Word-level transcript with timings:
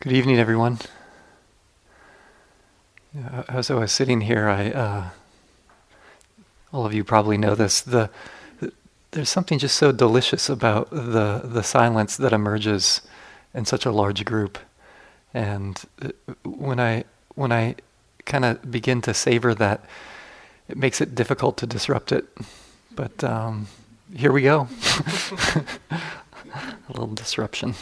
Good 0.00 0.12
evening, 0.12 0.38
everyone. 0.38 0.78
As 3.48 3.68
I 3.68 3.74
was 3.74 3.90
sitting 3.90 4.20
here, 4.20 4.48
I 4.48 4.70
uh, 4.70 5.10
all 6.72 6.86
of 6.86 6.94
you 6.94 7.02
probably 7.02 7.36
know 7.36 7.56
this. 7.56 7.80
The, 7.80 8.08
the, 8.60 8.72
there's 9.10 9.28
something 9.28 9.58
just 9.58 9.74
so 9.74 9.90
delicious 9.90 10.48
about 10.48 10.88
the 10.90 11.40
the 11.42 11.64
silence 11.64 12.16
that 12.16 12.32
emerges 12.32 13.00
in 13.52 13.64
such 13.64 13.84
a 13.84 13.90
large 13.90 14.24
group, 14.24 14.60
and 15.34 15.82
uh, 16.00 16.10
when 16.44 16.78
I 16.78 17.02
when 17.34 17.50
I 17.50 17.74
kind 18.24 18.44
of 18.44 18.70
begin 18.70 19.02
to 19.02 19.12
savor 19.12 19.52
that, 19.56 19.84
it 20.68 20.76
makes 20.76 21.00
it 21.00 21.16
difficult 21.16 21.56
to 21.56 21.66
disrupt 21.66 22.12
it. 22.12 22.24
But 22.94 23.24
um, 23.24 23.66
here 24.14 24.30
we 24.30 24.42
go, 24.42 24.68
a 25.90 26.00
little 26.88 27.08
disruption. 27.08 27.74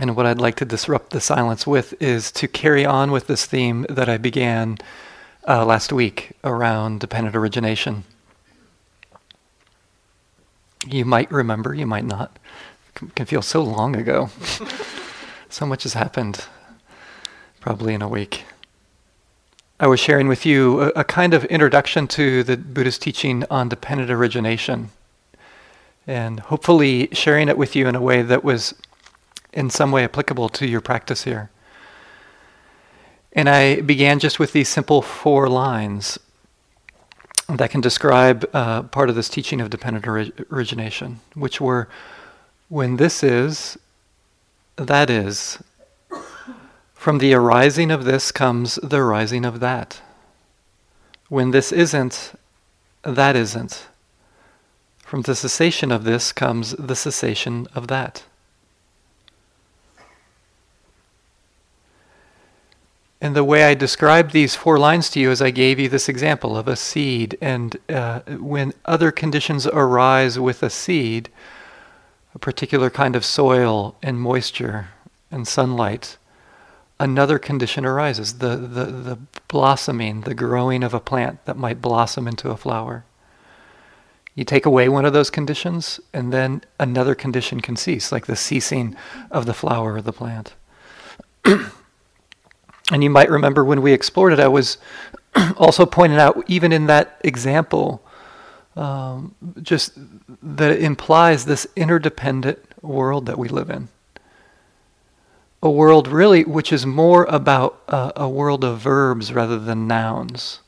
And 0.00 0.16
what 0.16 0.24
I'd 0.24 0.40
like 0.40 0.54
to 0.56 0.64
disrupt 0.64 1.10
the 1.10 1.20
silence 1.20 1.66
with 1.66 1.92
is 2.02 2.32
to 2.32 2.48
carry 2.48 2.86
on 2.86 3.10
with 3.10 3.26
this 3.26 3.44
theme 3.44 3.84
that 3.90 4.08
I 4.08 4.16
began 4.16 4.78
uh, 5.46 5.66
last 5.66 5.92
week 5.92 6.32
around 6.42 7.00
dependent 7.00 7.36
origination. 7.36 8.04
You 10.86 11.04
might 11.04 11.30
remember, 11.30 11.74
you 11.74 11.86
might 11.86 12.06
not. 12.06 12.38
It 12.96 13.14
can 13.14 13.26
feel 13.26 13.42
so 13.42 13.62
long 13.62 13.94
ago. 13.94 14.30
so 15.50 15.66
much 15.66 15.82
has 15.82 15.92
happened, 15.92 16.46
probably 17.60 17.92
in 17.92 18.00
a 18.00 18.08
week. 18.08 18.44
I 19.78 19.86
was 19.86 20.00
sharing 20.00 20.28
with 20.28 20.46
you 20.46 20.80
a, 20.80 20.88
a 20.96 21.04
kind 21.04 21.34
of 21.34 21.44
introduction 21.44 22.08
to 22.08 22.42
the 22.42 22.56
Buddhist 22.56 23.02
teaching 23.02 23.44
on 23.50 23.68
dependent 23.68 24.10
origination, 24.10 24.92
and 26.06 26.40
hopefully 26.40 27.10
sharing 27.12 27.50
it 27.50 27.58
with 27.58 27.76
you 27.76 27.86
in 27.86 27.94
a 27.94 28.00
way 28.00 28.22
that 28.22 28.42
was 28.42 28.72
in 29.52 29.70
some 29.70 29.90
way 29.92 30.04
applicable 30.04 30.48
to 30.48 30.66
your 30.66 30.80
practice 30.80 31.24
here. 31.24 31.50
And 33.32 33.48
I 33.48 33.80
began 33.80 34.18
just 34.18 34.38
with 34.38 34.52
these 34.52 34.68
simple 34.68 35.02
four 35.02 35.48
lines 35.48 36.18
that 37.48 37.70
can 37.70 37.80
describe 37.80 38.48
uh, 38.52 38.82
part 38.82 39.08
of 39.08 39.16
this 39.16 39.28
teaching 39.28 39.60
of 39.60 39.70
dependent 39.70 40.06
ori- 40.06 40.32
origination, 40.50 41.20
which 41.34 41.60
were 41.60 41.88
when 42.68 42.96
this 42.96 43.22
is, 43.22 43.78
that 44.76 45.10
is. 45.10 45.62
From 46.94 47.18
the 47.18 47.34
arising 47.34 47.90
of 47.90 48.04
this 48.04 48.30
comes 48.30 48.76
the 48.76 48.98
arising 48.98 49.44
of 49.44 49.60
that. 49.60 50.00
When 51.28 51.50
this 51.50 51.72
isn't, 51.72 52.32
that 53.02 53.36
isn't. 53.36 53.86
From 55.04 55.22
the 55.22 55.34
cessation 55.34 55.90
of 55.90 56.04
this 56.04 56.30
comes 56.32 56.72
the 56.72 56.94
cessation 56.94 57.66
of 57.74 57.88
that. 57.88 58.24
And 63.20 63.36
the 63.36 63.44
way 63.44 63.64
I 63.64 63.74
described 63.74 64.32
these 64.32 64.54
four 64.54 64.78
lines 64.78 65.10
to 65.10 65.20
you 65.20 65.30
is 65.30 65.42
I 65.42 65.50
gave 65.50 65.78
you 65.78 65.88
this 65.88 66.08
example 66.08 66.56
of 66.56 66.66
a 66.66 66.76
seed. 66.76 67.36
And 67.40 67.76
uh, 67.88 68.20
when 68.20 68.72
other 68.86 69.12
conditions 69.12 69.66
arise 69.66 70.38
with 70.38 70.62
a 70.62 70.70
seed, 70.70 71.28
a 72.34 72.38
particular 72.38 72.88
kind 72.88 73.14
of 73.14 73.24
soil 73.24 73.96
and 74.02 74.20
moisture 74.20 74.88
and 75.30 75.46
sunlight, 75.46 76.16
another 76.98 77.38
condition 77.38 77.84
arises 77.84 78.38
the, 78.38 78.56
the, 78.56 78.84
the 78.86 79.18
blossoming, 79.48 80.22
the 80.22 80.34
growing 80.34 80.82
of 80.82 80.94
a 80.94 81.00
plant 81.00 81.44
that 81.44 81.58
might 81.58 81.82
blossom 81.82 82.26
into 82.26 82.50
a 82.50 82.56
flower. 82.56 83.04
You 84.34 84.44
take 84.44 84.64
away 84.64 84.88
one 84.88 85.04
of 85.04 85.12
those 85.12 85.28
conditions, 85.28 86.00
and 86.14 86.32
then 86.32 86.62
another 86.78 87.14
condition 87.14 87.60
can 87.60 87.76
cease, 87.76 88.12
like 88.12 88.26
the 88.26 88.36
ceasing 88.36 88.96
of 89.30 89.44
the 89.44 89.52
flower 89.52 89.94
or 89.94 90.02
the 90.02 90.12
plant. 90.12 90.54
And 92.90 93.04
you 93.04 93.10
might 93.10 93.30
remember 93.30 93.64
when 93.64 93.82
we 93.82 93.92
explored 93.92 94.32
it, 94.32 94.40
I 94.40 94.48
was 94.48 94.78
also 95.56 95.86
pointing 95.86 96.18
out, 96.18 96.42
even 96.48 96.72
in 96.72 96.86
that 96.86 97.20
example, 97.22 98.02
um, 98.76 99.34
just 99.62 99.92
that 100.42 100.72
it 100.72 100.82
implies 100.82 101.44
this 101.44 101.66
interdependent 101.76 102.58
world 102.82 103.26
that 103.26 103.38
we 103.38 103.48
live 103.48 103.70
in. 103.70 103.88
A 105.62 105.70
world 105.70 106.08
really 106.08 106.44
which 106.44 106.72
is 106.72 106.86
more 106.86 107.24
about 107.24 107.82
uh, 107.88 108.12
a 108.16 108.28
world 108.28 108.64
of 108.64 108.78
verbs 108.78 109.32
rather 109.32 109.58
than 109.58 109.86
nouns 109.86 110.60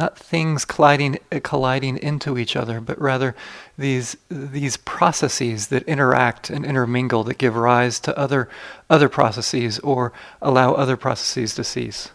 not 0.00 0.18
things 0.18 0.64
colliding, 0.64 1.18
colliding 1.42 1.98
into 1.98 2.38
each 2.38 2.56
other, 2.56 2.80
but 2.80 2.98
rather 2.98 3.36
these, 3.76 4.16
these 4.30 4.78
processes 4.78 5.66
that 5.66 5.82
interact 5.82 6.48
and 6.48 6.64
intermingle 6.64 7.22
that 7.24 7.36
give 7.36 7.54
rise 7.54 8.00
to 8.00 8.18
other, 8.18 8.48
other 8.88 9.10
processes 9.10 9.78
or 9.80 10.10
allow 10.40 10.72
other 10.72 10.96
processes 10.96 11.54
to 11.54 11.62
cease. 11.62 12.12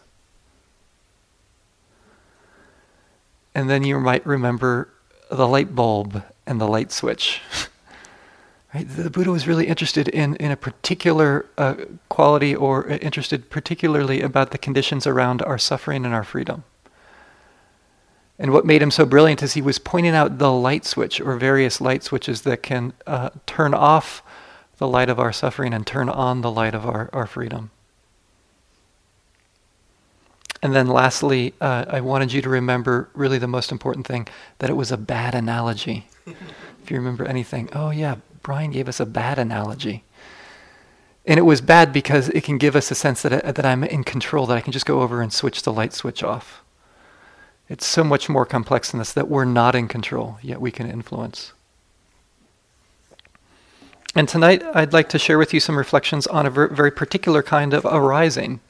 And 3.53 3.69
then 3.69 3.83
you 3.83 3.99
might 3.99 4.25
remember 4.25 4.89
the 5.29 5.47
light 5.47 5.75
bulb 5.75 6.23
and 6.47 6.59
the 6.59 6.67
light 6.67 6.91
switch. 6.91 7.39
right? 8.73 8.87
The 8.89 9.11
Buddha 9.11 9.29
was 9.29 9.47
really 9.47 9.67
interested 9.67 10.07
in, 10.07 10.35
in 10.37 10.49
a 10.49 10.57
particular 10.57 11.45
uh, 11.59 11.75
quality 12.09 12.55
or 12.55 12.87
interested 12.87 13.51
particularly 13.51 14.21
about 14.21 14.49
the 14.49 14.57
conditions 14.57 15.05
around 15.05 15.43
our 15.43 15.59
suffering 15.59 16.03
and 16.03 16.15
our 16.15 16.23
freedom. 16.23 16.63
And 18.37 18.51
what 18.51 18.65
made 18.65 18.81
him 18.81 18.91
so 18.91 19.05
brilliant 19.05 19.41
is 19.41 19.53
he 19.53 19.61
was 19.61 19.79
pointing 19.79 20.13
out 20.13 20.39
the 20.39 20.51
light 20.51 20.85
switch 20.85 21.21
or 21.21 21.37
various 21.37 21.79
light 21.79 22.03
switches 22.03 22.41
that 22.41 22.61
can 22.63 22.93
uh, 23.07 23.29
turn 23.45 23.73
off 23.73 24.21
the 24.77 24.87
light 24.87 25.09
of 25.09 25.19
our 25.19 25.31
suffering 25.31 25.73
and 25.73 25.87
turn 25.87 26.09
on 26.09 26.41
the 26.41 26.51
light 26.51 26.75
of 26.75 26.85
our, 26.85 27.09
our 27.13 27.27
freedom. 27.27 27.71
And 30.61 30.75
then 30.75 30.87
lastly, 30.87 31.53
uh, 31.61 31.85
I 31.87 32.01
wanted 32.01 32.33
you 32.33 32.41
to 32.41 32.49
remember 32.49 33.09
really 33.13 33.37
the 33.37 33.47
most 33.47 33.71
important 33.71 34.07
thing 34.07 34.27
that 34.59 34.69
it 34.69 34.73
was 34.73 34.91
a 34.91 34.97
bad 34.97 35.35
analogy. 35.35 36.07
if 36.25 36.89
you 36.91 36.97
remember 36.97 37.23
anything, 37.25 37.69
oh 37.73 37.91
yeah, 37.91 38.15
Brian 38.41 38.71
gave 38.71 38.89
us 38.89 38.99
a 38.99 39.05
bad 39.05 39.39
analogy. 39.39 40.03
And 41.25 41.39
it 41.39 41.43
was 41.43 41.61
bad 41.61 41.93
because 41.93 42.29
it 42.29 42.43
can 42.43 42.57
give 42.57 42.75
us 42.75 42.91
a 42.91 42.95
sense 42.95 43.21
that, 43.21 43.55
that 43.55 43.65
I'm 43.65 43.83
in 43.83 44.03
control, 44.03 44.45
that 44.47 44.57
I 44.57 44.61
can 44.61 44.73
just 44.73 44.85
go 44.85 45.01
over 45.01 45.21
and 45.21 45.31
switch 45.31 45.63
the 45.63 45.71
light 45.71 45.93
switch 45.93 46.21
off. 46.21 46.64
It's 47.67 47.85
so 47.85 48.03
much 48.03 48.29
more 48.29 48.45
complex 48.45 48.91
than 48.91 48.99
this 48.99 49.13
that 49.13 49.27
we're 49.27 49.45
not 49.45 49.75
in 49.75 49.87
control, 49.87 50.37
yet 50.41 50.61
we 50.61 50.71
can 50.71 50.89
influence. 50.89 51.53
And 54.13 54.29
tonight, 54.29 54.63
I'd 54.73 54.93
like 54.93 55.09
to 55.09 55.19
share 55.19 55.37
with 55.37 55.53
you 55.53 55.59
some 55.59 55.77
reflections 55.77 56.25
on 56.27 56.45
a 56.45 56.49
ver- 56.49 56.69
very 56.69 56.91
particular 56.91 57.43
kind 57.43 57.73
of 57.73 57.85
arising, 57.85 58.61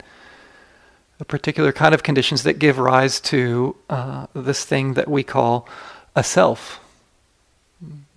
a 1.20 1.24
particular 1.24 1.72
kind 1.72 1.94
of 1.94 2.02
conditions 2.02 2.42
that 2.42 2.58
give 2.58 2.78
rise 2.78 3.20
to 3.20 3.76
uh, 3.88 4.26
this 4.34 4.64
thing 4.64 4.94
that 4.94 5.08
we 5.08 5.22
call 5.22 5.68
a 6.16 6.24
self. 6.24 6.80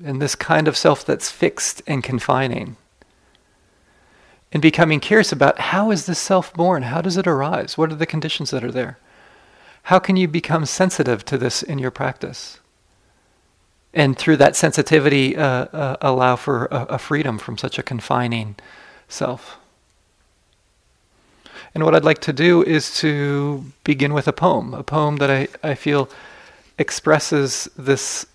And 0.03 0.21
this 0.21 0.33
kind 0.33 0.67
of 0.67 0.77
self 0.77 1.05
that's 1.05 1.29
fixed 1.29 1.81
and 1.85 2.03
confining. 2.03 2.77
And 4.51 4.61
becoming 4.61 4.99
curious 4.99 5.31
about 5.31 5.59
how 5.59 5.91
is 5.91 6.07
this 6.07 6.17
self 6.17 6.51
born? 6.53 6.83
How 6.83 7.01
does 7.01 7.17
it 7.17 7.27
arise? 7.27 7.77
What 7.77 7.91
are 7.91 7.95
the 7.95 8.07
conditions 8.07 8.49
that 8.49 8.63
are 8.63 8.71
there? 8.71 8.97
How 9.89 9.97
can 9.97 10.17
you 10.17 10.27
become 10.27 10.67
sensitive 10.67 11.25
to 11.25 11.35
this 11.35 11.63
in 11.63 11.79
your 11.79 11.89
practice? 11.89 12.59
And 13.91 14.15
through 14.15 14.37
that 14.37 14.55
sensitivity, 14.55 15.35
uh, 15.35 15.65
uh, 15.65 15.97
allow 15.99 16.35
for 16.35 16.65
a, 16.65 16.85
a 16.89 16.97
freedom 16.99 17.39
from 17.39 17.57
such 17.57 17.79
a 17.79 17.81
confining 17.81 18.55
self. 19.07 19.57
And 21.73 21.83
what 21.83 21.95
I'd 21.95 22.03
like 22.03 22.19
to 22.19 22.31
do 22.31 22.61
is 22.61 22.93
to 22.99 23.65
begin 23.83 24.13
with 24.13 24.27
a 24.27 24.31
poem, 24.31 24.75
a 24.75 24.83
poem 24.83 25.15
that 25.15 25.31
I, 25.31 25.47
I 25.63 25.73
feel 25.73 26.07
expresses 26.77 27.67
this, 27.75 28.27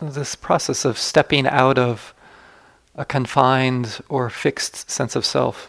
this 0.00 0.34
process 0.34 0.86
of 0.86 0.96
stepping 0.96 1.46
out 1.46 1.78
of 1.78 2.14
a 2.94 3.04
confined 3.04 4.00
or 4.08 4.30
fixed 4.30 4.90
sense 4.90 5.14
of 5.14 5.26
self 5.26 5.68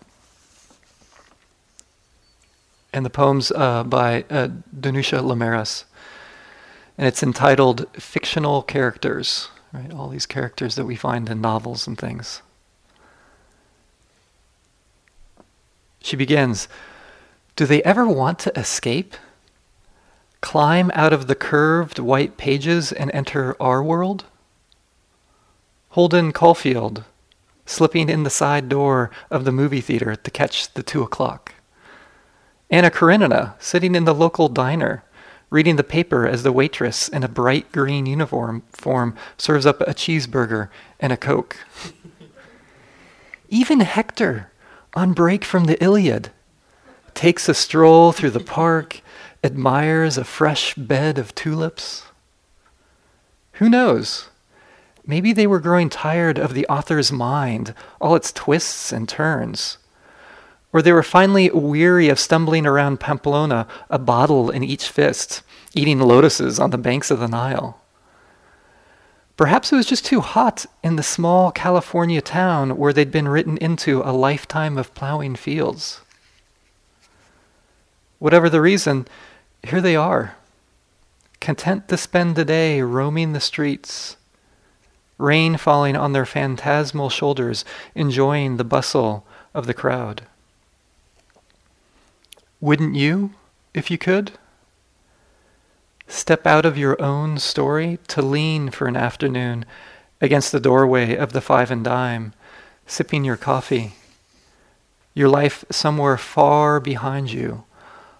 and 2.94 3.06
the 3.06 3.09
poem's 3.09 3.51
uh, 3.51 3.83
by 3.83 4.24
uh, 4.30 4.50
Danusha 4.77 5.21
Laméris. 5.21 5.86
And 6.97 7.07
it's 7.07 7.24
entitled 7.24 7.86
Fictional 7.94 8.62
Characters, 8.62 9.50
right? 9.71 9.94
All 9.94 10.09
these 10.09 10.25
characters 10.25 10.75
that 10.75 10.86
we 10.86 10.95
find 10.95 11.30
in 11.30 11.39
novels 11.39 11.88
and 11.88 11.97
things. 11.97 12.41
She 16.01 16.15
begins 16.15 16.68
Do 17.56 17.65
they 17.65 17.83
ever 17.83 18.07
want 18.07 18.39
to 18.39 18.59
escape? 18.59 19.15
Climb 20.42 20.89
out 20.94 21.12
of 21.12 21.27
the 21.27 21.35
curved 21.35 22.00
white 22.00 22.38
pages 22.38 22.92
and 22.92 23.12
enter 23.13 23.62
our 23.62 23.83
world? 23.83 24.25
Holden 25.89 26.31
Caulfield, 26.31 27.03
slipping 27.65 28.09
in 28.09 28.24
the 28.24 28.30
side 28.30 28.69
door 28.69 29.12
of 29.30 29.44
the 29.44 29.51
movie 29.51 29.81
theater 29.81 30.15
to 30.15 30.31
catch 30.31 30.74
the 30.74 30.83
two 30.83 31.01
o'clock. 31.01 31.56
Anna 32.71 32.92
Karenina, 32.92 33.56
sitting 33.60 33.95
in 33.95 34.06
the 34.06 34.13
local 34.13 34.48
diner, 34.48 35.04
reading 35.50 35.75
the 35.75 35.83
paper 35.83 36.27
as 36.27 36.44
the 36.44 36.51
waitress 36.51 37.10
in 37.10 37.24
a 37.24 37.27
bright 37.27 37.71
green 37.71 38.06
uniform 38.06 38.62
form 38.71 39.16
serves 39.38 39.66
up 39.66 39.81
a 39.81 39.94
cheeseburger 39.94 40.69
and 41.00 41.12
a 41.12 41.18
Coke. 41.18 41.57
Even 43.50 43.80
Hector, 43.80 44.51
on 44.94 45.13
break 45.13 45.44
from 45.44 45.66
the 45.66 45.83
Iliad, 45.83 46.30
takes 47.16 47.50
a 47.50 47.56
stroll 47.56 48.12
through 48.12 48.30
the 48.30 48.39
park, 48.39 49.01
admires 49.44 50.18
a 50.18 50.24
fresh 50.24 50.75
bed 50.75 51.18
of 51.18 51.33
tulips. 51.33 52.04
Who 53.54 53.68
knows? 53.68 54.30
Maybe 55.07 55.33
they 55.33 55.48
were 55.48 55.60
growing 55.60 55.89
tired 55.89 56.38
of 56.38 56.54
the 56.54 56.68
author's 56.68 57.12
mind, 57.12 57.74
all 58.00 58.16
its 58.16 58.31
twists 58.31 58.92
and 58.92 59.10
turns. 59.10 59.80
Or 60.71 60.81
they 60.81 60.92
were 60.92 61.04
finally 61.04 61.50
weary 61.50 62.10
of 62.10 62.19
stumbling 62.19 62.66
around 62.66 63.00
Pamplona, 63.00 63.68
a 63.89 63.98
bottle 63.98 64.50
in 64.50 64.63
each 64.63 64.88
fist, 64.89 65.42
eating 65.74 66.00
lotuses 66.00 66.60
on 66.60 66.69
the 66.69 66.77
banks 66.77 67.10
of 67.10 67.19
the 67.19 67.27
Nile. 67.27 67.81
Perhaps 69.36 69.71
it 69.71 69.77
was 69.77 69.86
just 69.86 70.06
too 70.06 70.19
hot 70.19 70.66
in 70.83 70.98
the 70.98 71.01
small 71.01 71.51
California 71.51 72.21
town 72.21 72.77
where 72.77 72.92
they'd 72.92 73.10
been 73.10 73.27
written 73.27 73.57
into 73.57 74.01
a 74.01 74.12
lifetime 74.12 74.77
of 74.77 74.94
plowing 74.94 75.36
fields. 75.36 76.01
Whatever 78.19 78.50
the 78.50 78.60
reason, 78.60 79.07
here 79.63 79.80
they 79.80 79.95
are, 79.95 80.36
content 81.39 81.88
to 81.88 81.95
spend 81.95 82.36
the 82.36 82.44
day 82.44 82.81
roaming 82.81 83.31
the 83.31 83.39
streets, 83.39 84.18
rain 85.18 85.56
falling 85.56 85.95
on 85.95 86.12
their 86.12 86.25
phantasmal 86.25 87.10
shoulders, 87.10 87.63
enjoying 87.95 88.57
the 88.57 88.66
bustle 88.66 89.25
of 89.54 89.68
the 89.68 89.74
crowd. 89.74 90.24
Wouldn't 92.61 92.95
you, 92.95 93.31
if 93.73 93.89
you 93.89 93.97
could? 93.97 94.33
Step 96.07 96.45
out 96.45 96.65
of 96.65 96.77
your 96.77 97.01
own 97.01 97.38
story 97.38 98.00
to 98.09 98.21
lean 98.21 98.69
for 98.69 98.88
an 98.88 98.97
afternoon 98.97 99.63
against 100.19 100.51
the 100.51 100.59
doorway 100.59 101.15
of 101.15 101.31
the 101.31 101.39
five 101.39 101.71
and 101.71 101.85
dime, 101.85 102.33
sipping 102.85 103.23
your 103.23 103.38
coffee, 103.38 103.94
your 105.13 105.29
life 105.29 105.63
somewhere 105.71 106.17
far 106.17 106.81
behind 106.81 107.31
you, 107.31 107.63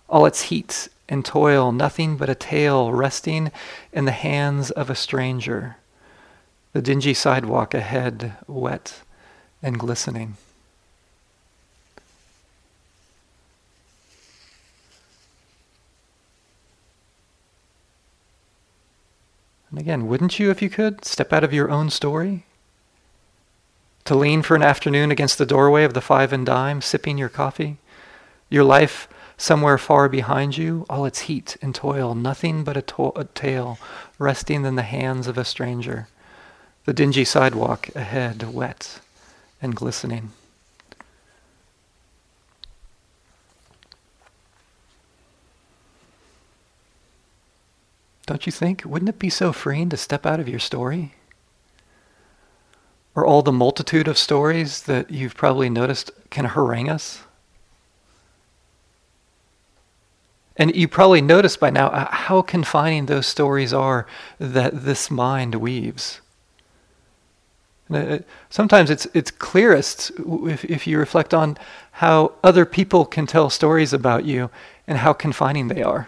all 0.08 0.26
its 0.26 0.44
heat 0.44 0.88
and 1.10 1.26
toil, 1.26 1.74
nothing 1.74 2.16
but 2.16 2.30
a 2.30 2.36
tale 2.36 2.94
resting 2.94 3.52
in 3.92 4.06
the 4.06 4.12
hands 4.12 4.72
of 4.72 4.90
a 4.90 4.96
stranger, 4.96 5.76
the 6.72 6.82
dingy 6.82 7.14
sidewalk 7.14 7.74
ahead 7.74 8.38
wet 8.48 9.02
and 9.62 9.78
glistening. 9.78 10.38
And 19.70 19.80
again, 19.80 20.08
wouldn't 20.08 20.40
you, 20.40 20.50
if 20.50 20.62
you 20.62 20.70
could, 20.70 21.06
step 21.06 21.32
out 21.32 21.44
of 21.44 21.54
your 21.54 21.70
own 21.70 21.90
story? 21.90 22.46
To 24.06 24.16
lean 24.16 24.42
for 24.42 24.56
an 24.56 24.64
afternoon 24.64 25.12
against 25.12 25.38
the 25.38 25.46
doorway 25.46 25.84
of 25.84 25.94
the 25.94 26.02
five 26.02 26.34
and 26.34 26.46
dime, 26.46 26.82
sipping 26.82 27.18
your 27.18 27.30
coffee? 27.30 27.78
Your 28.50 28.64
life 28.64 29.08
somewhere 29.38 29.78
far 29.78 30.10
behind 30.10 30.58
you, 30.58 30.86
all 30.90 31.06
its 31.06 31.22
heat 31.22 31.58
and 31.62 31.74
toil, 31.74 32.16
nothing 32.16 32.64
but 32.64 32.76
a, 32.76 32.82
to- 32.82 33.14
a 33.16 33.26
tale 33.26 33.78
resting 34.18 34.66
in 34.66 34.76
the 34.76 34.82
hands 34.82 35.28
of 35.28 35.38
a 35.38 35.46
stranger. 35.46 36.08
The 36.86 36.94
dingy 36.94 37.24
sidewalk 37.24 37.90
ahead, 37.96 38.52
wet 38.54 39.00
and 39.62 39.76
glistening. 39.76 40.32
Don't 48.30 48.46
you 48.46 48.52
think? 48.52 48.84
Wouldn't 48.86 49.10
it 49.10 49.18
be 49.18 49.32
so 49.32 49.52
freeing 49.52 49.90
to 49.90 49.98
step 49.98 50.24
out 50.24 50.40
of 50.40 50.48
your 50.48 50.60
story? 50.60 51.16
Or 53.16 53.26
all 53.26 53.42
the 53.42 53.52
multitude 53.52 54.08
of 54.08 54.20
stories 54.20 54.84
that 54.84 55.10
you've 55.10 55.36
probably 55.36 55.68
noticed 55.68 56.12
can 56.30 56.46
harangue 56.46 56.90
us? 56.90 57.24
And 60.56 60.76
you 60.76 60.88
probably 60.88 61.22
noticed 61.22 61.60
by 61.60 61.72
now 61.72 61.88
uh, 61.88 62.08
how 62.12 62.44
confining 62.44 63.08
those 63.08 63.26
stories 63.26 63.74
are 63.74 64.06
that 64.38 64.84
this 64.84 65.10
mind 65.10 65.56
weaves. 65.56 66.22
Uh, 67.92 68.20
sometimes 68.52 68.92
it's, 68.92 69.08
it's 69.16 69.32
clearest 69.32 70.12
if, 70.46 70.64
if 70.66 70.86
you 70.86 71.00
reflect 71.00 71.34
on 71.34 71.58
how 71.94 72.34
other 72.44 72.68
people 72.68 73.06
can 73.06 73.26
tell 73.26 73.50
stories 73.50 73.92
about 73.92 74.24
you 74.24 74.52
and 74.86 75.00
how 75.00 75.14
confining 75.14 75.68
they 75.70 75.82
are. 75.82 76.08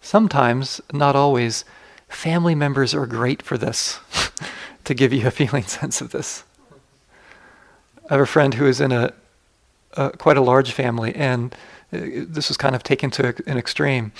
Sometimes, 0.00 0.80
not 0.92 1.16
always, 1.16 1.64
family 2.08 2.54
members 2.54 2.94
are 2.94 3.06
great 3.06 3.42
for 3.42 3.58
this, 3.58 4.00
to 4.84 4.94
give 4.94 5.12
you 5.12 5.26
a 5.26 5.30
feeling 5.30 5.62
sense 5.66 6.00
of 6.00 6.12
this. 6.12 6.44
I 8.08 8.14
have 8.14 8.20
a 8.20 8.26
friend 8.26 8.54
who 8.54 8.66
is 8.66 8.80
in 8.80 8.92
a, 8.92 9.12
a 9.94 10.10
quite 10.10 10.36
a 10.36 10.40
large 10.42 10.72
family, 10.72 11.14
and 11.14 11.54
uh, 11.92 11.98
this 12.28 12.48
was 12.48 12.56
kind 12.56 12.74
of 12.74 12.82
taken 12.82 13.10
to 13.12 13.34
an 13.46 13.58
extreme. 13.58 14.12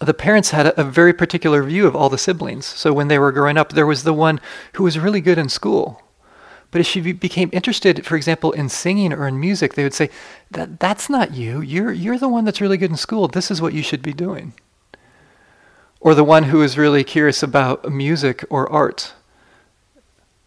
The 0.00 0.14
parents 0.14 0.50
had 0.50 0.66
a, 0.66 0.80
a 0.80 0.84
very 0.84 1.12
particular 1.12 1.62
view 1.62 1.86
of 1.86 1.94
all 1.94 2.08
the 2.08 2.16
siblings. 2.16 2.64
So 2.64 2.92
when 2.92 3.08
they 3.08 3.18
were 3.18 3.32
growing 3.32 3.58
up, 3.58 3.72
there 3.72 3.86
was 3.86 4.04
the 4.04 4.14
one 4.14 4.40
who 4.74 4.84
was 4.84 4.98
really 4.98 5.20
good 5.20 5.36
in 5.36 5.50
school, 5.50 6.02
but 6.70 6.80
if 6.80 6.86
she 6.86 7.00
be- 7.00 7.12
became 7.12 7.50
interested, 7.52 8.06
for 8.06 8.16
example, 8.16 8.52
in 8.52 8.68
singing 8.68 9.12
or 9.12 9.26
in 9.26 9.40
music, 9.40 9.74
they 9.74 9.82
would 9.82 9.94
say, 9.94 10.10
that, 10.50 10.80
That's 10.80 11.08
not 11.08 11.34
you. 11.34 11.60
You're, 11.60 11.92
you're 11.92 12.18
the 12.18 12.28
one 12.28 12.44
that's 12.44 12.60
really 12.60 12.76
good 12.76 12.90
in 12.90 12.96
school. 12.96 13.28
This 13.28 13.50
is 13.50 13.60
what 13.60 13.74
you 13.74 13.82
should 13.82 14.02
be 14.02 14.12
doing. 14.12 14.54
Or 16.00 16.14
the 16.14 16.24
one 16.24 16.44
who 16.44 16.62
is 16.62 16.78
really 16.78 17.04
curious 17.04 17.42
about 17.42 17.90
music 17.90 18.44
or 18.48 18.70
art, 18.70 19.12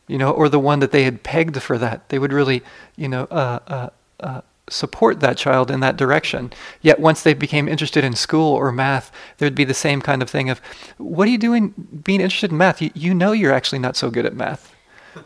you 0.07 0.17
know, 0.17 0.31
or 0.31 0.49
the 0.49 0.59
one 0.59 0.79
that 0.79 0.91
they 0.91 1.03
had 1.03 1.23
pegged 1.23 1.61
for 1.61 1.77
that. 1.77 2.09
They 2.09 2.17
would 2.17 2.33
really, 2.33 2.63
you 2.95 3.07
know, 3.07 3.25
uh, 3.25 3.59
uh, 3.67 3.89
uh, 4.19 4.41
support 4.69 5.19
that 5.19 5.37
child 5.37 5.69
in 5.69 5.81
that 5.81 5.97
direction. 5.97 6.51
Yet 6.81 6.99
once 6.99 7.21
they 7.21 7.33
became 7.33 7.67
interested 7.67 8.03
in 8.03 8.15
school 8.15 8.53
or 8.53 8.71
math, 8.71 9.11
there'd 9.37 9.53
be 9.53 9.63
the 9.65 9.73
same 9.73 10.01
kind 10.01 10.21
of 10.21 10.29
thing 10.29 10.49
of, 10.49 10.59
What 10.97 11.27
are 11.27 11.31
you 11.31 11.37
doing 11.37 11.73
being 12.03 12.21
interested 12.21 12.51
in 12.51 12.57
math? 12.57 12.81
You, 12.81 12.89
you 12.95 13.13
know 13.13 13.33
you're 13.33 13.53
actually 13.53 13.79
not 13.79 13.95
so 13.95 14.09
good 14.09 14.25
at 14.25 14.35
math. 14.35 14.72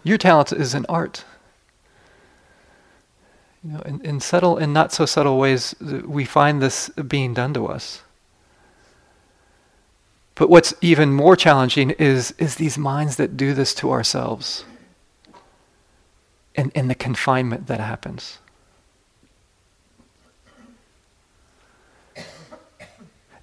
Your 0.03 0.17
talent 0.17 0.51
is 0.51 0.73
in 0.73 0.85
art. 0.87 1.23
You 3.63 3.73
know, 3.73 3.79
in, 3.81 4.01
in 4.01 4.19
subtle 4.19 4.57
and 4.57 4.73
not 4.73 4.93
so 4.93 5.05
subtle 5.05 5.37
ways, 5.37 5.75
we 5.81 6.25
find 6.25 6.61
this 6.61 6.89
being 6.89 7.33
done 7.33 7.53
to 7.53 7.67
us. 7.67 8.01
But 10.35 10.49
what's 10.49 10.73
even 10.81 11.13
more 11.13 11.35
challenging 11.35 11.91
is, 11.91 12.31
is 12.37 12.55
these 12.55 12.77
minds 12.77 13.15
that 13.15 13.35
do 13.35 13.53
this 13.53 13.73
to 13.75 13.91
ourselves 13.91 14.65
and, 16.55 16.71
and 16.75 16.89
the 16.89 16.95
confinement 16.95 17.67
that 17.67 17.79
happens. 17.79 18.39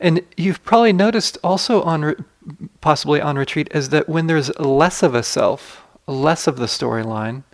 And 0.00 0.22
you've 0.36 0.62
probably 0.64 0.92
noticed 0.92 1.38
also 1.42 1.82
on 1.82 2.02
re- 2.04 2.14
possibly 2.80 3.20
on 3.20 3.38
retreat 3.38 3.68
is 3.72 3.88
that 3.88 4.08
when 4.08 4.26
there's 4.26 4.56
less 4.58 5.02
of 5.02 5.14
a 5.14 5.22
self, 5.22 5.83
less 6.06 6.46
of 6.46 6.56
the 6.56 6.66
storyline 6.66 7.44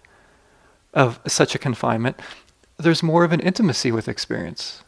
of 0.93 1.21
such 1.27 1.55
a 1.55 1.59
confinement, 1.59 2.19
there's 2.79 3.03
more 3.03 3.25
of 3.25 3.33
an 3.33 3.41
intimacy 3.41 3.93
with 3.93 4.09
experience. 4.09 4.83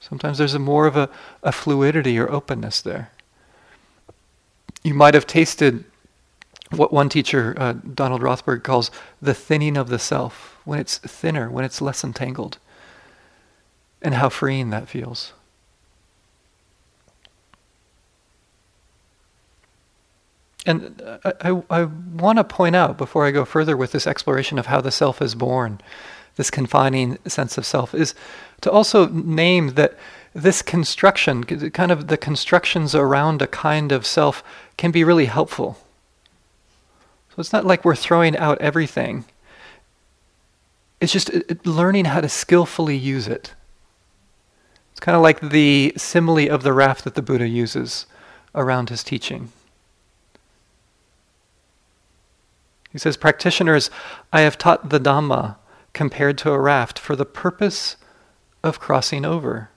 Sometimes 0.00 0.38
there's 0.38 0.54
a 0.54 0.58
more 0.58 0.86
of 0.86 0.96
a, 0.96 1.10
a 1.42 1.52
fluidity 1.52 2.18
or 2.18 2.30
openness 2.30 2.80
there. 2.80 3.10
You 4.82 4.94
might 4.94 5.14
have 5.14 5.26
tasted 5.26 5.84
what 6.70 6.92
one 6.92 7.08
teacher, 7.08 7.54
uh, 7.56 7.72
Donald 7.72 8.20
Rothberg, 8.20 8.62
calls 8.62 8.90
the 9.20 9.34
thinning 9.34 9.76
of 9.76 9.88
the 9.88 9.98
self, 9.98 10.60
when 10.64 10.78
it's 10.78 10.98
thinner, 10.98 11.50
when 11.50 11.64
it's 11.64 11.80
less 11.80 12.04
entangled, 12.04 12.58
and 14.02 14.14
how 14.14 14.28
freeing 14.28 14.70
that 14.70 14.88
feels. 14.88 15.32
And 20.68 21.00
uh, 21.00 21.18
I, 21.24 21.50
I, 21.50 21.62
I 21.70 21.84
want 21.84 22.36
to 22.36 22.44
point 22.44 22.76
out 22.76 22.98
before 22.98 23.24
I 23.24 23.30
go 23.30 23.46
further 23.46 23.74
with 23.74 23.92
this 23.92 24.06
exploration 24.06 24.58
of 24.58 24.66
how 24.66 24.82
the 24.82 24.90
self 24.90 25.22
is 25.22 25.34
born, 25.34 25.80
this 26.36 26.50
confining 26.50 27.16
sense 27.26 27.56
of 27.56 27.64
self, 27.64 27.94
is 27.94 28.14
to 28.60 28.70
also 28.70 29.08
name 29.08 29.70
that 29.76 29.96
this 30.34 30.60
construction, 30.60 31.44
kind 31.44 31.90
of 31.90 32.08
the 32.08 32.18
constructions 32.18 32.94
around 32.94 33.40
a 33.40 33.46
kind 33.46 33.92
of 33.92 34.04
self, 34.04 34.44
can 34.76 34.90
be 34.90 35.04
really 35.04 35.24
helpful. 35.24 35.78
So 37.30 37.36
it's 37.40 37.52
not 37.54 37.64
like 37.64 37.82
we're 37.82 37.96
throwing 37.96 38.36
out 38.36 38.60
everything. 38.60 39.24
It's 41.00 41.14
just 41.14 41.30
learning 41.64 42.04
how 42.04 42.20
to 42.20 42.28
skillfully 42.28 42.96
use 42.96 43.26
it. 43.26 43.54
It's 44.92 45.00
kind 45.00 45.16
of 45.16 45.22
like 45.22 45.40
the 45.40 45.94
simile 45.96 46.50
of 46.50 46.62
the 46.62 46.74
raft 46.74 47.04
that 47.04 47.14
the 47.14 47.22
Buddha 47.22 47.48
uses 47.48 48.04
around 48.54 48.90
his 48.90 49.02
teaching. 49.02 49.50
He 52.98 53.00
says, 53.00 53.16
Practitioners, 53.16 53.90
I 54.32 54.40
have 54.40 54.58
taught 54.58 54.88
the 54.88 54.98
Dhamma 54.98 55.54
compared 55.92 56.36
to 56.38 56.50
a 56.50 56.58
raft 56.58 56.98
for 56.98 57.14
the 57.14 57.24
purpose 57.24 57.94
of 58.64 58.80
crossing 58.80 59.24
over, 59.24 59.70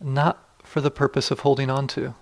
not 0.00 0.42
for 0.62 0.80
the 0.80 0.90
purpose 0.90 1.30
of 1.30 1.40
holding 1.40 1.68
on 1.68 1.86
to. 1.88 2.14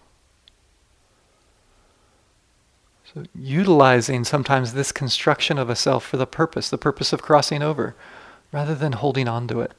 So, 3.14 3.22
utilizing 3.32 4.24
sometimes 4.24 4.72
this 4.72 4.90
construction 4.90 5.56
of 5.56 5.70
a 5.70 5.76
self 5.76 6.04
for 6.04 6.16
the 6.16 6.26
purpose, 6.26 6.68
the 6.68 6.76
purpose 6.76 7.12
of 7.12 7.22
crossing 7.22 7.62
over, 7.62 7.94
rather 8.50 8.74
than 8.74 8.90
holding 8.90 9.28
on 9.28 9.46
to 9.46 9.60
it. 9.60 9.70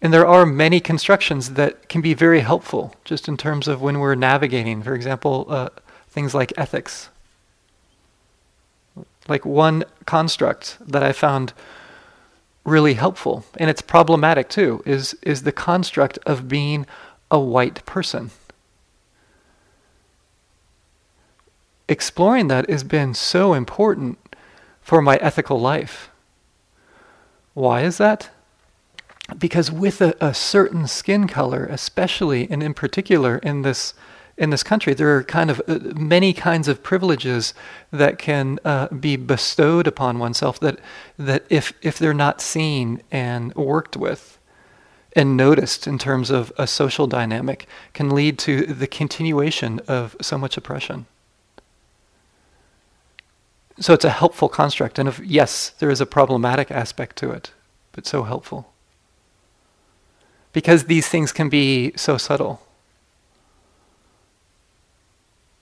And 0.00 0.14
there 0.14 0.26
are 0.26 0.46
many 0.46 0.80
constructions 0.80 1.50
that 1.50 1.90
can 1.90 2.00
be 2.00 2.14
very 2.14 2.40
helpful, 2.40 2.94
just 3.04 3.28
in 3.28 3.36
terms 3.36 3.68
of 3.68 3.82
when 3.82 3.98
we're 3.98 4.14
navigating, 4.14 4.82
for 4.82 4.94
example, 4.94 5.44
uh, 5.50 5.68
things 6.08 6.34
like 6.34 6.54
ethics. 6.56 7.10
Like 9.28 9.44
one 9.44 9.84
construct 10.04 10.78
that 10.86 11.02
I 11.02 11.12
found 11.12 11.52
really 12.64 12.94
helpful, 12.94 13.44
and 13.56 13.70
it's 13.70 13.82
problematic 13.82 14.48
too, 14.48 14.82
is, 14.84 15.14
is 15.22 15.42
the 15.42 15.52
construct 15.52 16.18
of 16.26 16.48
being 16.48 16.86
a 17.30 17.38
white 17.38 17.84
person. 17.86 18.30
Exploring 21.88 22.48
that 22.48 22.68
has 22.68 22.82
been 22.82 23.14
so 23.14 23.54
important 23.54 24.18
for 24.80 25.00
my 25.00 25.16
ethical 25.16 25.60
life. 25.60 26.10
Why 27.54 27.82
is 27.82 27.98
that? 27.98 28.30
Because 29.38 29.70
with 29.70 30.00
a, 30.00 30.14
a 30.20 30.34
certain 30.34 30.86
skin 30.86 31.26
color, 31.26 31.66
especially 31.66 32.48
and 32.50 32.62
in 32.62 32.74
particular 32.74 33.38
in 33.38 33.62
this 33.62 33.94
in 34.38 34.50
this 34.50 34.62
country, 34.62 34.92
there 34.92 35.16
are 35.16 35.24
kind 35.24 35.50
of 35.50 35.62
uh, 35.66 35.78
many 35.94 36.32
kinds 36.32 36.68
of 36.68 36.82
privileges 36.82 37.54
that 37.90 38.18
can 38.18 38.58
uh, 38.64 38.88
be 38.88 39.16
bestowed 39.16 39.86
upon 39.86 40.18
oneself 40.18 40.60
that 40.60 40.78
that 41.18 41.44
if 41.48 41.72
if 41.82 41.98
they're 41.98 42.14
not 42.14 42.40
seen 42.40 43.02
and 43.10 43.54
worked 43.54 43.96
with 43.96 44.38
and 45.14 45.36
noticed 45.36 45.86
in 45.86 45.98
terms 45.98 46.30
of 46.30 46.52
a 46.58 46.66
social 46.66 47.06
dynamic, 47.06 47.66
can 47.94 48.10
lead 48.10 48.38
to 48.38 48.66
the 48.66 48.86
continuation 48.86 49.80
of 49.88 50.14
so 50.20 50.36
much 50.36 50.58
oppression. 50.58 51.06
So 53.80 53.94
it's 53.94 54.04
a 54.04 54.10
helpful 54.10 54.50
construct, 54.50 54.98
and 54.98 55.08
if 55.08 55.18
yes, 55.20 55.70
there 55.78 55.90
is 55.90 56.00
a 56.00 56.06
problematic 56.06 56.70
aspect 56.70 57.16
to 57.16 57.30
it, 57.30 57.52
but 57.92 58.06
so 58.06 58.24
helpful 58.24 58.72
because 60.56 60.84
these 60.84 61.06
things 61.06 61.32
can 61.32 61.50
be 61.50 61.92
so 61.96 62.16
subtle. 62.16 62.65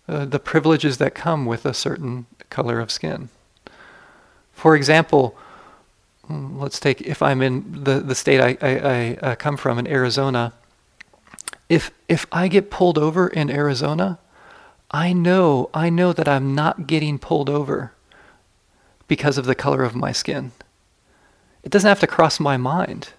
Uh, 0.07 0.27
the 0.27 0.39
privileges 0.39 0.99
that 0.99 1.15
come 1.15 1.47
with 1.47 1.65
a 1.65 1.73
certain 1.73 2.27
color 2.51 2.79
of 2.79 2.91
skin. 2.91 3.31
For 4.53 4.77
example, 4.77 5.35
mm, 6.29 6.61
let's 6.61 6.79
take 6.79 7.01
if 7.01 7.23
I'm 7.23 7.41
in 7.41 7.85
the, 7.85 8.01
the 8.01 8.15
state 8.15 8.39
I, 8.39 8.59
I, 8.61 8.77
I 8.77 9.17
uh, 9.23 9.35
come 9.35 9.57
from 9.57 9.79
in 9.79 9.87
Arizona, 9.87 10.53
if 11.71 11.91
if 12.07 12.27
I 12.31 12.49
get 12.49 12.71
pulled 12.71 12.99
over 12.99 13.29
in 13.29 13.51
Arizona, 13.51 14.19
I 14.91 15.15
know 15.15 15.71
I 15.73 15.89
know 15.89 16.13
that 16.13 16.29
I'm 16.29 16.55
not 16.55 16.87
getting 16.87 17.19
pulled 17.19 17.49
over 17.49 17.93
because 19.09 19.39
of 19.39 19.47
the 19.47 19.55
color 19.55 19.85
of 19.85 19.95
my 19.95 20.13
skin. 20.13 20.53
It 21.63 21.73
doesn't 21.73 21.89
have 21.89 22.01
to 22.01 22.07
cross 22.07 22.39
my 22.39 22.59
mind. 22.59 23.15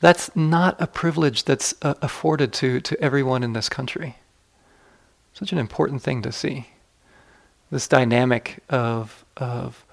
That's 0.00 0.34
not 0.34 0.74
a 0.80 0.88
privilege 0.88 1.44
that's 1.44 1.76
uh, 1.80 1.94
afforded 2.02 2.52
to, 2.54 2.80
to 2.80 3.00
everyone 3.00 3.44
in 3.44 3.52
this 3.52 3.68
country 3.68 4.16
such 5.36 5.52
an 5.52 5.58
important 5.58 6.00
thing 6.00 6.22
to 6.22 6.32
see. 6.32 6.68
This 7.70 7.86
dynamic 7.86 8.62
of, 8.70 9.24
of, 9.36 9.84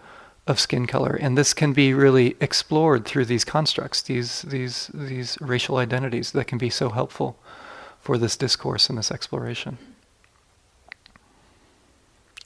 of 0.48 0.58
skin 0.58 0.88
color. 0.88 1.18
And 1.20 1.38
this 1.38 1.54
can 1.54 1.74
be 1.74 1.94
really 1.94 2.38
explored 2.40 3.04
through 3.04 3.26
these 3.26 3.44
constructs, 3.44 4.02
these, 4.02 4.44
these, 4.44 4.90
these 4.94 5.38
racial 5.42 5.78
identities 5.78 6.32
that 6.32 6.46
can 6.46 6.58
be 6.58 6.70
so 6.70 6.90
helpful 6.90 7.38
for 8.00 8.18
this 8.18 8.38
discourse 8.38 8.90
and 8.90 8.98
this 8.98 9.12
exploration. 9.12 9.78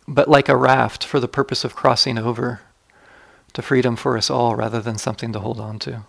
But 0.07 0.27
like 0.27 0.49
a 0.49 0.57
raft 0.57 1.03
for 1.03 1.19
the 1.19 1.27
purpose 1.27 1.63
of 1.63 1.75
crossing 1.75 2.17
over 2.17 2.61
to 3.53 3.61
freedom 3.61 3.95
for 3.95 4.17
us 4.17 4.31
all 4.31 4.55
rather 4.55 4.81
than 4.81 4.97
something 4.97 5.31
to 5.33 5.39
hold 5.39 5.59
on 5.59 5.77
to. 5.79 6.03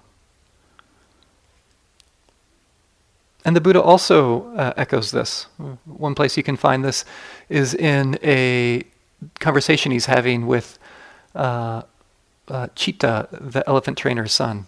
And 3.49 3.57
the 3.57 3.63
Buddha 3.63 3.81
also 3.81 4.53
uh, 4.57 4.75
echoes 4.77 5.11
this. 5.11 5.45
One 5.87 6.15
place 6.15 6.37
you 6.37 6.43
can 6.43 6.59
find 6.59 6.85
this 6.85 7.07
is 7.49 7.73
in 7.73 8.19
a 8.23 8.83
conversation 9.41 9.91
he's 9.91 10.05
having 10.05 10.47
with 10.47 10.79
uh, 11.35 11.81
uh, 12.49 12.67
the 12.77 13.65
elephant 13.67 13.97
trainer's 13.97 14.33
son. 14.33 14.67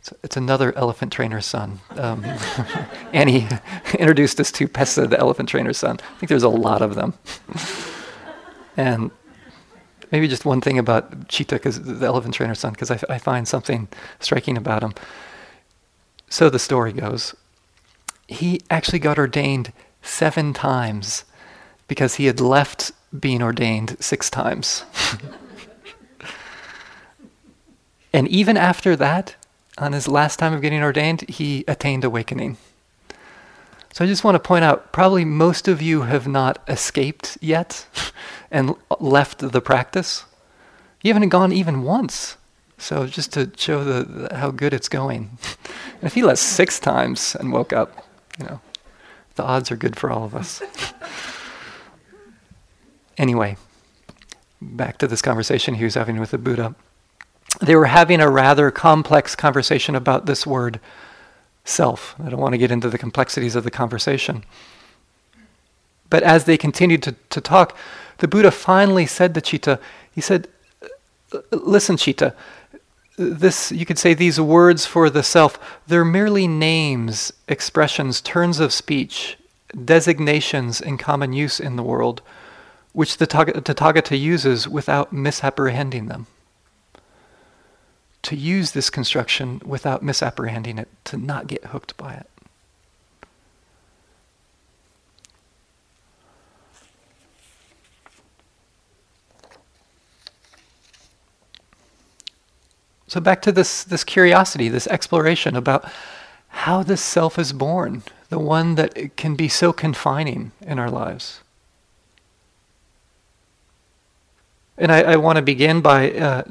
It's, 0.00 0.14
it's 0.24 0.36
another 0.38 0.74
elephant 0.74 1.12
trainer's 1.12 1.44
son. 1.44 1.80
Um, 1.96 2.24
Annie 3.12 3.46
introduced 3.98 4.40
us 4.40 4.50
to 4.52 4.66
Pessa, 4.68 5.06
the 5.06 5.20
elephant 5.20 5.50
trainer's 5.50 5.76
son. 5.76 5.98
I 6.00 6.18
think 6.18 6.30
there's 6.30 6.42
a 6.42 6.48
lot 6.48 6.80
of 6.80 6.94
them. 6.94 7.12
and 8.78 9.10
maybe 10.10 10.28
just 10.28 10.46
one 10.46 10.62
thing 10.62 10.78
about 10.78 11.28
Chitta, 11.28 11.56
because 11.56 11.82
the 11.82 12.06
elephant 12.06 12.32
trainer's 12.32 12.60
son, 12.60 12.72
because 12.72 12.90
I, 12.90 12.98
I 13.10 13.18
find 13.18 13.46
something 13.46 13.86
striking 14.18 14.56
about 14.56 14.82
him. 14.82 14.94
So 16.30 16.48
the 16.48 16.58
story 16.58 16.94
goes 16.94 17.34
he 18.28 18.60
actually 18.70 18.98
got 18.98 19.18
ordained 19.18 19.72
seven 20.02 20.52
times 20.52 21.24
because 21.88 22.16
he 22.16 22.26
had 22.26 22.40
left 22.40 22.92
being 23.18 23.42
ordained 23.42 23.96
six 23.98 24.28
times. 24.28 24.84
and 28.12 28.28
even 28.28 28.56
after 28.56 28.94
that, 28.94 29.34
on 29.78 29.94
his 29.94 30.06
last 30.06 30.38
time 30.38 30.52
of 30.52 30.60
getting 30.60 30.82
ordained, 30.82 31.22
he 31.22 31.64
attained 31.66 32.04
awakening. 32.04 32.58
So 33.92 34.04
I 34.04 34.08
just 34.08 34.22
want 34.22 34.34
to 34.34 34.40
point 34.40 34.64
out 34.64 34.92
probably 34.92 35.24
most 35.24 35.66
of 35.66 35.80
you 35.80 36.02
have 36.02 36.28
not 36.28 36.62
escaped 36.68 37.38
yet 37.40 37.86
and 38.50 38.74
left 39.00 39.38
the 39.38 39.60
practice. 39.60 40.24
You 41.02 41.14
haven't 41.14 41.30
gone 41.30 41.52
even 41.52 41.82
once. 41.82 42.36
So 42.76 43.06
just 43.06 43.32
to 43.32 43.50
show 43.56 43.82
the, 43.82 44.04
the 44.04 44.36
how 44.36 44.50
good 44.50 44.74
it's 44.74 44.88
going. 44.88 45.38
if 46.02 46.14
he 46.14 46.22
left 46.22 46.38
six 46.38 46.78
times 46.78 47.34
and 47.34 47.52
woke 47.52 47.72
up, 47.72 48.07
you 48.38 48.46
know, 48.46 48.60
the 49.34 49.42
odds 49.42 49.70
are 49.70 49.76
good 49.76 49.96
for 49.96 50.10
all 50.10 50.24
of 50.24 50.34
us. 50.34 50.62
anyway, 53.18 53.56
back 54.60 54.98
to 54.98 55.06
this 55.06 55.22
conversation 55.22 55.74
he 55.74 55.84
was 55.84 55.94
having 55.94 56.18
with 56.18 56.30
the 56.30 56.38
Buddha. 56.38 56.74
They 57.60 57.76
were 57.76 57.86
having 57.86 58.20
a 58.20 58.30
rather 58.30 58.70
complex 58.70 59.34
conversation 59.34 59.94
about 59.94 60.26
this 60.26 60.46
word 60.46 60.80
self. 61.64 62.14
I 62.22 62.28
don't 62.28 62.40
want 62.40 62.52
to 62.52 62.58
get 62.58 62.70
into 62.70 62.90
the 62.90 62.98
complexities 62.98 63.56
of 63.56 63.64
the 63.64 63.70
conversation. 63.70 64.44
But 66.10 66.22
as 66.22 66.44
they 66.44 66.56
continued 66.56 67.02
to, 67.04 67.14
to 67.30 67.40
talk, 67.40 67.76
the 68.18 68.28
Buddha 68.28 68.50
finally 68.50 69.06
said 69.06 69.34
to 69.34 69.40
Chitta, 69.40 69.78
he 70.10 70.20
said, 70.20 70.48
Listen, 71.52 71.96
Chitta, 71.96 72.34
this 73.18 73.72
you 73.72 73.84
could 73.84 73.98
say 73.98 74.14
these 74.14 74.40
words 74.40 74.86
for 74.86 75.10
the 75.10 75.22
self 75.22 75.58
they're 75.86 76.04
merely 76.04 76.46
names 76.46 77.32
expressions 77.48 78.20
turns 78.20 78.60
of 78.60 78.72
speech 78.72 79.36
designations 79.84 80.80
in 80.80 80.96
common 80.96 81.32
use 81.32 81.60
in 81.60 81.76
the 81.76 81.82
world 81.82 82.22
which 82.98 83.18
the 83.18 83.26
tathagata 83.28 84.18
uses 84.18 84.66
without 84.66 85.12
misapprehending 85.12 86.06
them. 86.06 86.26
To 88.22 88.34
use 88.34 88.72
this 88.72 88.90
construction 88.90 89.62
without 89.64 90.02
misapprehending 90.02 90.78
it 90.78 90.88
to 91.04 91.16
not 91.16 91.46
get 91.46 91.66
hooked 91.66 91.96
by 91.96 92.14
it 92.14 92.26
So 103.08 103.20
back 103.20 103.40
to 103.42 103.52
this 103.52 103.84
this 103.84 104.04
curiosity, 104.04 104.68
this 104.68 104.86
exploration 104.86 105.56
about 105.56 105.90
how 106.48 106.82
this 106.82 107.00
self 107.00 107.38
is 107.38 107.52
born, 107.52 108.02
the 108.28 108.38
one 108.38 108.74
that 108.74 109.16
can 109.16 109.34
be 109.34 109.48
so 109.48 109.72
confining 109.72 110.52
in 110.60 110.78
our 110.78 110.90
lives. 110.90 111.40
And 114.76 114.92
I, 114.92 115.12
I 115.12 115.16
want 115.16 115.36
to 115.36 115.42
begin 115.42 115.80
by 115.80 116.12
uh, 116.12 116.42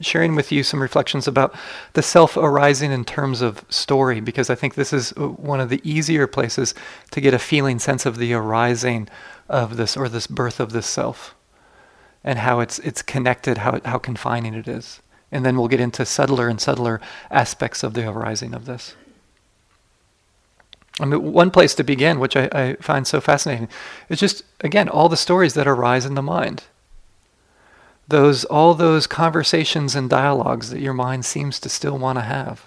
sharing 0.00 0.34
with 0.34 0.50
you 0.50 0.62
some 0.62 0.80
reflections 0.80 1.28
about 1.28 1.54
the 1.92 2.02
self 2.02 2.36
arising 2.36 2.92
in 2.92 3.04
terms 3.04 3.42
of 3.42 3.64
story, 3.68 4.20
because 4.20 4.50
I 4.50 4.54
think 4.54 4.74
this 4.74 4.92
is 4.92 5.12
uh, 5.12 5.26
one 5.26 5.60
of 5.60 5.68
the 5.68 5.80
easier 5.82 6.26
places 6.26 6.72
to 7.10 7.20
get 7.20 7.34
a 7.34 7.38
feeling 7.38 7.78
sense 7.80 8.06
of 8.06 8.16
the 8.16 8.32
arising 8.32 9.08
of 9.48 9.76
this 9.76 9.96
or 9.96 10.08
this 10.08 10.26
birth 10.28 10.60
of 10.60 10.72
this 10.72 10.86
self, 10.86 11.34
and 12.22 12.38
how 12.38 12.60
it's 12.60 12.78
it's 12.78 13.02
connected, 13.02 13.58
how 13.58 13.80
how 13.84 13.98
confining 13.98 14.54
it 14.54 14.68
is. 14.68 15.00
And 15.30 15.44
then 15.44 15.56
we'll 15.56 15.68
get 15.68 15.80
into 15.80 16.06
subtler 16.06 16.48
and 16.48 16.60
subtler 16.60 17.00
aspects 17.30 17.82
of 17.82 17.94
the 17.94 18.08
arising 18.08 18.54
of 18.54 18.64
this. 18.64 18.94
I 21.00 21.04
mean, 21.04 21.32
one 21.32 21.50
place 21.50 21.74
to 21.76 21.84
begin, 21.84 22.18
which 22.18 22.36
I, 22.36 22.48
I 22.52 22.76
find 22.80 23.06
so 23.06 23.20
fascinating, 23.20 23.68
is 24.08 24.18
just, 24.18 24.42
again, 24.60 24.88
all 24.88 25.08
the 25.08 25.16
stories 25.16 25.54
that 25.54 25.68
arise 25.68 26.04
in 26.04 26.14
the 26.14 26.22
mind. 26.22 26.64
Those, 28.08 28.44
all 28.46 28.74
those 28.74 29.06
conversations 29.06 29.94
and 29.94 30.08
dialogues 30.08 30.70
that 30.70 30.80
your 30.80 30.94
mind 30.94 31.24
seems 31.24 31.60
to 31.60 31.68
still 31.68 31.98
want 31.98 32.18
to 32.18 32.24
have. 32.24 32.66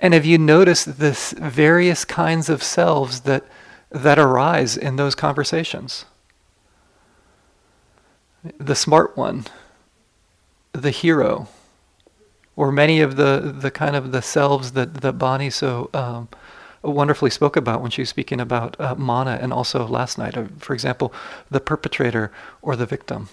And 0.00 0.14
have 0.14 0.26
you 0.26 0.36
noticed 0.36 0.98
this 0.98 1.32
various 1.32 2.04
kinds 2.04 2.48
of 2.48 2.62
selves 2.62 3.20
that, 3.20 3.44
that 3.90 4.18
arise 4.18 4.76
in 4.76 4.96
those 4.96 5.14
conversations? 5.14 6.06
The 8.58 8.74
smart 8.74 9.16
one, 9.16 9.46
the 10.72 10.90
hero, 10.90 11.48
or 12.56 12.72
many 12.72 13.00
of 13.00 13.16
the, 13.16 13.54
the 13.56 13.70
kind 13.70 13.96
of 13.96 14.12
the 14.12 14.22
selves 14.22 14.72
that, 14.72 14.94
that 14.94 15.14
Bonnie 15.14 15.50
so 15.50 15.90
um, 15.94 16.28
wonderfully 16.82 17.30
spoke 17.30 17.56
about 17.56 17.80
when 17.80 17.90
she 17.90 18.02
was 18.02 18.08
speaking 18.08 18.40
about 18.40 18.78
uh, 18.80 18.94
mana 18.96 19.38
and 19.40 19.52
also 19.52 19.86
last 19.86 20.18
night. 20.18 20.36
Uh, 20.36 20.46
for 20.58 20.74
example, 20.74 21.12
the 21.50 21.60
perpetrator 21.60 22.32
or 22.60 22.76
the 22.76 22.86
victim. 22.86 23.28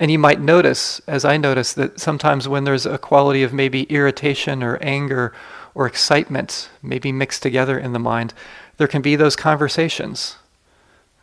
And 0.00 0.12
you 0.12 0.18
might 0.18 0.40
notice, 0.40 1.00
as 1.08 1.24
I 1.24 1.36
notice, 1.36 1.72
that 1.72 1.98
sometimes 1.98 2.46
when 2.46 2.62
there's 2.62 2.86
a 2.86 2.98
quality 2.98 3.42
of 3.42 3.52
maybe 3.52 3.82
irritation 3.84 4.62
or 4.62 4.76
anger 4.76 5.32
or 5.74 5.86
excitement, 5.86 6.70
maybe 6.82 7.10
mixed 7.10 7.42
together 7.42 7.78
in 7.78 7.92
the 7.92 7.98
mind, 7.98 8.32
there 8.76 8.86
can 8.86 9.02
be 9.02 9.16
those 9.16 9.34
conversations 9.34 10.36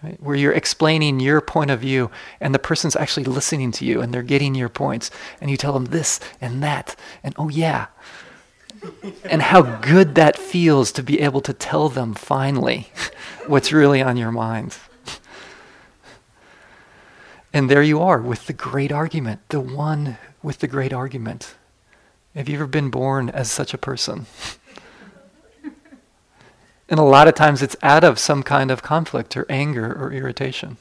right, 0.03 0.21
where 0.21 0.35
you're 0.35 0.53
explaining 0.53 1.19
your 1.19 1.41
point 1.41 1.71
of 1.71 1.79
view 1.79 2.11
and 2.39 2.53
the 2.53 2.59
person's 2.59 2.95
actually 2.95 3.25
listening 3.25 3.71
to 3.73 3.85
you 3.85 4.01
and 4.01 4.13
they're 4.13 4.23
getting 4.23 4.55
your 4.55 4.69
points. 4.69 5.11
And 5.41 5.49
you 5.49 5.57
tell 5.57 5.73
them 5.73 5.85
this 5.85 6.19
and 6.41 6.61
that, 6.63 6.95
and 7.23 7.33
oh 7.37 7.49
yeah. 7.49 7.87
and 9.23 9.41
how 9.41 9.61
good 9.61 10.15
that 10.15 10.37
feels 10.37 10.91
to 10.93 11.03
be 11.03 11.21
able 11.21 11.41
to 11.41 11.53
tell 11.53 11.89
them 11.89 12.13
finally 12.13 12.91
what's 13.47 13.71
really 13.71 14.01
on 14.01 14.17
your 14.17 14.31
mind. 14.31 14.77
And 17.53 17.69
there 17.69 17.81
you 17.81 18.01
are 18.01 18.19
with 18.19 18.47
the 18.47 18.53
great 18.53 18.91
argument, 18.91 19.39
the 19.47 19.61
one 19.61 20.17
with 20.43 20.59
the 20.59 20.67
great 20.67 20.91
argument. 20.91 21.55
Have 22.35 22.49
you 22.49 22.55
ever 22.55 22.67
been 22.67 22.89
born 22.89 23.29
as 23.29 23.49
such 23.49 23.73
a 23.73 23.77
person? 23.77 24.25
and 26.89 26.99
a 26.99 27.03
lot 27.03 27.27
of 27.27 27.35
times 27.35 27.61
it's 27.61 27.75
out 27.81 28.03
of 28.03 28.19
some 28.19 28.43
kind 28.43 28.71
of 28.71 28.83
conflict 28.83 29.35
or 29.35 29.45
anger 29.49 29.91
or 29.91 30.11
irritation. 30.11 30.77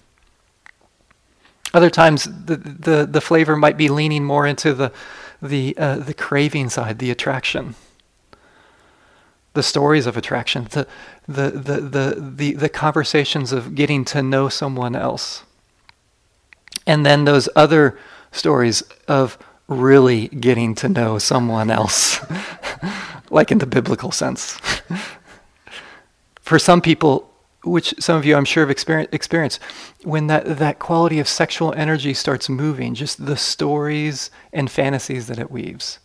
Other 1.72 1.90
times 1.90 2.24
the, 2.24 2.56
the, 2.56 3.06
the 3.10 3.20
flavor 3.20 3.56
might 3.56 3.76
be 3.76 3.88
leaning 3.88 4.24
more 4.24 4.46
into 4.46 4.74
the, 4.74 4.92
the, 5.42 5.76
uh, 5.76 5.96
the 5.96 6.14
craving 6.14 6.70
side, 6.70 6.98
the 6.98 7.10
attraction 7.10 7.74
the 9.54 9.62
stories 9.62 10.06
of 10.06 10.16
attraction, 10.16 10.64
the, 10.70 10.86
the, 11.26 11.50
the, 11.50 11.80
the, 11.80 12.32
the, 12.36 12.52
the 12.54 12.68
conversations 12.68 13.52
of 13.52 13.74
getting 13.74 14.04
to 14.04 14.20
know 14.20 14.48
someone 14.48 14.94
else. 14.94 15.44
And 16.86 17.06
then 17.06 17.24
those 17.24 17.48
other 17.56 17.98
stories 18.32 18.82
of 19.08 19.38
really 19.68 20.28
getting 20.28 20.74
to 20.74 20.88
know 20.88 21.18
someone 21.18 21.70
else, 21.70 22.20
like 23.30 23.50
in 23.50 23.58
the 23.58 23.66
biblical 23.66 24.10
sense. 24.10 24.58
For 26.44 26.58
some 26.58 26.82
people, 26.82 27.30
which 27.64 27.94
some 27.98 28.16
of 28.18 28.26
you 28.26 28.36
I'm 28.36 28.44
sure 28.44 28.62
have 28.62 28.70
experienced, 28.70 29.58
when 30.02 30.26
that, 30.26 30.58
that 30.58 30.78
quality 30.78 31.18
of 31.18 31.26
sexual 31.26 31.72
energy 31.72 32.12
starts 32.12 32.50
moving, 32.50 32.94
just 32.94 33.24
the 33.24 33.36
stories 33.36 34.30
and 34.52 34.70
fantasies 34.70 35.26
that 35.28 35.38
it 35.38 35.50
weaves. 35.50 36.00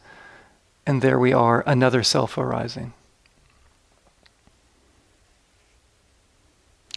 And 0.88 1.02
there 1.02 1.20
we 1.20 1.34
are, 1.34 1.62
another 1.68 2.04
self 2.04 2.38
arising. 2.38 2.94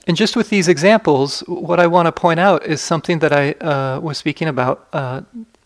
And 0.06 0.16
just 0.16 0.36
with 0.36 0.48
these 0.48 0.68
examples, 0.68 1.40
what 1.48 1.80
I 1.80 1.88
want 1.88 2.06
to 2.06 2.12
point 2.12 2.38
out 2.38 2.64
is 2.64 2.80
something 2.80 3.18
that 3.18 3.32
I 3.32 3.52
uh, 3.52 3.98
was 4.00 4.18
speaking 4.18 4.46
about 4.46 4.86
uh, 4.92 5.22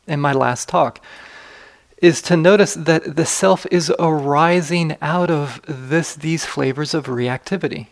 in 0.07 0.21
my 0.21 0.33
last 0.33 0.69
talk, 0.69 1.01
is 1.99 2.21
to 2.23 2.37
notice 2.37 2.75
that 2.75 3.17
the 3.17 3.27
self 3.27 3.67
is 3.71 3.91
arising 3.99 4.97
out 5.01 5.31
of 5.31 5.61
this, 5.67 6.15
these 6.15 6.45
flavors 6.45 6.93
of 6.93 7.07
reactivity. 7.07 7.89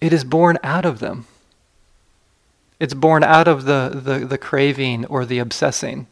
It 0.00 0.12
is 0.12 0.24
born 0.24 0.58
out 0.62 0.84
of 0.84 0.98
them. 0.98 1.26
It's 2.80 2.94
born 2.94 3.22
out 3.22 3.46
of 3.46 3.64
the, 3.64 3.90
the, 3.94 4.26
the 4.26 4.38
craving 4.38 5.06
or 5.06 5.24
the 5.24 5.38
obsessing, 5.38 6.08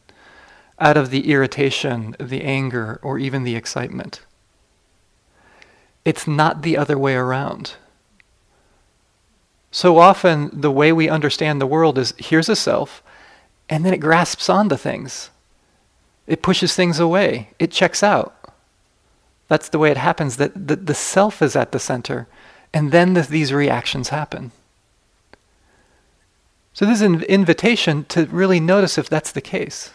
out 0.78 0.96
of 0.96 1.10
the 1.10 1.32
irritation, 1.32 2.14
the 2.20 2.42
anger, 2.42 3.00
or 3.02 3.18
even 3.18 3.42
the 3.42 3.56
excitement. 3.56 4.20
It's 6.04 6.28
not 6.28 6.62
the 6.62 6.76
other 6.76 6.96
way 6.96 7.14
around. 7.14 7.72
So 9.72 9.98
often, 9.98 10.50
the 10.52 10.70
way 10.70 10.92
we 10.92 11.08
understand 11.08 11.60
the 11.60 11.66
world 11.66 11.98
is 11.98 12.14
here's 12.18 12.48
a 12.48 12.56
self, 12.56 13.02
and 13.68 13.84
then 13.84 13.92
it 13.92 13.98
grasps 13.98 14.48
onto 14.48 14.76
things. 14.76 15.30
It 16.30 16.42
pushes 16.42 16.76
things 16.76 17.00
away. 17.00 17.48
It 17.58 17.72
checks 17.72 18.04
out. 18.04 18.54
That's 19.48 19.68
the 19.68 19.80
way 19.80 19.90
it 19.90 19.96
happens, 19.96 20.36
that 20.36 20.68
the, 20.68 20.76
the 20.76 20.94
self 20.94 21.42
is 21.42 21.56
at 21.56 21.72
the 21.72 21.80
center, 21.80 22.28
and 22.72 22.92
then 22.92 23.14
the, 23.14 23.22
these 23.22 23.52
reactions 23.52 24.10
happen. 24.10 24.52
So, 26.72 26.86
this 26.86 26.98
is 26.98 27.02
an 27.02 27.24
invitation 27.24 28.04
to 28.10 28.26
really 28.26 28.60
notice 28.60 28.96
if 28.96 29.08
that's 29.08 29.32
the 29.32 29.40
case. 29.40 29.90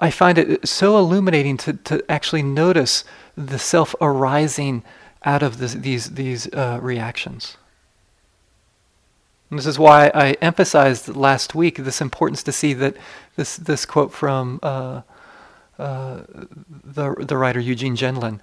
I 0.00 0.10
find 0.10 0.36
it 0.36 0.66
so 0.66 0.98
illuminating 0.98 1.56
to, 1.58 1.74
to 1.74 2.04
actually 2.10 2.42
notice 2.42 3.04
the 3.36 3.58
self 3.60 3.94
arising 4.00 4.82
out 5.24 5.44
of 5.44 5.58
these, 5.58 6.10
these 6.10 6.52
uh, 6.52 6.80
reactions. 6.82 7.56
And 9.50 9.58
this 9.58 9.66
is 9.66 9.78
why 9.78 10.10
I 10.14 10.32
emphasized 10.42 11.08
last 11.08 11.54
week 11.54 11.76
this 11.76 12.00
importance 12.00 12.42
to 12.42 12.52
see 12.52 12.74
that 12.74 12.96
this, 13.36 13.56
this 13.56 13.86
quote 13.86 14.12
from 14.12 14.60
uh, 14.62 15.02
uh, 15.78 16.22
the, 16.84 17.14
the 17.18 17.36
writer 17.36 17.60
Eugene 17.60 17.96
Gendlin 17.96 18.40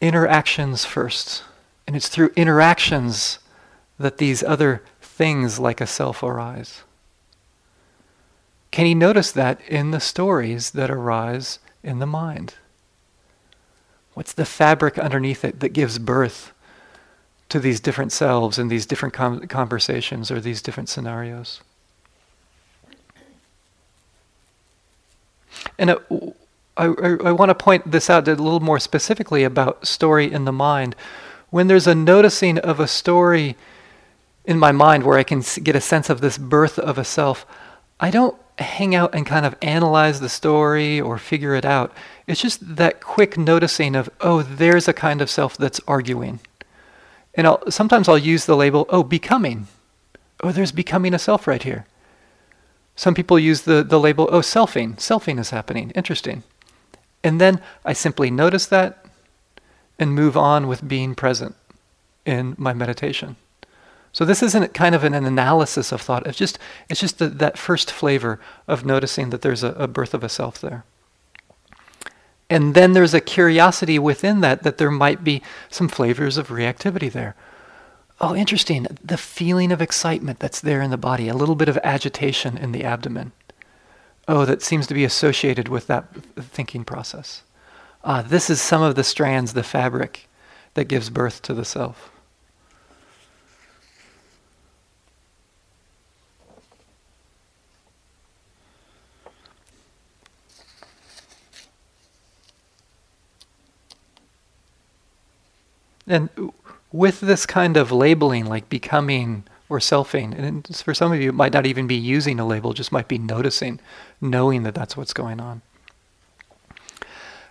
interactions 0.00 0.84
first. 0.84 1.44
And 1.86 1.96
it's 1.96 2.08
through 2.08 2.32
interactions 2.34 3.40
that 3.98 4.18
these 4.18 4.42
other 4.42 4.82
things 5.00 5.58
like 5.58 5.80
a 5.80 5.86
self 5.86 6.22
arise. 6.22 6.82
Can 8.70 8.86
he 8.86 8.94
notice 8.94 9.30
that 9.32 9.60
in 9.68 9.90
the 9.90 10.00
stories 10.00 10.70
that 10.70 10.90
arise 10.90 11.58
in 11.82 11.98
the 11.98 12.06
mind? 12.06 12.54
What's 14.14 14.32
the 14.32 14.46
fabric 14.46 14.98
underneath 14.98 15.44
it 15.44 15.60
that 15.60 15.70
gives 15.70 15.98
birth 15.98 16.51
to 17.52 17.60
these 17.60 17.80
different 17.80 18.12
selves 18.12 18.58
and 18.58 18.70
these 18.70 18.86
different 18.86 19.14
com- 19.14 19.46
conversations 19.46 20.30
or 20.30 20.40
these 20.40 20.62
different 20.62 20.88
scenarios? 20.88 21.60
And 25.78 25.96
I 26.76 27.32
want 27.32 27.50
to 27.50 27.54
point 27.54 27.90
this 27.90 28.08
out 28.08 28.26
a 28.26 28.34
little 28.34 28.60
more 28.60 28.80
specifically 28.80 29.44
about 29.44 29.86
story 29.86 30.32
in 30.32 30.44
the 30.44 30.52
mind. 30.52 30.96
When 31.50 31.66
there's 31.66 31.86
a 31.86 31.94
noticing 31.94 32.58
of 32.58 32.80
a 32.80 32.88
story 32.88 33.56
in 34.44 34.58
my 34.58 34.72
mind 34.72 35.04
where 35.04 35.18
I 35.18 35.22
can 35.22 35.42
get 35.62 35.76
a 35.76 35.80
sense 35.80 36.08
of 36.08 36.20
this 36.20 36.38
birth 36.38 36.78
of 36.78 36.98
a 36.98 37.04
self, 37.04 37.46
I 38.00 38.10
don't 38.10 38.36
hang 38.58 38.94
out 38.94 39.14
and 39.14 39.26
kind 39.26 39.44
of 39.44 39.54
analyze 39.60 40.20
the 40.20 40.28
story 40.28 41.00
or 41.00 41.18
figure 41.18 41.54
it 41.54 41.64
out. 41.64 41.92
It's 42.26 42.40
just 42.40 42.76
that 42.76 43.00
quick 43.00 43.36
noticing 43.36 43.94
of, 43.94 44.08
oh, 44.20 44.42
there's 44.42 44.88
a 44.88 44.92
kind 44.92 45.20
of 45.20 45.30
self 45.30 45.56
that's 45.56 45.80
arguing. 45.86 46.40
And 47.34 47.46
I'll, 47.46 47.70
sometimes 47.70 48.08
I'll 48.08 48.18
use 48.18 48.46
the 48.46 48.56
label, 48.56 48.86
oh, 48.90 49.02
becoming. 49.02 49.68
Oh, 50.42 50.52
there's 50.52 50.72
becoming 50.72 51.14
a 51.14 51.18
self 51.18 51.46
right 51.46 51.62
here. 51.62 51.86
Some 52.94 53.14
people 53.14 53.38
use 53.38 53.62
the, 53.62 53.82
the 53.82 53.98
label, 53.98 54.28
oh, 54.30 54.40
selfing. 54.40 54.96
Selfing 54.96 55.38
is 55.38 55.50
happening. 55.50 55.90
Interesting. 55.92 56.42
And 57.24 57.40
then 57.40 57.60
I 57.84 57.92
simply 57.92 58.30
notice 58.30 58.66
that 58.66 59.06
and 59.98 60.14
move 60.14 60.36
on 60.36 60.66
with 60.66 60.86
being 60.86 61.14
present 61.14 61.54
in 62.26 62.54
my 62.58 62.72
meditation. 62.72 63.36
So 64.12 64.24
this 64.24 64.42
isn't 64.42 64.74
kind 64.74 64.94
of 64.94 65.04
an, 65.04 65.14
an 65.14 65.24
analysis 65.24 65.90
of 65.90 66.02
thought. 66.02 66.26
It's 66.26 66.36
just 66.36 66.58
it's 66.88 67.00
just 67.00 67.18
the, 67.18 67.28
that 67.28 67.56
first 67.56 67.90
flavor 67.90 68.38
of 68.68 68.84
noticing 68.84 69.30
that 69.30 69.40
there's 69.40 69.62
a, 69.62 69.68
a 69.72 69.88
birth 69.88 70.12
of 70.12 70.22
a 70.22 70.28
self 70.28 70.60
there. 70.60 70.84
And 72.52 72.74
then 72.74 72.92
there's 72.92 73.14
a 73.14 73.20
curiosity 73.20 73.98
within 73.98 74.42
that 74.42 74.62
that 74.62 74.76
there 74.76 74.90
might 74.90 75.24
be 75.24 75.42
some 75.70 75.88
flavors 75.88 76.36
of 76.36 76.48
reactivity 76.48 77.10
there. 77.10 77.34
Oh, 78.20 78.36
interesting. 78.36 78.86
The 79.02 79.16
feeling 79.16 79.72
of 79.72 79.80
excitement 79.80 80.38
that's 80.38 80.60
there 80.60 80.82
in 80.82 80.90
the 80.90 80.98
body, 80.98 81.28
a 81.28 81.34
little 81.34 81.54
bit 81.54 81.70
of 81.70 81.78
agitation 81.82 82.58
in 82.58 82.72
the 82.72 82.84
abdomen. 82.84 83.32
Oh, 84.28 84.44
that 84.44 84.60
seems 84.60 84.86
to 84.88 84.94
be 84.94 85.02
associated 85.02 85.68
with 85.68 85.86
that 85.86 86.04
thinking 86.36 86.84
process. 86.84 87.42
Ah, 88.04 88.20
this 88.20 88.50
is 88.50 88.60
some 88.60 88.82
of 88.82 88.96
the 88.96 89.04
strands, 89.04 89.54
the 89.54 89.62
fabric 89.62 90.28
that 90.74 90.88
gives 90.88 91.08
birth 91.08 91.40
to 91.42 91.54
the 91.54 91.64
self. 91.64 92.10
And 106.12 106.28
with 106.92 107.20
this 107.20 107.46
kind 107.46 107.78
of 107.78 107.90
labeling, 107.90 108.44
like 108.44 108.68
becoming 108.68 109.44
or 109.70 109.78
selfing, 109.78 110.38
and 110.38 110.76
for 110.76 110.92
some 110.92 111.10
of 111.10 111.22
you, 111.22 111.30
it 111.30 111.34
might 111.34 111.54
not 111.54 111.64
even 111.64 111.86
be 111.86 111.94
using 111.94 112.38
a 112.38 112.46
label, 112.46 112.74
just 112.74 112.92
might 112.92 113.08
be 113.08 113.16
noticing, 113.16 113.80
knowing 114.20 114.62
that 114.64 114.74
that's 114.74 114.94
what's 114.94 115.14
going 115.14 115.40
on. 115.40 115.62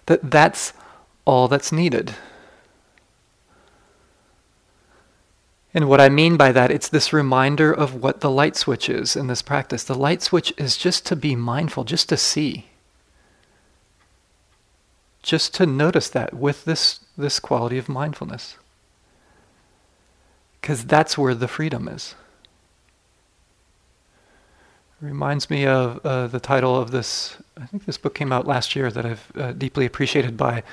that 0.05 0.29
that's 0.29 0.73
all 1.25 1.47
that's 1.47 1.71
needed. 1.71 2.15
And 5.73 5.87
what 5.87 6.01
I 6.01 6.09
mean 6.09 6.35
by 6.35 6.51
that, 6.51 6.69
it's 6.69 6.89
this 6.89 7.13
reminder 7.13 7.71
of 7.71 7.95
what 7.95 8.19
the 8.19 8.29
light 8.29 8.57
switch 8.57 8.89
is 8.89 9.15
in 9.15 9.27
this 9.27 9.41
practice. 9.41 9.83
The 9.83 9.95
light 9.95 10.21
switch 10.21 10.53
is 10.57 10.75
just 10.75 11.05
to 11.07 11.15
be 11.15 11.35
mindful, 11.35 11.85
just 11.85 12.09
to 12.09 12.17
see. 12.17 12.67
Just 15.21 15.53
to 15.55 15.65
notice 15.65 16.09
that 16.09 16.33
with 16.33 16.65
this, 16.65 17.01
this 17.17 17.39
quality 17.39 17.77
of 17.77 17.87
mindfulness. 17.87 18.57
Because 20.59 20.85
that's 20.85 21.17
where 21.17 21.35
the 21.35 21.47
freedom 21.47 21.87
is. 21.87 22.15
It 25.01 25.05
reminds 25.05 25.49
me 25.49 25.65
of 25.65 26.03
uh, 26.05 26.27
the 26.27 26.39
title 26.39 26.75
of 26.75 26.91
this, 26.91 27.37
I 27.59 27.65
think 27.65 27.85
this 27.85 27.97
book 27.97 28.13
came 28.13 28.31
out 28.31 28.45
last 28.45 28.75
year 28.75 28.91
that 28.91 29.05
I've 29.05 29.31
uh, 29.35 29.51
deeply 29.53 29.85
appreciated 29.85 30.37
by 30.37 30.63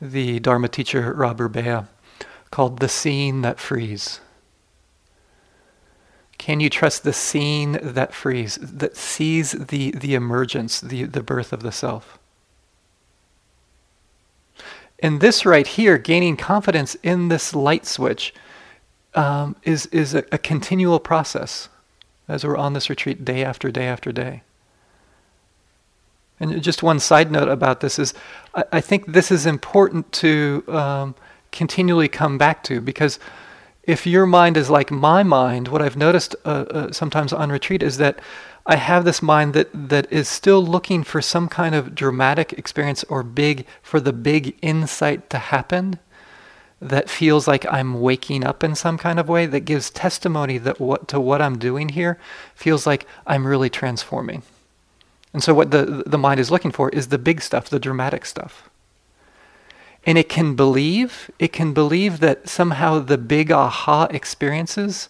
the 0.00 0.40
Dharma 0.40 0.68
teacher 0.68 1.12
Rob 1.12 1.38
Burbea, 1.38 1.86
called 2.50 2.80
The 2.80 2.88
Seeing 2.88 3.42
That 3.42 3.58
Frees. 3.58 4.20
Can 6.38 6.60
you 6.60 6.68
trust 6.68 7.02
the 7.02 7.12
seeing 7.12 7.72
that 7.72 8.12
frees, 8.12 8.56
that 8.60 8.96
sees 8.96 9.52
the, 9.52 9.90
the 9.92 10.14
emergence, 10.14 10.80
the, 10.80 11.04
the 11.04 11.22
birth 11.22 11.52
of 11.52 11.62
the 11.62 11.72
self? 11.72 12.18
And 15.00 15.20
this 15.20 15.44
right 15.44 15.66
here, 15.66 15.98
gaining 15.98 16.36
confidence 16.36 16.94
in 17.02 17.28
this 17.28 17.54
light 17.54 17.86
switch, 17.86 18.32
um, 19.14 19.56
is, 19.62 19.86
is 19.86 20.14
a, 20.14 20.24
a 20.32 20.38
continual 20.38 21.00
process 21.00 21.68
as 22.28 22.44
we're 22.44 22.56
on 22.56 22.72
this 22.72 22.90
retreat 22.90 23.24
day 23.24 23.44
after 23.44 23.70
day 23.70 23.86
after 23.86 24.12
day. 24.12 24.42
And 26.38 26.62
just 26.62 26.82
one 26.82 27.00
side 27.00 27.30
note 27.30 27.48
about 27.48 27.80
this 27.80 27.98
is 27.98 28.12
I, 28.54 28.64
I 28.72 28.80
think 28.80 29.06
this 29.06 29.30
is 29.30 29.46
important 29.46 30.12
to 30.12 30.64
um, 30.68 31.14
continually 31.50 32.08
come 32.08 32.36
back 32.36 32.62
to 32.64 32.80
because 32.80 33.18
if 33.84 34.06
your 34.06 34.26
mind 34.26 34.56
is 34.56 34.68
like 34.68 34.90
my 34.90 35.22
mind, 35.22 35.68
what 35.68 35.80
I've 35.80 35.96
noticed 35.96 36.34
uh, 36.44 36.48
uh, 36.48 36.92
sometimes 36.92 37.32
on 37.32 37.50
retreat 37.50 37.82
is 37.82 37.98
that 37.98 38.20
I 38.66 38.76
have 38.76 39.04
this 39.04 39.22
mind 39.22 39.54
that, 39.54 39.68
that 39.88 40.12
is 40.12 40.28
still 40.28 40.64
looking 40.64 41.04
for 41.04 41.22
some 41.22 41.48
kind 41.48 41.74
of 41.74 41.94
dramatic 41.94 42.52
experience 42.54 43.04
or 43.04 43.22
big, 43.22 43.64
for 43.80 44.00
the 44.00 44.12
big 44.12 44.56
insight 44.60 45.30
to 45.30 45.38
happen 45.38 46.00
that 46.80 47.08
feels 47.08 47.48
like 47.48 47.64
I'm 47.72 48.00
waking 48.00 48.44
up 48.44 48.62
in 48.62 48.74
some 48.74 48.98
kind 48.98 49.18
of 49.18 49.28
way 49.28 49.46
that 49.46 49.60
gives 49.60 49.90
testimony 49.90 50.58
that 50.58 50.78
what 50.80 51.08
to 51.08 51.20
what 51.20 51.40
I'm 51.40 51.58
doing 51.58 51.90
here 51.90 52.18
feels 52.54 52.86
like 52.86 53.06
I'm 53.26 53.46
really 53.46 53.70
transforming. 53.70 54.42
And 55.32 55.42
so 55.42 55.54
what 55.54 55.70
the 55.70 56.02
the 56.04 56.18
mind 56.18 56.40
is 56.40 56.50
looking 56.50 56.72
for 56.72 56.90
is 56.90 57.08
the 57.08 57.18
big 57.18 57.40
stuff, 57.40 57.70
the 57.70 57.80
dramatic 57.80 58.26
stuff. 58.26 58.68
And 60.04 60.18
it 60.18 60.28
can 60.28 60.54
believe, 60.54 61.30
it 61.38 61.52
can 61.52 61.72
believe 61.72 62.20
that 62.20 62.48
somehow 62.48 63.00
the 63.00 63.18
big 63.18 63.50
aha 63.50 64.06
experiences 64.10 65.08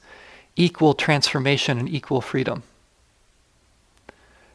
equal 0.54 0.94
transformation 0.94 1.78
and 1.78 1.88
equal 1.88 2.20
freedom. 2.20 2.62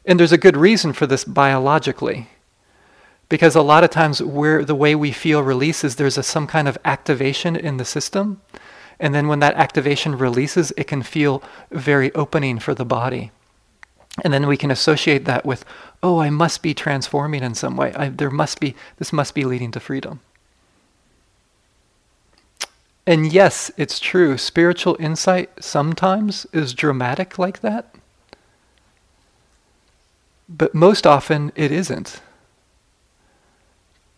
And 0.06 0.20
there's 0.20 0.32
a 0.32 0.38
good 0.38 0.58
reason 0.58 0.94
for 0.94 1.06
this 1.06 1.24
biologically. 1.24 2.28
Because 3.30 3.56
a 3.56 3.62
lot 3.62 3.84
of 3.84 3.90
times 3.90 4.22
where 4.22 4.66
the 4.66 4.76
way 4.76 4.94
we 4.94 5.12
feel 5.12 5.42
release 5.42 5.84
is 5.84 5.96
there's 5.96 6.18
a, 6.18 6.24
some 6.24 6.48
kind 6.48 6.68
of 6.68 6.78
activation 6.84 7.56
in 7.56 7.78
the 7.78 7.86
system. 7.86 8.42
And 9.00 9.16
then 9.16 9.28
when 9.28 9.40
that 9.40 9.56
activation 9.56 10.18
releases, 10.18 10.72
it 10.76 10.88
can 10.88 11.02
feel 11.02 11.42
very 11.72 12.14
opening 12.14 12.60
for 12.60 12.76
the 12.76 12.86
body. 12.86 13.32
And 14.24 14.34
then 14.34 14.48
we 14.48 14.58
can 14.58 14.70
associate 14.70 15.26
that 15.26 15.46
with, 15.46 15.64
oh, 16.04 16.20
I 16.20 16.30
must 16.30 16.62
be 16.62 16.74
transforming 16.74 17.44
in 17.44 17.56
some 17.56 17.78
way. 17.78 17.94
I, 17.94 18.10
there 18.10 18.30
must 18.30 18.60
be, 18.60 18.76
this 18.98 19.14
must 19.14 19.34
be 19.34 19.46
leading 19.46 19.72
to 19.72 19.80
freedom. 19.80 20.20
And 23.08 23.32
yes, 23.32 23.72
it's 23.78 24.00
true. 24.00 24.38
Spiritual 24.38 24.98
insight 25.00 25.50
sometimes 25.64 26.46
is 26.54 26.74
dramatic 26.74 27.40
like 27.40 27.62
that. 27.62 27.91
But 30.58 30.76
most 30.76 31.08
often 31.08 31.52
it 31.56 31.72
isn't. 31.72 32.22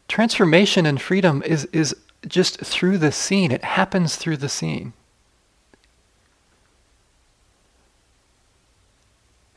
Transformation 0.08 0.86
and 0.86 1.00
freedom 1.00 1.44
is, 1.46 1.66
is 1.66 1.96
just 2.28 2.60
through 2.60 2.98
the 2.98 3.12
scene, 3.12 3.52
it 3.52 3.64
happens 3.64 4.16
through 4.16 4.38
the 4.38 4.50
scene. 4.50 4.94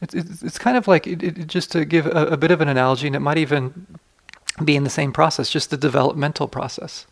It's, 0.02 0.14
it's, 0.14 0.58
kind 0.58 0.76
of 0.76 0.86
like, 0.86 1.04
just 1.46 1.72
to 1.72 1.86
give 1.86 2.06
a 2.06 2.36
bit 2.36 2.50
of 2.50 2.60
an 2.60 2.68
analogy, 2.68 3.06
and 3.06 3.16
it 3.16 3.20
might 3.20 3.38
even 3.38 3.86
be 4.62 4.76
in 4.76 4.84
the 4.84 4.90
same 4.90 5.12
process, 5.12 5.48
just 5.48 5.70
the 5.70 5.76
developmental 5.78 6.46
process. 6.46 7.06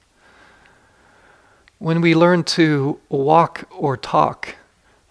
When 1.79 2.03
we 2.03 2.15
learn 2.15 2.45
to 2.45 3.01
walk 3.09 3.67
or 3.71 3.97
talk, 3.97 4.57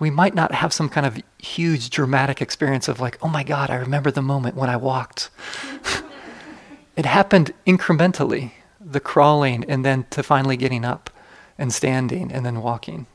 we 0.04 0.10
might 0.10 0.36
not 0.36 0.52
have 0.52 0.74
some 0.74 0.90
kind 0.90 1.06
of 1.06 1.18
huge 1.40 1.90
dramatic 1.90 2.42
experience 2.42 2.90
of 2.90 3.00
like, 3.00 3.18
oh 3.22 3.30
my 3.30 3.44
God, 3.44 3.70
I 3.70 3.76
remember 3.76 4.12
the 4.12 4.22
moment 4.22 4.56
when 4.56 4.70
I 4.70 4.76
walked. 4.78 5.30
It 6.96 7.06
happened 7.08 7.54
incrementally, 7.66 8.52
the 8.80 9.00
crawling, 9.00 9.66
and 9.68 9.84
then 9.84 10.06
to 10.12 10.22
finally 10.22 10.58
getting 10.58 10.86
up 10.86 11.10
and 11.58 11.74
standing 11.74 12.32
and 12.32 12.46
then 12.46 12.62
walking. 12.62 13.08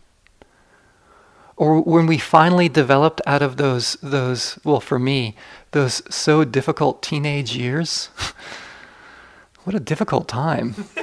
Or 1.57 1.81
when 1.81 2.07
we 2.07 2.19
finally 2.19 2.69
developed 2.69 3.21
out 3.27 3.43
of 3.43 3.57
those, 3.57 3.97
those 4.03 4.59
well, 4.65 4.81
for 4.81 4.99
me, 4.99 5.37
those 5.71 6.03
so 6.13 6.45
difficult 6.45 7.03
teenage 7.03 7.57
years. 7.57 8.07
what 9.65 9.77
a 9.77 9.81
difficult 9.81 10.27
time. 10.27 10.75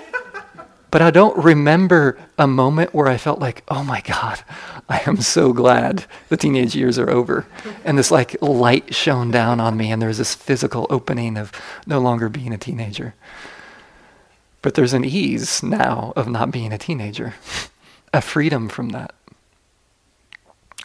but 0.96 1.02
I 1.02 1.12
don't 1.12 1.36
remember 1.36 2.18
a 2.38 2.48
moment 2.48 2.94
where 2.94 3.10
I 3.10 3.18
felt 3.18 3.40
like, 3.40 3.64
oh 3.68 3.84
my 3.84 4.00
God, 4.00 4.42
I 4.88 5.02
am 5.06 5.18
so 5.18 5.52
glad 5.52 6.06
the 6.30 6.38
teenage 6.38 6.74
years 6.74 6.98
are 6.98 7.10
over. 7.10 7.46
And 7.84 7.98
this 7.98 8.12
like 8.12 8.42
light 8.42 8.96
shone 8.96 9.30
down 9.30 9.60
on 9.60 9.76
me, 9.76 9.92
and 9.92 10.02
there 10.02 10.08
was 10.08 10.20
this 10.20 10.34
physical 10.34 10.88
opening 10.90 11.36
of 11.36 11.52
no 11.86 12.00
longer 12.00 12.30
being 12.30 12.54
a 12.54 12.58
teenager. 12.58 13.14
But 14.62 14.76
there's 14.76 14.94
an 14.94 15.04
ease 15.04 15.62
now 15.62 16.14
of 16.16 16.30
not 16.30 16.50
being 16.50 16.72
a 16.72 16.78
teenager, 16.78 17.34
a 18.14 18.22
freedom 18.22 18.70
from 18.70 18.92
that. 18.92 19.14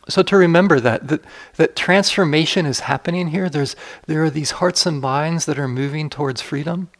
So 0.08 0.24
to 0.24 0.36
remember 0.36 0.80
that, 0.80 1.06
that 1.06 1.22
that 1.54 1.76
transformation 1.76 2.66
is 2.66 2.80
happening 2.80 3.28
here. 3.28 3.48
There's 3.48 3.76
there 4.08 4.24
are 4.24 4.30
these 4.30 4.50
hearts 4.50 4.86
and 4.86 5.00
minds 5.00 5.44
that 5.44 5.56
are 5.56 5.68
moving 5.68 6.10
towards 6.10 6.42
freedom 6.42 6.90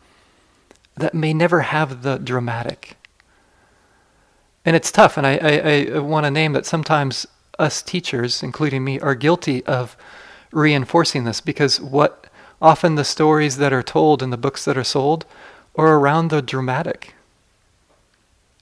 that 0.97 1.13
may 1.13 1.35
never 1.35 1.63
have 1.63 2.05
the 2.05 2.17
dramatic 2.19 2.99
and 4.65 4.77
it's 4.77 4.93
tough, 4.93 5.17
and 5.17 5.27
I, 5.27 5.37
I, 5.37 5.97
I 5.97 5.99
want 5.99 6.25
to 6.25 6.31
name 6.31 6.53
that 6.53 6.67
sometimes 6.67 7.27
us 7.59 7.83
teachers, 7.83 8.43
including 8.43 8.85
me, 8.85 9.01
are 9.01 9.15
guilty 9.15 9.65
of 9.67 9.97
reinforcing 10.53 11.25
this 11.25 11.41
because 11.41 11.81
what 11.81 12.27
often 12.61 12.95
the 12.95 13.05
stories 13.05 13.57
that 13.57 13.73
are 13.73 13.83
told 13.83 14.23
in 14.23 14.31
the 14.31 14.37
books 14.37 14.65
that 14.65 14.77
are 14.77 14.85
sold 14.85 15.25
are 15.77 15.99
around 15.99 16.29
the 16.29 16.43
dramatic. 16.43 17.15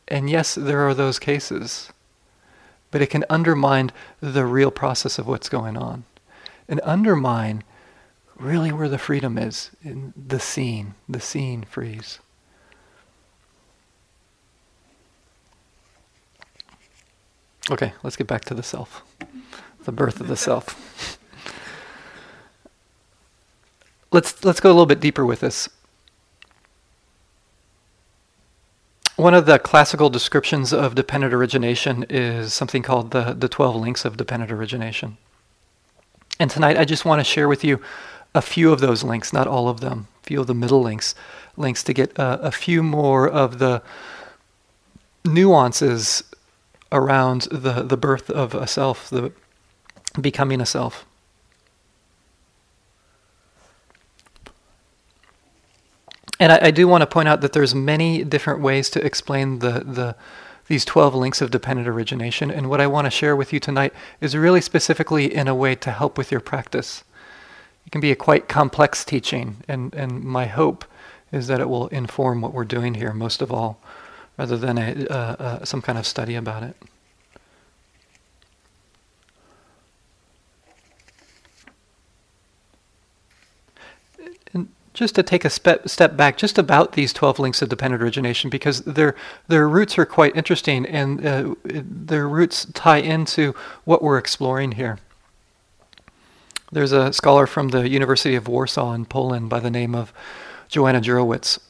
And 0.07 0.31
yes, 0.31 0.55
there 0.55 0.87
are 0.87 0.95
those 0.95 1.19
cases, 1.19 1.91
but 2.91 3.03
it 3.03 3.11
can 3.11 3.25
undermine 3.29 3.91
the 4.21 4.47
real 4.47 4.71
process 4.71 5.19
of 5.19 5.27
what's 5.27 5.49
going 5.49 5.77
on 5.77 6.05
and 6.69 6.81
undermine 6.85 7.65
really 8.37 8.71
where 8.71 8.89
the 8.89 8.99
freedom 8.99 9.37
is 9.37 9.71
in 9.83 10.13
the 10.17 10.39
scene, 10.39 10.95
the 11.09 11.21
scene 11.21 11.65
freeze. 11.65 12.21
Okay, 17.71 17.93
let's 18.03 18.17
get 18.17 18.27
back 18.27 18.45
to 18.47 18.55
the 18.55 18.63
self, 18.63 19.03
the 19.85 19.93
birth 19.93 20.21
of 20.21 20.29
the 20.29 20.37
self. 20.37 21.19
let's 24.11 24.43
let's 24.43 24.61
go 24.61 24.71
a 24.71 24.73
little 24.73 24.87
bit 24.87 25.01
deeper 25.01 25.27
with 25.27 25.41
this. 25.41 25.69
One 29.17 29.35
of 29.35 29.47
the 29.47 29.59
classical 29.59 30.09
descriptions 30.11 30.73
of 30.73 30.95
dependent 30.95 31.35
origination 31.35 32.07
is 32.09 32.55
something 32.55 32.83
called 32.83 33.11
the, 33.11 33.35
the 33.35 33.49
12 33.49 33.75
links 33.75 34.05
of 34.05 34.17
dependent 34.17 34.53
origination. 34.53 35.19
And 36.39 36.49
tonight 36.49 36.79
I 36.79 36.85
just 36.85 37.05
want 37.05 37.19
to 37.19 37.25
share 37.25 37.49
with 37.49 37.65
you 37.65 37.83
a 38.33 38.41
few 38.41 38.73
of 38.73 38.79
those 38.79 39.03
links, 39.03 39.33
not 39.33 39.49
all 39.49 39.69
of 39.69 39.81
them, 39.81 40.07
a 40.23 40.27
few 40.27 40.41
of 40.41 40.47
the 40.47 40.55
middle 40.55 40.81
links, 40.81 41.17
links 41.57 41.83
to 41.83 41.93
get 41.93 42.17
uh, 42.17 42.39
a 42.41 42.53
few 42.53 42.81
more 42.81 43.29
of 43.29 43.59
the 43.59 43.83
nuances 45.25 46.23
around 46.91 47.43
the, 47.51 47.83
the 47.83 47.97
birth 47.97 48.31
of 48.31 48.55
a 48.55 48.67
self, 48.67 49.11
the 49.11 49.33
becoming 50.21 50.61
a 50.61 50.67
self. 50.67 51.05
And 56.41 56.53
I, 56.53 56.67
I, 56.67 56.71
do 56.71 56.87
want 56.87 57.03
to 57.03 57.07
point 57.07 57.29
out 57.29 57.41
that 57.41 57.53
there's 57.53 57.75
many 57.75 58.23
different 58.23 58.61
ways 58.61 58.91
to 58.91 59.05
explain 59.05 59.59
the, 59.59 59.81
the 59.81 60.17
these 60.69 60.85
12 60.85 61.15
links 61.15 61.41
of 61.41 61.51
dependent 61.51 61.89
origination. 61.89 62.51
And 62.51 62.69
what 62.69 62.81
I 62.81 62.87
want 62.87 63.07
to 63.07 63.11
share 63.11 63.35
with 63.35 63.53
you 63.53 63.59
tonight 63.59 63.93
is 64.21 64.37
really 64.37 64.61
specifically 64.61 65.35
in 65.35 65.49
a 65.49 65.55
way 65.55 65.75
to 65.75 65.91
help 65.91 66.17
with 66.17 66.31
your 66.31 66.41
practice. 66.41 67.05
It 67.87 67.91
can 67.91 68.03
be 68.03 68.13
a 68.13 68.17
quite 68.17 68.49
complex 68.49 69.03
teaching, 69.03 69.65
and, 69.67 69.95
and 69.95 70.23
my 70.23 70.45
hope 70.45 70.85
is 71.33 71.47
that 71.47 71.61
it 71.61 71.71
will 71.71 71.89
inform 71.89 72.43
what 72.43 72.53
we're 72.53 72.65
doing 72.65 72.95
here 72.95 73.15
most 73.15 73.41
of 73.41 73.51
all, 73.51 73.81
rather 74.39 74.57
than 74.57 74.79
a, 74.79 75.07
uh, 75.09 75.15
uh, 75.15 75.65
some 75.65 75.83
kind 75.83 75.99
of 75.99 76.07
study 76.07 76.37
about 76.37 76.63
it. 76.63 76.77
Just 84.95 85.15
to 85.15 85.23
take 85.23 85.45
a 85.45 85.51
spe- 85.51 85.87
step 85.87 86.17
back, 86.17 86.37
just 86.37 86.59
about 86.59 86.93
these 86.93 87.13
12 87.13 87.39
links 87.39 87.63
of 87.63 87.69
dependent 87.69 88.03
origination, 88.03 88.51
because 88.51 88.81
their, 88.83 89.15
their 89.47 89.69
roots 89.69 89.97
are 89.97 90.05
quite 90.05 90.35
interesting 90.35 90.87
and 90.87 91.25
uh, 91.25 91.55
their 91.65 92.27
roots 92.29 92.67
tie 92.75 92.97
into 92.97 93.55
what 93.85 94.03
we're 94.03 94.19
exploring 94.19 94.73
here. 94.73 94.99
There's 96.73 96.91
a 96.91 97.13
scholar 97.13 97.47
from 97.47 97.69
the 97.69 97.89
University 97.89 98.35
of 98.35 98.49
Warsaw 98.49 98.93
in 98.93 99.05
Poland 99.05 99.49
by 99.49 99.61
the 99.61 99.71
name 99.71 99.95
of 99.95 100.13
Joanna 100.69 101.01
Jurewicz. 101.01 101.61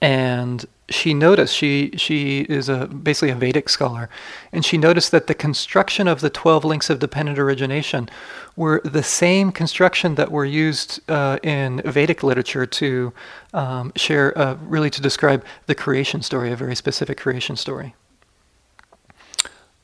And 0.00 0.64
she 0.90 1.14
noticed 1.14 1.54
she 1.54 1.92
she 1.96 2.40
is 2.40 2.68
a 2.68 2.86
basically 2.86 3.30
a 3.30 3.36
Vedic 3.36 3.68
scholar, 3.68 4.10
and 4.52 4.64
she 4.64 4.76
noticed 4.76 5.12
that 5.12 5.28
the 5.28 5.34
construction 5.34 6.08
of 6.08 6.20
the 6.20 6.30
twelve 6.30 6.64
links 6.64 6.90
of 6.90 6.98
dependent 6.98 7.38
origination 7.38 8.08
were 8.56 8.80
the 8.84 9.02
same 9.02 9.52
construction 9.52 10.16
that 10.16 10.30
were 10.30 10.44
used 10.44 11.00
uh, 11.08 11.38
in 11.42 11.80
Vedic 11.84 12.22
literature 12.22 12.66
to 12.66 13.12
um, 13.54 13.92
share 13.96 14.36
uh, 14.36 14.56
really 14.62 14.90
to 14.90 15.00
describe 15.00 15.44
the 15.66 15.74
creation 15.74 16.22
story, 16.22 16.52
a 16.52 16.56
very 16.56 16.74
specific 16.74 17.18
creation 17.18 17.56
story, 17.56 17.94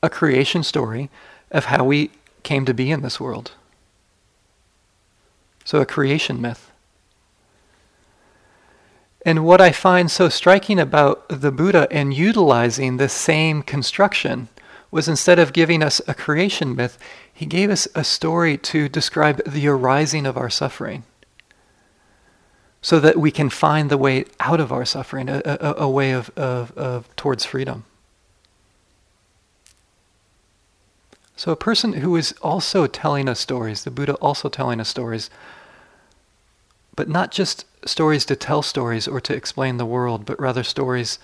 a 0.03 0.09
creation 0.09 0.61
story 0.63 1.09
of 1.51 1.65
how 1.65 1.85
we 1.85 2.11
came 2.43 2.65
to 2.65 2.73
be 2.73 2.91
in 2.91 3.01
this 3.01 3.19
world. 3.19 3.51
So 5.63 5.79
a 5.79 5.85
creation 5.85 6.41
myth. 6.41 6.66
And 9.27 9.43
what 9.43 9.59
I 9.59 9.73
find 9.73 10.09
so 10.09 10.29
striking 10.29 10.79
about 10.79 11.27
the 11.27 11.51
Buddha 11.51 11.85
in 11.91 12.13
utilizing 12.13 12.95
the 12.95 13.09
same 13.09 13.61
construction 13.61 14.47
was 14.89 15.09
instead 15.09 15.37
of 15.37 15.51
giving 15.51 15.83
us 15.83 15.99
a 16.07 16.13
creation 16.13 16.73
myth, 16.73 16.97
he 17.33 17.45
gave 17.45 17.69
us 17.69 17.89
a 17.93 18.05
story 18.05 18.57
to 18.59 18.87
describe 18.87 19.43
the 19.43 19.67
arising 19.67 20.25
of 20.25 20.37
our 20.37 20.49
suffering 20.49 21.03
so 22.81 23.01
that 23.01 23.17
we 23.17 23.29
can 23.29 23.49
find 23.49 23.89
the 23.89 23.97
way 23.97 24.23
out 24.39 24.61
of 24.61 24.71
our 24.71 24.85
suffering, 24.85 25.27
a, 25.27 25.41
a, 25.43 25.73
a 25.79 25.89
way 25.89 26.13
of, 26.13 26.29
of, 26.37 26.71
of 26.77 27.13
towards 27.17 27.43
freedom. 27.43 27.83
So, 31.35 31.51
a 31.51 31.57
person 31.57 31.93
who 31.93 32.15
is 32.15 32.33
also 32.41 32.87
telling 32.87 33.27
us 33.27 33.41
stories, 33.41 33.83
the 33.83 33.91
Buddha 33.91 34.13
also 34.15 34.47
telling 34.47 34.79
us 34.79 34.87
stories, 34.87 35.29
but 36.95 37.09
not 37.09 37.31
just 37.31 37.65
stories 37.85 38.25
to 38.25 38.35
tell 38.35 38.61
stories 38.61 39.07
or 39.07 39.21
to 39.21 39.33
explain 39.33 39.77
the 39.77 39.85
world, 39.85 40.25
but 40.25 40.39
rather 40.39 40.63
stories 40.63 41.19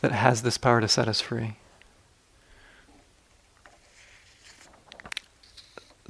that 0.00 0.12
has 0.12 0.42
this 0.42 0.58
power 0.58 0.80
to 0.80 0.88
set 0.88 1.08
us 1.08 1.20
free. 1.20 1.56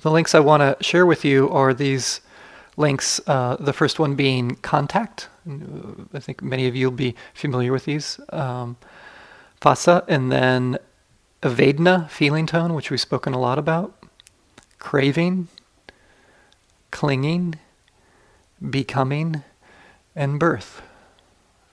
The 0.00 0.10
links 0.10 0.34
I 0.34 0.40
want 0.40 0.62
to 0.62 0.82
share 0.82 1.06
with 1.06 1.24
you 1.24 1.48
are 1.50 1.72
these 1.72 2.20
links. 2.76 3.20
Uh, 3.26 3.56
the 3.60 3.72
first 3.72 4.00
one 4.00 4.16
being 4.16 4.56
contact. 4.56 5.28
I 6.12 6.18
think 6.18 6.42
many 6.42 6.66
of 6.66 6.74
you 6.74 6.86
will 6.86 6.96
be 6.96 7.14
familiar 7.34 7.70
with 7.70 7.84
these. 7.84 8.18
Um, 8.30 8.76
phassa, 9.60 10.04
and 10.08 10.32
then 10.32 10.78
Vedana, 11.42 12.08
feeling 12.10 12.46
tone, 12.46 12.74
which 12.74 12.90
we've 12.90 13.00
spoken 13.00 13.32
a 13.32 13.38
lot 13.38 13.58
about. 13.58 13.94
Craving, 14.80 15.46
clinging, 16.90 17.56
becoming, 18.70 19.44
and 20.14 20.38
birth. 20.38 20.82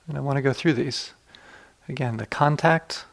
And 0.08 0.18
I 0.18 0.22
want 0.22 0.38
to 0.38 0.42
go 0.42 0.54
through 0.54 0.74
these. 0.74 1.14
Again, 1.88 2.18
the 2.18 2.26
contact, 2.26 3.06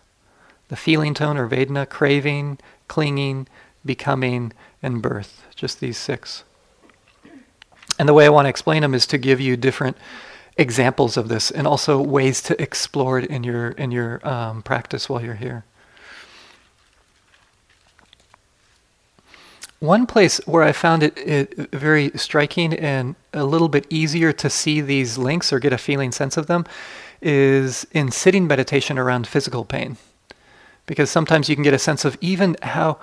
the 0.69 0.77
feeling 0.77 1.15
tone 1.15 1.37
or 1.37 1.49
Vedana, 1.49 1.89
craving, 1.89 2.59
clinging, 2.89 3.49
becoming, 3.85 4.53
and 4.83 5.03
birth. 5.03 5.45
Just 5.55 5.81
these 5.81 5.97
six. 5.97 6.45
And 7.99 8.09
the 8.09 8.15
way 8.15 8.27
I 8.27 8.31
want 8.31 8.47
to 8.47 8.51
explain 8.51 8.83
them 8.83 8.95
is 8.95 9.07
to 9.07 9.19
give 9.19 9.41
you 9.41 9.57
different 9.57 9.97
examples 10.57 11.17
of 11.17 11.29
this 11.29 11.51
and 11.51 11.67
also 11.67 12.01
ways 12.01 12.43
to 12.43 12.61
explore 12.61 13.19
it 13.19 13.27
in 13.27 13.45
your 13.45 13.71
in 13.73 13.91
your 13.91 14.27
um, 14.27 14.63
practice 14.63 15.09
while 15.09 15.23
you're 15.23 15.35
here. 15.35 15.65
One 19.81 20.07
place 20.07 20.39
where 20.47 20.63
I 20.63 20.73
found 20.73 21.03
it, 21.03 21.19
it, 21.19 21.71
very 21.73 22.11
striking 22.15 22.73
and 22.73 23.15
a 23.35 23.45
little 23.45 23.69
bit 23.69 23.87
easier 23.91 24.33
to 24.33 24.49
see 24.49 24.81
these 24.81 25.19
links 25.19 25.53
or 25.53 25.59
get 25.59 25.73
a 25.73 25.79
feeling 25.79 26.13
sense 26.13 26.39
of 26.39 26.47
them 26.47 26.65
is 27.21 27.87
in 27.93 28.11
sitting 28.11 28.47
meditation 28.47 28.99
around 28.99 29.27
physical 29.27 29.65
pain. 29.65 29.99
Because 30.87 31.11
sometimes 31.11 31.49
you 31.49 31.57
can 31.57 31.65
get 31.65 31.75
a 31.75 31.79
sense 31.79 32.05
of 32.05 32.17
even 32.23 32.57
how, 32.63 32.99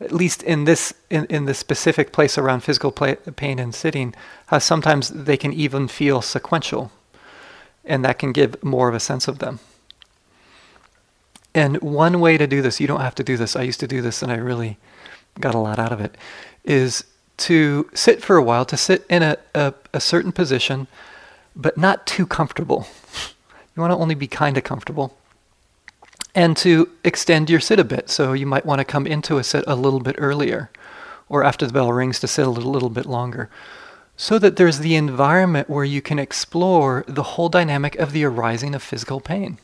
at 0.00 0.12
least 0.12 0.42
in 0.42 0.64
this 0.64 0.92
in, 1.08 1.24
in 1.26 1.46
the 1.46 1.54
specific 1.54 2.12
place 2.12 2.36
around 2.36 2.60
physical 2.60 2.90
pain 2.90 3.58
and 3.58 3.74
sitting, 3.74 4.14
how 4.46 4.58
sometimes 4.58 5.08
they 5.08 5.36
can 5.36 5.52
even 5.52 5.88
feel 5.88 6.20
sequential, 6.20 6.90
and 7.84 8.04
that 8.04 8.18
can 8.18 8.32
give 8.32 8.62
more 8.62 8.88
of 8.88 8.94
a 8.94 9.00
sense 9.00 9.28
of 9.28 9.38
them. 9.38 9.60
And 11.54 11.80
one 11.80 12.20
way 12.20 12.36
to 12.36 12.46
do 12.46 12.60
this, 12.60 12.80
you 12.80 12.86
don't 12.86 13.00
have 13.00 13.14
to 13.14 13.24
do 13.24 13.36
this. 13.36 13.56
I 13.56 13.62
used 13.62 13.80
to 13.80 13.88
do 13.88 14.02
this, 14.02 14.22
and 14.22 14.30
I 14.30 14.36
really 14.36 14.78
got 15.40 15.54
a 15.54 15.58
lot 15.58 15.78
out 15.78 15.92
of 15.92 16.00
it, 16.00 16.16
is 16.64 17.04
to 17.38 17.88
sit 17.94 18.22
for 18.22 18.36
a 18.36 18.42
while, 18.42 18.64
to 18.64 18.76
sit 18.76 19.06
in 19.08 19.22
a, 19.22 19.36
a, 19.54 19.74
a 19.92 20.00
certain 20.00 20.32
position, 20.32 20.86
but 21.54 21.76
not 21.76 22.06
too 22.06 22.26
comfortable. 22.26 22.86
You 23.74 23.80
want 23.80 23.92
to 23.92 23.96
only 23.96 24.14
be 24.14 24.26
kind 24.26 24.56
of 24.56 24.64
comfortable. 24.64 25.16
And 26.34 26.56
to 26.58 26.90
extend 27.04 27.48
your 27.48 27.60
sit 27.60 27.78
a 27.78 27.84
bit. 27.84 28.10
So 28.10 28.32
you 28.32 28.46
might 28.46 28.66
want 28.66 28.80
to 28.80 28.84
come 28.84 29.06
into 29.06 29.38
a 29.38 29.44
sit 29.44 29.64
a 29.66 29.74
little 29.74 30.00
bit 30.00 30.16
earlier, 30.18 30.70
or 31.28 31.44
after 31.44 31.66
the 31.66 31.72
bell 31.72 31.92
rings 31.92 32.20
to 32.20 32.28
sit 32.28 32.46
a 32.46 32.50
little, 32.50 32.70
little 32.70 32.90
bit 32.90 33.06
longer. 33.06 33.50
So 34.16 34.38
that 34.40 34.56
there's 34.56 34.80
the 34.80 34.96
environment 34.96 35.70
where 35.70 35.84
you 35.84 36.02
can 36.02 36.18
explore 36.18 37.04
the 37.06 37.22
whole 37.22 37.48
dynamic 37.48 37.94
of 37.96 38.12
the 38.12 38.24
arising 38.24 38.74
of 38.74 38.82
physical 38.82 39.20
pain 39.20 39.58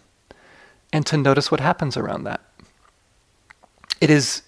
and 0.94 1.04
to 1.06 1.16
notice 1.16 1.50
what 1.50 1.58
happens 1.58 1.96
around 1.96 2.22
that. 2.22 2.40
It 4.00 4.10
is 4.10 4.42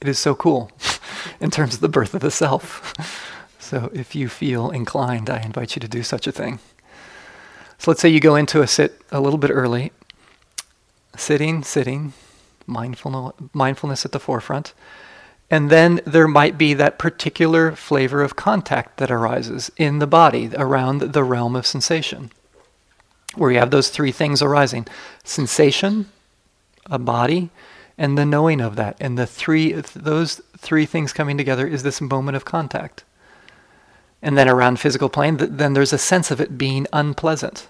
it 0.00 0.08
is 0.08 0.18
so 0.18 0.34
cool 0.34 0.70
in 1.40 1.50
terms 1.50 1.74
of 1.74 1.80
the 1.80 1.88
birth 1.88 2.14
of 2.14 2.20
the 2.20 2.30
self. 2.30 2.94
So 3.58 3.90
if 3.94 4.14
you 4.14 4.28
feel 4.28 4.70
inclined, 4.70 5.30
I 5.30 5.42
invite 5.42 5.76
you 5.76 5.80
to 5.80 5.88
do 5.88 6.02
such 6.02 6.26
a 6.26 6.32
thing. 6.32 6.58
So 7.78 7.90
let's 7.90 8.00
say 8.00 8.08
you 8.08 8.20
go 8.20 8.36
into 8.36 8.62
a 8.62 8.66
sit 8.66 9.00
a 9.10 9.20
little 9.20 9.38
bit 9.38 9.50
early, 9.50 9.92
sitting, 11.16 11.62
sitting, 11.62 12.12
mindfulness, 12.66 13.34
mindfulness 13.52 14.04
at 14.04 14.12
the 14.12 14.20
forefront. 14.20 14.72
And 15.50 15.68
then 15.68 16.00
there 16.06 16.28
might 16.28 16.56
be 16.56 16.74
that 16.74 16.98
particular 16.98 17.72
flavor 17.72 18.22
of 18.22 18.36
contact 18.36 18.98
that 18.98 19.10
arises 19.10 19.70
in 19.76 19.98
the 19.98 20.06
body 20.06 20.50
around 20.54 21.00
the 21.00 21.24
realm 21.24 21.56
of 21.56 21.66
sensation, 21.66 22.30
where 23.34 23.50
you 23.50 23.58
have 23.58 23.72
those 23.72 23.88
three 23.88 24.12
things 24.12 24.42
arising 24.42 24.86
sensation, 25.24 26.08
a 26.86 26.98
body, 26.98 27.50
and 28.00 28.16
the 28.16 28.24
knowing 28.24 28.62
of 28.62 28.76
that. 28.76 28.96
And 28.98 29.18
the 29.18 29.26
three, 29.26 29.72
those 29.72 30.40
three 30.56 30.86
things 30.86 31.12
coming 31.12 31.36
together 31.36 31.66
is 31.66 31.82
this 31.82 32.00
moment 32.00 32.34
of 32.34 32.46
contact. 32.46 33.04
And 34.22 34.38
then 34.38 34.48
around 34.48 34.80
physical 34.80 35.10
plane, 35.10 35.36
then 35.38 35.74
there's 35.74 35.92
a 35.92 35.98
sense 35.98 36.30
of 36.30 36.40
it 36.40 36.56
being 36.56 36.86
unpleasant. 36.94 37.68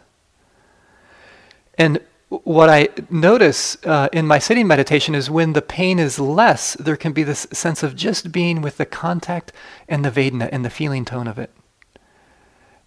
And 1.76 1.98
what 2.28 2.70
I 2.70 2.90
notice 3.10 3.76
uh, 3.84 4.08
in 4.12 4.28
my 4.28 4.38
sitting 4.38 4.68
meditation 4.68 5.16
is 5.16 5.28
when 5.28 5.52
the 5.52 5.62
pain 5.62 5.98
is 5.98 6.20
less, 6.20 6.74
there 6.74 6.96
can 6.96 7.12
be 7.12 7.24
this 7.24 7.48
sense 7.52 7.82
of 7.82 7.96
just 7.96 8.30
being 8.30 8.62
with 8.62 8.76
the 8.76 8.86
contact 8.86 9.52
and 9.88 10.04
the 10.04 10.12
Vedana 10.12 10.48
and 10.52 10.64
the 10.64 10.70
feeling 10.70 11.04
tone 11.04 11.26
of 11.26 11.40
it. 11.40 11.50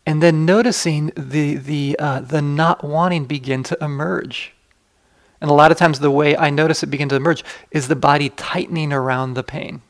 And 0.06 0.24
then 0.24 0.46
noticing 0.46 1.12
the, 1.18 1.56
the, 1.56 1.98
uh, 2.00 2.22
the 2.22 2.42
not 2.42 2.86
wanting 2.86 3.26
begin 3.26 3.64
to 3.64 3.78
emerge. 3.84 4.54
And 5.44 5.52
a 5.52 5.56
lot 5.56 5.74
of 5.74 5.78
times, 5.78 6.00
the 6.00 6.10
way 6.10 6.38
I 6.38 6.50
notice 6.50 6.84
it 6.84 6.88
begin 6.88 7.10
to 7.10 7.18
emerge 7.18 7.44
is 7.70 7.90
the 7.90 7.98
body 7.98 8.30
tightening 8.30 8.94
around 8.94 9.34
the 9.34 9.44
pain. 9.44 9.82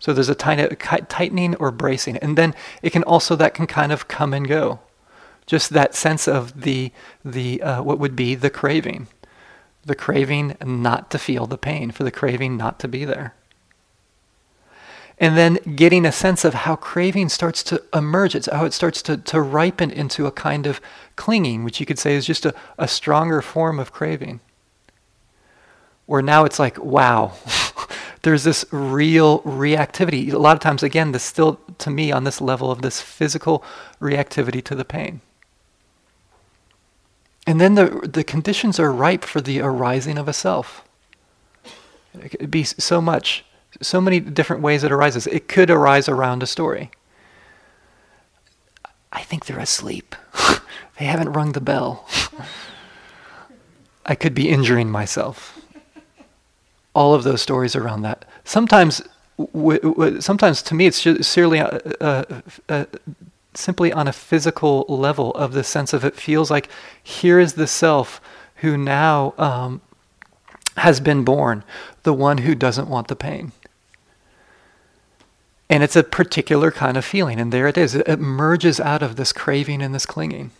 So 0.00 0.12
there's 0.12 0.28
a 0.28 0.34
tightening 0.34 1.54
or 1.54 1.70
bracing, 1.70 2.16
and 2.16 2.36
then 2.36 2.56
it 2.82 2.90
can 2.90 3.04
also 3.04 3.36
that 3.36 3.54
can 3.54 3.68
kind 3.68 3.92
of 3.92 4.08
come 4.08 4.34
and 4.34 4.48
go. 4.48 4.80
Just 5.46 5.70
that 5.70 5.94
sense 5.94 6.26
of 6.26 6.62
the 6.62 6.90
the 7.24 7.62
uh, 7.62 7.82
what 7.84 8.00
would 8.00 8.16
be 8.16 8.34
the 8.34 8.50
craving, 8.50 9.06
the 9.84 9.94
craving 9.94 10.56
not 10.64 11.12
to 11.12 11.18
feel 11.20 11.46
the 11.46 11.56
pain, 11.56 11.92
for 11.92 12.02
the 12.02 12.10
craving 12.10 12.56
not 12.56 12.80
to 12.80 12.88
be 12.88 13.04
there 13.04 13.36
and 15.20 15.36
then 15.36 15.58
getting 15.76 16.06
a 16.06 16.12
sense 16.12 16.46
of 16.46 16.54
how 16.54 16.76
craving 16.76 17.28
starts 17.28 17.62
to 17.64 17.82
emerge, 17.92 18.34
it's 18.34 18.48
how 18.50 18.64
it 18.64 18.72
starts 18.72 19.02
to, 19.02 19.18
to 19.18 19.42
ripen 19.42 19.90
into 19.90 20.26
a 20.26 20.32
kind 20.32 20.66
of 20.66 20.80
clinging, 21.14 21.62
which 21.62 21.78
you 21.78 21.84
could 21.84 21.98
say 21.98 22.14
is 22.14 22.24
just 22.24 22.46
a, 22.46 22.54
a 22.78 22.88
stronger 22.88 23.42
form 23.42 23.78
of 23.78 23.92
craving. 23.92 24.40
Where 26.06 26.22
now 26.22 26.44
it's 26.44 26.58
like, 26.58 26.82
wow, 26.82 27.34
there's 28.22 28.44
this 28.44 28.64
real 28.72 29.40
reactivity. 29.42 30.32
A 30.32 30.38
lot 30.38 30.56
of 30.56 30.60
times, 30.60 30.82
again, 30.82 31.12
this 31.12 31.22
still, 31.22 31.60
to 31.76 31.90
me, 31.90 32.10
on 32.10 32.24
this 32.24 32.40
level 32.40 32.70
of 32.70 32.80
this 32.80 33.02
physical 33.02 33.62
reactivity 34.00 34.64
to 34.64 34.74
the 34.74 34.86
pain. 34.86 35.20
And 37.46 37.60
then 37.60 37.74
the, 37.74 38.08
the 38.10 38.24
conditions 38.24 38.80
are 38.80 38.90
ripe 38.90 39.24
for 39.24 39.42
the 39.42 39.60
arising 39.60 40.16
of 40.16 40.28
a 40.28 40.32
self. 40.32 40.82
It 42.14 42.30
could 42.30 42.50
be 42.50 42.64
so 42.64 43.02
much, 43.02 43.44
so 43.80 44.00
many 44.00 44.20
different 44.20 44.62
ways 44.62 44.84
it 44.84 44.92
arises. 44.92 45.26
It 45.26 45.48
could 45.48 45.70
arise 45.70 46.08
around 46.08 46.42
a 46.42 46.46
story. 46.46 46.90
I 49.12 49.22
think 49.22 49.46
they're 49.46 49.58
asleep. 49.58 50.14
they 50.98 51.04
haven't 51.04 51.32
rung 51.32 51.52
the 51.52 51.60
bell. 51.60 52.06
I 54.06 54.14
could 54.14 54.34
be 54.34 54.48
injuring 54.48 54.90
myself. 54.90 55.60
All 56.94 57.14
of 57.14 57.22
those 57.22 57.42
stories 57.42 57.76
around 57.76 58.02
that. 58.02 58.24
Sometimes, 58.44 59.02
w- 59.38 59.80
w- 59.80 60.20
sometimes 60.20 60.62
to 60.62 60.74
me, 60.74 60.86
it's 60.86 61.02
just 61.02 61.30
simply, 61.30 61.60
uh, 61.60 61.78
uh, 62.00 62.24
uh, 62.68 62.84
simply 63.54 63.92
on 63.92 64.08
a 64.08 64.12
physical 64.12 64.84
level 64.88 65.32
of 65.32 65.52
the 65.52 65.62
sense 65.62 65.92
of 65.92 66.04
it 66.04 66.16
feels 66.16 66.50
like 66.50 66.68
here 67.02 67.38
is 67.38 67.54
the 67.54 67.66
self 67.66 68.20
who 68.56 68.76
now 68.76 69.34
um, 69.38 69.80
has 70.76 71.00
been 71.00 71.24
born, 71.24 71.64
the 72.02 72.12
one 72.12 72.38
who 72.38 72.54
doesn't 72.54 72.88
want 72.88 73.08
the 73.08 73.16
pain. 73.16 73.52
And 75.70 75.84
it's 75.84 75.94
a 75.94 76.02
particular 76.02 76.72
kind 76.72 76.96
of 76.96 77.04
feeling, 77.04 77.38
and 77.38 77.52
there 77.52 77.68
it 77.68 77.78
is. 77.78 77.94
It 77.94 78.08
emerges 78.08 78.80
out 78.80 79.04
of 79.04 79.14
this 79.14 79.32
craving 79.32 79.80
and 79.80 79.94
this 79.94 80.04
clinging. 80.04 80.50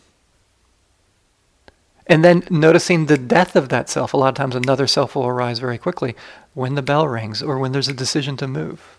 And 2.06 2.24
then 2.24 2.44
noticing 2.48 3.06
the 3.06 3.18
death 3.18 3.56
of 3.56 3.70
that 3.70 3.90
self. 3.90 4.14
A 4.14 4.16
lot 4.16 4.28
of 4.28 4.34
times 4.36 4.54
another 4.54 4.86
self 4.86 5.16
will 5.16 5.26
arise 5.26 5.58
very 5.58 5.78
quickly 5.78 6.14
when 6.54 6.76
the 6.76 6.82
bell 6.82 7.08
rings 7.08 7.42
or 7.42 7.58
when 7.58 7.72
there's 7.72 7.88
a 7.88 7.92
decision 7.92 8.36
to 8.36 8.46
move. 8.46 8.98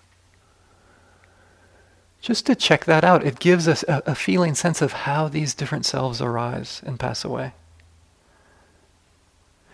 Just 2.21 2.45
to 2.45 2.56
check 2.56 2.86
that 2.86 3.06
out, 3.06 3.26
it 3.26 3.39
gives 3.39 3.69
us 3.69 3.84
a, 3.88 4.04
a 4.06 4.15
feeling 4.15 4.54
sense 4.54 4.82
of 4.82 4.91
how 4.91 5.30
these 5.30 5.54
different 5.54 5.86
selves 5.86 6.21
arise 6.21 6.82
and 6.86 7.00
pass 7.00 7.24
away. 7.24 7.54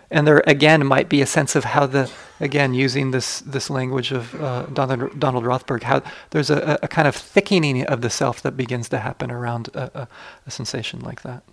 And 0.10 0.26
there 0.26 0.42
again 0.48 0.86
might 0.86 1.10
be 1.10 1.22
a 1.22 1.26
sense 1.26 1.56
of 1.56 1.66
how 1.66 1.86
the 1.86 2.10
again 2.40 2.74
using 2.74 3.12
this 3.12 3.42
this 3.42 3.70
language 3.70 4.12
of 4.12 4.34
uh, 4.42 4.68
Donald, 4.68 5.20
Donald 5.20 5.44
Rothberg, 5.44 5.84
how 5.84 6.02
there's 6.30 6.50
a, 6.50 6.80
a, 6.82 6.88
kind 6.88 7.08
of 7.08 7.16
thickening 7.16 7.86
of 7.86 8.02
the 8.02 8.10
self 8.10 8.42
that 8.44 8.56
begins 8.56 8.88
to 8.90 9.00
happen 9.00 9.30
around 9.32 9.68
a, 9.74 10.02
a, 10.02 10.08
a 10.46 10.52
sensation 10.52 11.02
like 11.02 11.24
that. 11.24 11.44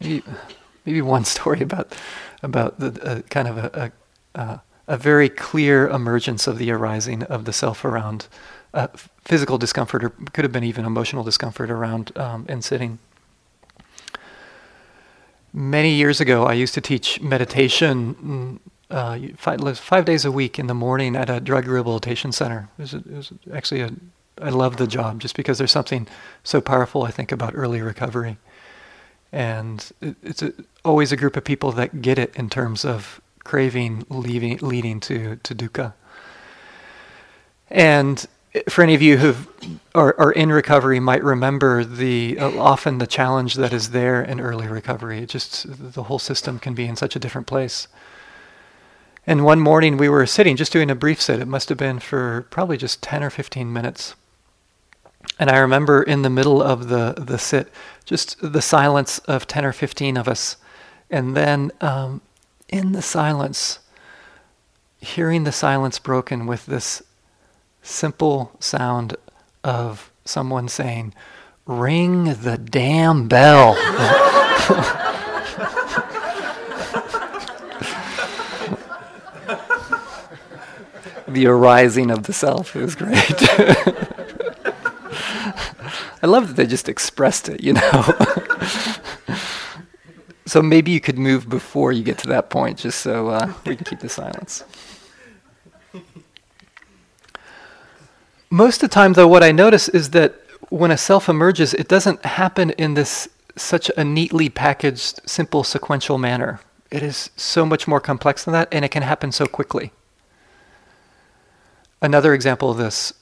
maybe, 0.00 0.22
maybe 0.84 1.02
one 1.02 1.24
story 1.24 1.60
about 1.60 1.94
about 2.42 2.78
the 2.80 3.02
uh, 3.06 3.20
kind 3.28 3.48
of 3.48 3.58
a, 3.58 3.92
a, 4.34 4.40
uh, 4.40 4.58
a 4.88 4.96
very 4.96 5.28
clear 5.28 5.88
emergence 5.88 6.46
of 6.46 6.58
the 6.58 6.70
arising 6.70 7.22
of 7.24 7.44
the 7.44 7.52
self 7.52 7.84
around 7.84 8.26
uh, 8.74 8.88
physical 9.24 9.58
discomfort, 9.58 10.04
or 10.04 10.10
could 10.32 10.44
have 10.44 10.52
been 10.52 10.64
even 10.64 10.84
emotional 10.84 11.24
discomfort 11.24 11.70
around 11.70 12.16
um, 12.16 12.46
in 12.48 12.62
sitting. 12.62 12.98
Many 15.52 15.92
years 15.92 16.20
ago, 16.20 16.44
I 16.44 16.52
used 16.52 16.74
to 16.74 16.80
teach 16.80 17.20
meditation 17.20 18.14
mm, 18.14 18.94
uh, 18.94 19.34
five, 19.36 19.78
five, 19.78 20.04
days 20.04 20.24
a 20.24 20.30
week 20.30 20.58
in 20.58 20.68
the 20.68 20.74
morning 20.74 21.16
at 21.16 21.28
a 21.28 21.40
drug 21.40 21.66
rehabilitation 21.66 22.30
center. 22.32 22.68
It 22.78 22.82
was, 22.82 22.94
a, 22.94 22.98
it 22.98 23.10
was 23.10 23.32
actually 23.52 23.80
a, 23.80 23.90
I 24.40 24.50
love 24.50 24.76
the 24.76 24.86
job 24.86 25.20
just 25.20 25.36
because 25.36 25.58
there's 25.58 25.72
something 25.72 26.06
so 26.44 26.60
powerful, 26.60 27.02
I 27.02 27.10
think, 27.10 27.32
about 27.32 27.52
early 27.54 27.82
recovery 27.82 28.38
and 29.32 29.90
it's 30.00 30.42
a, 30.42 30.52
always 30.84 31.12
a 31.12 31.16
group 31.16 31.36
of 31.36 31.44
people 31.44 31.72
that 31.72 32.02
get 32.02 32.18
it 32.18 32.34
in 32.36 32.50
terms 32.50 32.84
of 32.84 33.20
craving 33.44 34.04
leaving, 34.08 34.58
leading 34.58 35.00
to, 35.00 35.36
to 35.36 35.54
dukkha. 35.54 35.92
And 37.68 38.26
for 38.68 38.82
any 38.82 38.94
of 38.94 39.02
you 39.02 39.16
who 39.16 39.34
are, 39.94 40.18
are 40.18 40.32
in 40.32 40.50
recovery 40.50 40.98
might 40.98 41.22
remember 41.22 41.84
the 41.84 42.38
uh, 42.38 42.58
often 42.58 42.98
the 42.98 43.06
challenge 43.06 43.54
that 43.54 43.72
is 43.72 43.90
there 43.90 44.22
in 44.22 44.40
early 44.40 44.66
recovery. 44.66 45.20
It 45.20 45.28
just 45.28 45.66
the 45.68 46.04
whole 46.04 46.18
system 46.18 46.58
can 46.58 46.74
be 46.74 46.86
in 46.86 46.96
such 46.96 47.14
a 47.14 47.20
different 47.20 47.46
place. 47.46 47.86
And 49.26 49.44
one 49.44 49.60
morning 49.60 49.96
we 49.96 50.08
were 50.08 50.26
sitting, 50.26 50.56
just 50.56 50.72
doing 50.72 50.90
a 50.90 50.94
brief 50.94 51.20
sit. 51.20 51.38
It 51.40 51.46
must 51.46 51.68
have 51.68 51.78
been 51.78 52.00
for 52.00 52.46
probably 52.50 52.76
just 52.76 53.02
10 53.02 53.22
or 53.22 53.30
15 53.30 53.72
minutes. 53.72 54.14
And 55.38 55.50
I 55.50 55.58
remember 55.58 56.02
in 56.02 56.22
the 56.22 56.30
middle 56.30 56.62
of 56.62 56.88
the, 56.88 57.14
the 57.16 57.38
sit, 57.38 57.70
just 58.04 58.36
the 58.40 58.62
silence 58.62 59.18
of 59.20 59.46
10 59.46 59.64
or 59.64 59.72
15 59.72 60.16
of 60.16 60.26
us. 60.26 60.56
And 61.10 61.36
then 61.36 61.70
um, 61.80 62.22
in 62.68 62.92
the 62.92 63.02
silence, 63.02 63.80
hearing 64.98 65.44
the 65.44 65.52
silence 65.52 65.98
broken 65.98 66.46
with 66.46 66.66
this 66.66 67.02
simple 67.82 68.52
sound 68.60 69.16
of 69.64 70.10
someone 70.24 70.68
saying, 70.68 71.14
Ring 71.66 72.24
the 72.24 72.58
damn 72.58 73.28
bell. 73.28 73.74
the 81.32 81.46
arising 81.46 82.10
of 82.10 82.24
the 82.24 82.32
self. 82.32 82.74
is 82.74 82.94
great. 82.94 83.14
I 86.22 86.26
love 86.26 86.48
that 86.48 86.54
they 86.54 86.66
just 86.66 86.88
expressed 86.88 87.48
it, 87.48 87.62
you 87.62 87.72
know. 87.72 88.14
so 90.46 90.60
maybe 90.60 90.90
you 90.90 91.00
could 91.00 91.18
move 91.18 91.48
before 91.48 91.92
you 91.92 92.02
get 92.02 92.18
to 92.18 92.28
that 92.28 92.50
point, 92.50 92.78
just 92.78 93.00
so 93.00 93.28
uh, 93.28 93.52
we 93.64 93.76
can 93.76 93.84
keep 93.84 94.00
the 94.00 94.08
silence. 94.08 94.64
Most 98.50 98.82
of 98.82 98.90
the 98.90 98.94
time, 98.94 99.12
though, 99.12 99.28
what 99.28 99.44
I 99.44 99.52
notice 99.52 99.88
is 99.88 100.10
that 100.10 100.34
when 100.70 100.90
a 100.90 100.98
self 100.98 101.28
emerges, 101.28 101.72
it 101.72 101.86
doesn't 101.86 102.24
happen 102.24 102.70
in 102.70 102.94
this 102.94 103.28
such 103.56 103.90
a 103.96 104.04
neatly 104.04 104.48
packaged, 104.48 105.20
simple, 105.24 105.62
sequential 105.62 106.18
manner. 106.18 106.60
It 106.90 107.04
is 107.04 107.30
so 107.36 107.64
much 107.64 107.86
more 107.86 108.00
complex 108.00 108.44
than 108.44 108.52
that, 108.52 108.68
and 108.72 108.84
it 108.84 108.90
can 108.90 109.04
happen 109.04 109.30
so 109.30 109.46
quickly. 109.46 109.92
Another 112.02 112.34
example 112.34 112.70
of 112.70 112.78
this. 112.78 113.12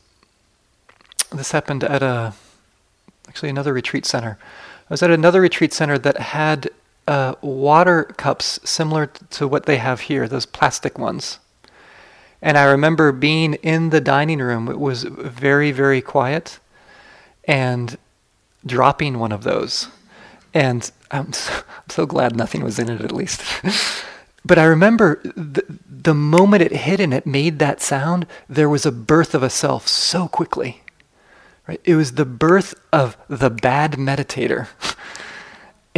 This 1.31 1.53
happened 1.53 1.85
at 1.85 2.03
a 2.03 2.33
actually 3.29 3.51
another 3.51 3.75
retreat 3.75 4.07
center. 4.07 4.39
I 4.41 4.95
was 4.95 5.03
at 5.03 5.11
another 5.11 5.43
retreat 5.43 5.75
center 5.75 5.99
that 5.99 6.17
had 6.19 6.71
uh, 7.07 7.35
water 7.43 8.05
cups 8.05 8.59
similar 8.65 9.07
to 9.07 9.47
what 9.47 9.67
they 9.67 9.77
have 9.77 10.01
here, 10.03 10.27
those 10.27 10.47
plastic 10.47 10.99
ones. 10.99 11.39
And 12.41 12.57
I 12.57 12.65
remember 12.65 13.13
being 13.13 13.55
in 13.55 13.91
the 13.91 14.01
dining 14.01 14.39
room. 14.39 14.69
It 14.69 14.79
was 14.79 15.03
very, 15.05 15.73
very 15.73 16.01
quiet, 16.01 16.61
and 17.45 17.97
dropping 18.65 19.19
one 19.19 19.33
of 19.33 19.43
those. 19.43 19.89
And 20.55 20.91
I'm 21.11 21.33
so, 21.33 21.53
I'm 21.55 21.91
so 21.91 22.07
glad 22.07 22.37
nothing 22.37 22.63
was 22.63 22.79
in 22.79 22.89
it, 22.89 23.01
at 23.01 23.13
least. 23.13 23.43
but 24.45 24.59
I 24.59 24.65
remember 24.65 25.21
the, 25.23 25.65
the 25.89 26.15
moment 26.15 26.63
it 26.63 26.73
hit 26.73 27.01
and 27.01 27.13
it 27.13 27.27
made 27.27 27.59
that 27.59 27.81
sound, 27.81 28.27
there 28.49 28.69
was 28.69 28.87
a 28.87 28.93
birth 28.93 29.35
of 29.35 29.43
a 29.43 29.51
self 29.51 29.89
so 29.89 30.29
quickly. 30.29 30.83
Right? 31.67 31.81
It 31.85 31.97
was 31.97 32.13
the 32.13 32.25
birth 32.25 32.75
of 32.93 33.17
the 33.29 33.51
bad 33.51 33.93
meditator. 33.93 34.69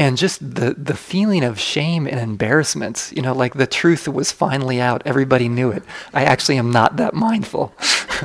and 0.00 0.16
just 0.16 0.54
the, 0.54 0.72
the 0.72 0.96
feeling 0.96 1.44
of 1.44 1.60
shame 1.60 2.06
and 2.06 2.18
embarrassment, 2.18 3.12
you 3.14 3.20
know, 3.20 3.34
like 3.34 3.52
the 3.52 3.66
truth 3.66 4.08
was 4.08 4.32
finally 4.32 4.80
out. 4.80 5.02
Everybody 5.04 5.46
knew 5.46 5.70
it. 5.70 5.82
I 6.14 6.24
actually 6.24 6.56
am 6.56 6.70
not 6.70 6.96
that 6.96 7.12
mindful. 7.12 7.74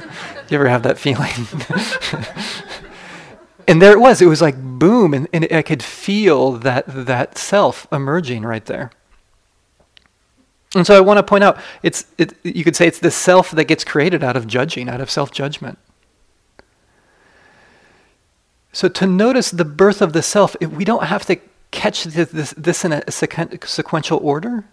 you 0.49 0.55
ever 0.55 0.69
have 0.69 0.83
that 0.83 0.97
feeling? 0.97 1.33
and 3.67 3.81
there 3.81 3.91
it 3.91 3.99
was. 3.99 4.21
It 4.21 4.27
was 4.27 4.41
like 4.41 4.55
boom, 4.57 5.13
and, 5.13 5.27
and 5.33 5.49
I 5.51 5.61
could 5.61 5.83
feel 5.83 6.53
that 6.53 6.85
that 6.87 7.37
self 7.37 7.87
emerging 7.91 8.43
right 8.43 8.65
there. 8.65 8.89
And 10.75 10.87
so 10.87 10.95
I 10.95 11.01
want 11.01 11.17
to 11.17 11.23
point 11.23 11.43
out, 11.43 11.57
it's 11.83 12.05
it, 12.17 12.35
you 12.43 12.63
could 12.63 12.77
say 12.77 12.87
it's 12.87 12.99
the 12.99 13.11
self 13.11 13.51
that 13.51 13.65
gets 13.65 13.83
created 13.83 14.23
out 14.23 14.37
of 14.37 14.47
judging, 14.47 14.87
out 14.87 15.01
of 15.01 15.09
self 15.11 15.29
judgment. 15.29 15.77
So 18.71 18.87
to 18.87 19.05
notice 19.05 19.51
the 19.51 19.65
birth 19.65 20.01
of 20.01 20.13
the 20.13 20.23
self, 20.23 20.55
we 20.61 20.85
don't 20.85 21.03
have 21.03 21.25
to 21.25 21.37
catch 21.75 22.05
this, 22.05 22.29
this, 22.29 22.51
this 22.57 22.85
in 22.85 22.93
a 22.93 23.11
sequential 23.11 24.19
order. 24.21 24.65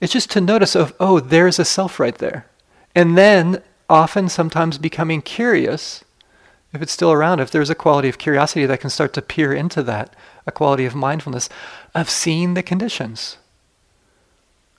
It's 0.00 0.12
just 0.12 0.30
to 0.32 0.40
notice 0.40 0.74
of, 0.74 0.94
oh, 1.00 1.20
there's 1.20 1.58
a 1.58 1.64
self 1.64 1.98
right 1.98 2.16
there. 2.18 2.46
And 2.94 3.16
then 3.16 3.62
often, 3.88 4.28
sometimes 4.28 4.76
becoming 4.78 5.22
curious, 5.22 6.04
if 6.72 6.82
it's 6.82 6.92
still 6.92 7.12
around, 7.12 7.40
if 7.40 7.50
there's 7.50 7.70
a 7.70 7.74
quality 7.74 8.08
of 8.08 8.18
curiosity 8.18 8.66
that 8.66 8.80
can 8.80 8.90
start 8.90 9.12
to 9.14 9.22
peer 9.22 9.52
into 9.52 9.82
that, 9.84 10.14
a 10.46 10.52
quality 10.52 10.84
of 10.84 10.94
mindfulness, 10.94 11.48
of 11.94 12.10
seeing 12.10 12.54
the 12.54 12.62
conditions. 12.62 13.38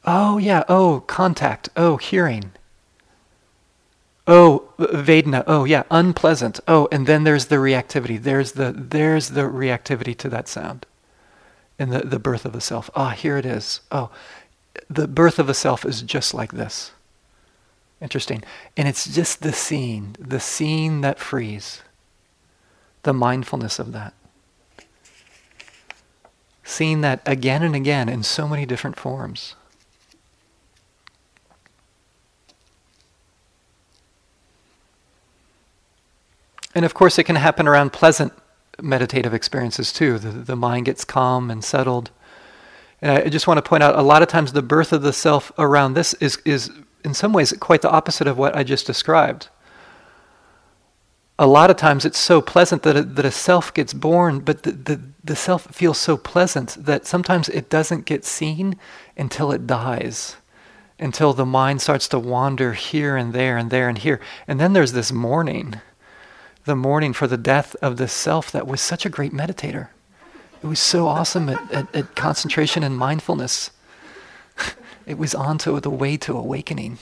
Oh, 0.06 0.38
yeah, 0.38 0.64
oh, 0.70 1.04
contact, 1.08 1.70
oh, 1.76 1.98
hearing. 1.98 2.52
Oh, 4.28 4.70
Vedana. 4.78 5.44
Oh, 5.48 5.64
yeah, 5.66 5.84
unpleasant. 5.90 6.60
Oh, 6.68 6.88
and 6.92 7.08
then 7.08 7.24
there's 7.24 7.48
the 7.48 7.56
reactivity. 7.56 8.22
There's 8.22 8.52
the 8.52 8.72
there's 8.72 9.30
the 9.30 9.42
reactivity 9.42 10.16
to 10.18 10.30
that 10.30 10.48
sound, 10.48 10.86
and 11.80 11.92
the 11.94 12.02
the 12.02 12.20
birth 12.20 12.46
of 12.46 12.54
the 12.54 12.62
self. 12.62 12.90
Ah, 12.96 13.12
here 13.12 13.38
it 13.38 13.46
is. 13.48 13.82
Oh, 13.92 14.12
the 14.90 15.08
birth 15.08 15.40
of 15.40 15.50
a 15.50 15.56
self 15.56 15.86
is 15.86 16.02
just 16.04 16.34
like 16.34 16.54
this. 16.54 16.92
Interesting, 18.02 18.44
and 18.78 18.88
it's 18.88 19.14
just 19.14 19.42
the 19.44 19.54
scene, 19.54 20.16
the 20.20 20.40
scene 20.42 21.02
that 21.02 21.20
frees. 21.20 21.82
the 23.04 23.14
mindfulness 23.14 23.80
of 23.80 23.92
that. 23.94 24.14
Seeing 26.64 27.02
that 27.02 27.22
again 27.26 27.64
and 27.64 27.76
again 27.76 28.10
in 28.10 28.24
so 28.24 28.48
many 28.48 28.66
different 28.66 28.98
forms. 29.00 29.56
And 36.76 36.86
of 36.86 36.94
course, 36.94 37.20
it 37.20 37.26
can 37.26 37.38
happen 37.38 37.68
around 37.68 37.94
pleasant 37.94 38.34
meditative 38.82 39.34
experiences 39.34 39.92
too. 39.94 40.20
The, 40.20 40.32
the 40.32 40.56
mind 40.56 40.86
gets 40.86 41.04
calm 41.06 41.50
and 41.52 41.64
settled. 41.64 42.12
And 43.02 43.12
I 43.12 43.30
just 43.30 43.48
want 43.48 43.58
to 43.58 43.62
point 43.68 43.84
out 43.84 43.98
a 43.98 44.02
lot 44.02 44.22
of 44.22 44.28
times 44.28 44.52
the 44.52 44.62
birth 44.62 44.92
of 44.92 45.02
the 45.02 45.14
self 45.14 45.52
around 45.58 45.94
this 45.94 46.14
is, 46.16 46.38
is 46.46 46.70
in 47.04 47.14
some 47.14 47.34
ways 47.34 47.54
quite 47.60 47.82
the 47.82 47.90
opposite 47.90 48.28
of 48.28 48.38
what 48.38 48.56
I 48.56 48.64
just 48.64 48.86
described. 48.86 49.50
A 51.38 51.48
lot 51.48 51.70
of 51.70 51.78
times 51.78 52.04
it's 52.04 52.20
so 52.20 52.42
pleasant 52.42 52.84
that 52.84 52.98
a, 52.98 53.04
that 53.04 53.24
a 53.24 53.32
self 53.32 53.74
gets 53.74 53.94
born, 53.94 54.42
but 54.42 54.64
the, 54.64 54.72
the, 54.74 55.02
the 55.24 55.36
self 55.38 55.68
feels 55.74 55.98
so 55.98 56.18
pleasant 56.18 56.76
that 56.78 57.08
sometimes 57.08 57.48
it 57.48 57.70
doesn't 57.70 58.06
get 58.06 58.26
seen 58.26 58.78
until 59.16 59.54
it 59.54 59.66
dies, 59.66 60.36
until 61.00 61.32
the 61.32 61.46
mind 61.46 61.82
starts 61.82 62.10
to 62.10 62.20
wander 62.20 62.74
here 62.74 63.16
and 63.16 63.32
there 63.32 63.56
and 63.56 63.72
there 63.72 63.88
and 63.88 64.00
here. 64.00 64.20
And 64.50 64.60
then 64.60 64.74
there's 64.74 64.92
this 64.92 65.14
mourning 65.14 65.76
the 66.66 66.76
mourning 66.76 67.14
for 67.14 67.28
the 67.28 67.38
death 67.38 67.76
of 67.82 67.98
the 67.98 68.08
self 68.08 68.52
that 68.52 68.68
was 68.68 68.82
such 68.82 69.06
a 69.06 69.10
great 69.10 69.32
meditator. 69.34 69.90
It 70.62 70.68
was 70.68 70.80
so 70.80 71.08
awesome 71.08 71.50
at, 71.50 71.72
at, 71.72 71.96
at 71.96 72.16
concentration 72.16 72.84
and 72.84 72.98
mindfulness. 72.98 73.72
it 75.06 75.18
was 75.18 75.34
onto 75.34 75.80
the 75.80 75.90
way 75.90 76.18
to 76.18 76.38
awakening. 76.38 76.98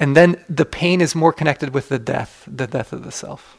and 0.00 0.16
then 0.16 0.42
the 0.48 0.64
pain 0.64 1.00
is 1.00 1.14
more 1.14 1.32
connected 1.32 1.74
with 1.74 1.88
the 1.88 1.98
death, 1.98 2.44
the 2.46 2.66
death 2.66 2.92
of 2.92 3.04
the 3.04 3.12
self. 3.12 3.56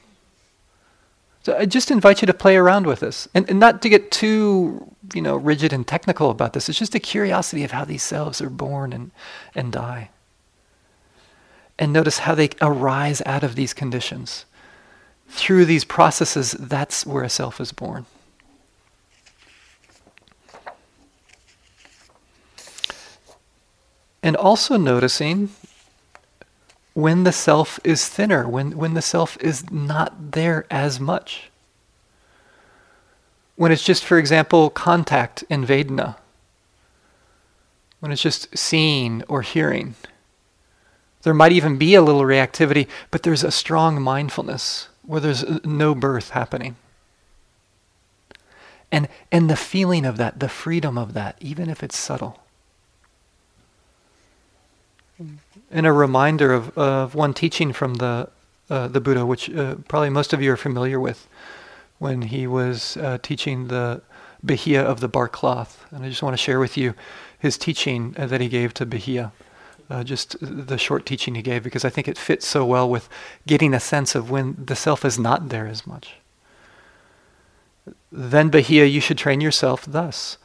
So 1.44 1.56
I 1.56 1.68
just 1.68 1.92
invite 1.92 2.22
you 2.22 2.26
to 2.26 2.34
play 2.34 2.58
around 2.58 2.88
with 2.88 3.02
this, 3.02 3.28
and, 3.36 3.48
and 3.48 3.60
not 3.60 3.84
to 3.84 3.90
get 3.90 4.10
too, 4.10 4.96
you 5.14 5.22
know, 5.22 5.36
rigid 5.36 5.72
and 5.72 5.86
technical 5.86 6.32
about 6.32 6.54
this. 6.54 6.68
It's 6.68 6.80
just 6.80 6.96
a 6.96 7.00
curiosity 7.00 7.64
of 7.64 7.70
how 7.70 7.86
these 7.86 8.02
selves 8.02 8.42
are 8.42 8.50
born 8.50 8.92
and, 8.92 9.12
and 9.54 9.72
die 9.72 10.10
and 11.78 11.92
notice 11.92 12.20
how 12.20 12.36
they 12.36 12.50
arise 12.62 13.22
out 13.26 13.44
of 13.44 13.56
these 13.56 13.74
conditions. 13.74 14.46
Through 15.28 15.66
these 15.66 15.84
processes, 15.84 16.52
that's 16.52 17.06
where 17.06 17.24
a 17.24 17.30
self 17.30 17.60
is 17.60 17.72
born. 17.72 18.06
And 24.24 24.36
also 24.36 24.78
noticing 24.78 25.50
when 26.96 27.26
the 27.26 27.32
self 27.32 27.80
is 27.84 28.08
thinner, 28.08 28.48
when, 28.48 28.78
when 28.78 28.94
the 28.94 29.02
self 29.02 29.38
is 29.42 29.70
not 29.70 30.32
there 30.32 30.66
as 30.72 31.00
much. 31.00 31.52
When 33.56 33.72
it's 33.72 33.84
just, 33.84 34.04
for 34.04 34.18
example, 34.18 34.70
contact 34.70 35.44
in 35.50 35.66
Vedana. 35.66 36.16
When 38.00 38.12
it's 38.12 38.22
just 38.22 38.58
seeing 38.58 39.24
or 39.28 39.42
hearing. 39.42 39.96
There 41.26 41.34
might 41.34 41.54
even 41.54 41.78
be 41.78 41.96
a 41.96 42.04
little 42.04 42.22
reactivity, 42.22 42.88
but 43.10 43.24
there's 43.24 43.44
a 43.44 43.50
strong 43.50 44.00
mindfulness 44.00 44.90
where 45.02 45.20
there's 45.20 45.44
no 45.66 45.96
birth 45.96 46.30
happening. 46.30 46.76
And, 48.92 49.08
and 49.32 49.50
the 49.50 49.56
feeling 49.56 50.06
of 50.06 50.18
that, 50.18 50.40
the 50.40 50.48
freedom 50.48 51.00
of 51.00 51.16
that, 51.16 51.36
even 51.42 51.68
if 51.68 51.82
it's 51.82 51.98
subtle. 51.98 52.44
And 55.72 55.88
a 55.88 55.92
reminder 55.92 56.54
of, 56.54 56.78
of 56.78 57.16
one 57.16 57.34
teaching 57.34 57.74
from 57.74 57.96
the, 57.96 58.30
uh, 58.70 58.88
the 58.88 59.02
Buddha, 59.02 59.26
which 59.26 59.50
uh, 59.50 59.78
probably 59.88 60.12
most 60.12 60.32
of 60.32 60.44
you 60.44 60.52
are 60.54 60.58
familiar 60.58 61.00
with, 61.00 61.28
when 61.98 62.22
he 62.22 62.46
was 62.46 62.98
uh, 62.98 63.18
teaching 63.24 63.70
the 63.70 64.04
Bahiya 64.46 64.84
of 64.84 65.00
the 65.00 65.08
bark 65.08 65.32
cloth. 65.32 65.88
And 65.90 66.06
I 66.06 66.10
just 66.10 66.22
want 66.22 66.36
to 66.36 66.44
share 66.44 66.60
with 66.60 66.78
you 66.78 66.94
his 67.40 67.58
teaching 67.58 68.14
uh, 68.16 68.28
that 68.28 68.42
he 68.42 68.48
gave 68.48 68.76
to 68.76 68.86
Bahiya 68.86 69.32
uh, 69.90 70.04
just 70.04 70.36
the 70.42 70.78
short 70.78 71.06
teaching 71.06 71.36
he 71.36 71.42
gave 71.42 71.64
because 71.64 71.86
I 71.86 71.90
think 71.90 72.08
it 72.08 72.18
fits 72.18 72.46
so 72.46 72.66
well 72.66 72.90
with 72.90 73.08
getting 73.46 73.74
a 73.74 73.80
sense 73.80 74.16
of 74.16 74.32
when 74.32 74.56
the 74.66 74.76
self 74.76 75.06
is 75.06 75.20
not 75.20 75.50
there 75.50 75.68
as 75.68 75.86
much. 75.86 76.16
Then, 78.12 78.50
Bahiya, 78.50 78.92
you 78.92 79.00
should 79.00 79.18
train 79.18 79.42
yourself 79.42 79.86
thus. 79.86 80.38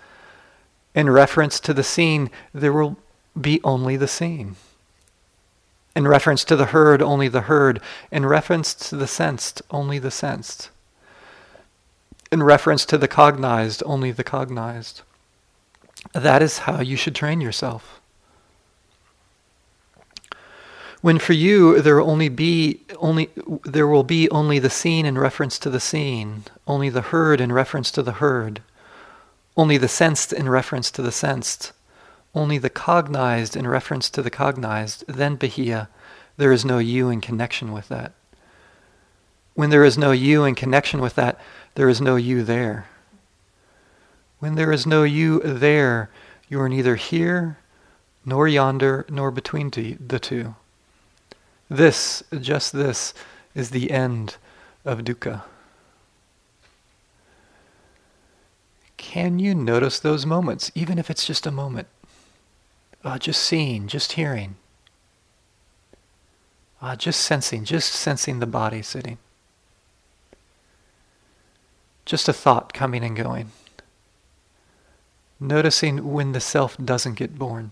In 0.95 1.09
reference 1.09 1.61
to 1.61 1.73
the 1.73 1.85
seen, 1.85 2.31
there 2.53 2.73
will 2.73 2.97
be 3.41 3.61
only 3.65 3.97
the 3.97 4.09
seen. 4.09 4.57
In 5.97 6.07
reference 6.07 6.45
to 6.45 6.57
the 6.57 6.67
heard, 6.67 7.01
only 7.01 7.29
the 7.29 7.43
heard. 7.43 7.81
In 8.11 8.27
reference 8.27 8.75
to 8.75 8.97
the 8.97 9.07
sensed, 9.07 9.63
only 9.71 9.99
the 9.99 10.11
sensed. 10.11 10.71
In 12.31 12.43
reference 12.43 12.85
to 12.87 12.99
the 12.99 13.09
cognized, 13.09 13.83
only 13.87 14.13
the 14.13 14.25
cognized. 14.25 15.03
That 16.13 16.43
is 16.43 16.59
how 16.59 16.81
you 16.81 16.97
should 16.97 17.15
train 17.15 17.41
yourself 17.41 18.00
when 21.01 21.19
for 21.19 21.33
you 21.33 21.81
there 21.81 21.97
will 21.97 22.11
only 22.11 22.29
be 22.29 22.81
only 22.99 23.31
there 23.65 23.87
will 23.87 24.03
be 24.03 24.29
only 24.31 24.59
the 24.59 24.71
seen 24.71 25.07
in 25.07 25.17
reference 25.17 25.59
to 25.59 25.71
the 25.71 25.81
seen, 25.81 26.45
only 26.67 26.89
the 26.89 27.01
heard 27.01 27.41
in 27.41 27.53
reference 27.53 27.91
to 27.93 28.03
the 28.03 28.13
heard, 28.13 28.63
only 29.57 29.79
the 29.79 29.89
sensed 29.89 30.33
in 30.33 30.49
reference 30.49 30.91
to 30.91 31.03
the 31.03 31.13
sensed, 31.13 31.73
only 32.35 32.59
the 32.59 32.71
cognized 32.71 33.57
in 33.57 33.67
reference 33.67 34.11
to 34.11 34.23
the 34.23 34.31
cognized, 34.31 35.05
then 35.09 35.37
Bahiya, 35.37 35.89
there 36.37 36.53
is 36.53 36.65
no 36.65 36.79
you 36.79 37.09
in 37.09 37.21
connection 37.21 37.73
with 37.73 37.89
that. 37.89 38.13
When 39.55 39.71
there 39.71 39.85
is 39.85 39.99
no 39.99 40.13
you 40.13 40.45
in 40.45 40.55
connection 40.55 41.01
with 41.01 41.15
that, 41.17 41.39
there 41.75 41.89
is 41.89 42.01
no 42.01 42.17
you 42.17 42.43
there. 42.43 42.87
When 44.39 44.55
there 44.55 44.73
is 44.73 44.87
no 44.87 45.03
you 45.03 45.41
there, 45.41 46.09
you 46.49 46.61
are 46.61 46.69
neither 46.69 46.97
here, 46.97 47.59
nor 48.25 48.49
yonder, 48.49 49.05
nor 49.09 49.31
between 49.31 49.71
the 49.71 50.19
two. 50.19 50.55
This, 51.71 52.25
just 52.41 52.73
this, 52.73 53.15
is 53.55 53.71
the 53.71 53.93
end 53.93 54.37
of 54.85 54.99
dukkha. 54.99 55.43
Can 58.97 59.39
you 59.39 59.55
notice 59.55 60.01
those 60.01 60.27
moments, 60.27 60.73
even 60.75 60.99
if 60.99 61.11
it's 61.11 61.25
just 61.25 61.47
a 61.47 61.53
moment? 61.53 61.87
Uh, 63.05 63.19
just 63.19 63.43
seeing, 63.43 63.87
just 63.87 64.13
hearing, 64.13 64.57
uh, 66.83 66.97
just 66.97 67.21
sensing, 67.21 67.65
just 67.65 67.93
sensing 67.93 68.41
the 68.41 68.47
body 68.47 68.83
sitting. 68.83 69.19
Just 72.05 72.29
a 72.29 72.33
thought 72.33 72.73
coming 72.73 73.05
and 73.05 73.17
going. 73.17 73.53
Noticing 75.39 76.13
when 76.13 76.33
the 76.33 76.41
self 76.41 76.77
doesn't 76.77 77.15
get 77.15 77.39
born. 77.39 77.71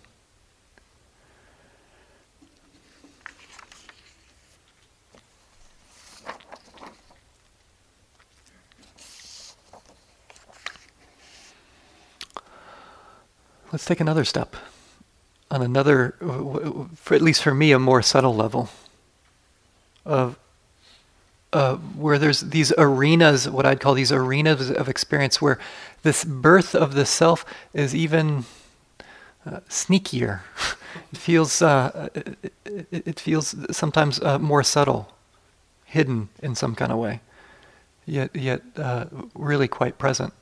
Let's 13.71 13.85
take 13.85 14.01
another 14.01 14.25
step 14.25 14.57
on 15.51 15.61
another, 15.62 16.14
for 16.95 17.14
at 17.14 17.21
least 17.23 17.43
for 17.43 17.55
me, 17.55 17.73
a 17.73 17.79
more 17.79 18.01
subtle 18.03 18.35
level 18.35 18.71
of 20.07 20.39
uh, 21.53 21.77
where 21.77 22.19
there's 22.19 22.41
these 22.41 22.73
arenas, 22.77 23.49
what 23.49 23.66
I'd 23.66 23.81
call 23.81 23.95
these 23.95 24.12
arenas 24.12 24.71
of 24.71 24.89
experience, 24.89 25.41
where 25.41 25.59
this 26.03 26.25
birth 26.25 26.75
of 26.75 26.95
the 26.95 27.07
self 27.07 27.45
is 27.73 27.95
even 27.95 28.45
uh, 29.47 29.61
sneakier. 29.69 30.41
it 31.12 31.19
feels 31.19 31.62
uh, 31.62 32.09
it, 32.14 32.53
it, 32.91 33.21
feels 33.21 33.55
sometimes 33.71 34.21
uh, 34.21 34.39
more 34.39 34.62
subtle, 34.62 35.12
hidden 35.85 36.29
in 36.43 36.55
some 36.55 36.75
kind 36.75 36.93
of 36.93 36.99
way, 36.99 37.21
yet 38.07 38.35
yet 38.35 38.62
uh, 38.77 39.07
really 39.35 39.69
quite 39.69 39.99
present. 39.99 40.33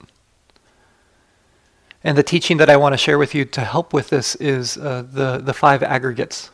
And 2.06 2.16
the 2.16 2.22
teaching 2.22 2.58
that 2.58 2.70
I 2.70 2.76
want 2.76 2.92
to 2.92 2.96
share 2.96 3.18
with 3.18 3.34
you 3.34 3.44
to 3.46 3.62
help 3.62 3.92
with 3.92 4.10
this 4.10 4.36
is 4.36 4.76
uh, 4.76 5.04
the, 5.10 5.38
the 5.38 5.52
five 5.52 5.82
aggregates. 5.82 6.50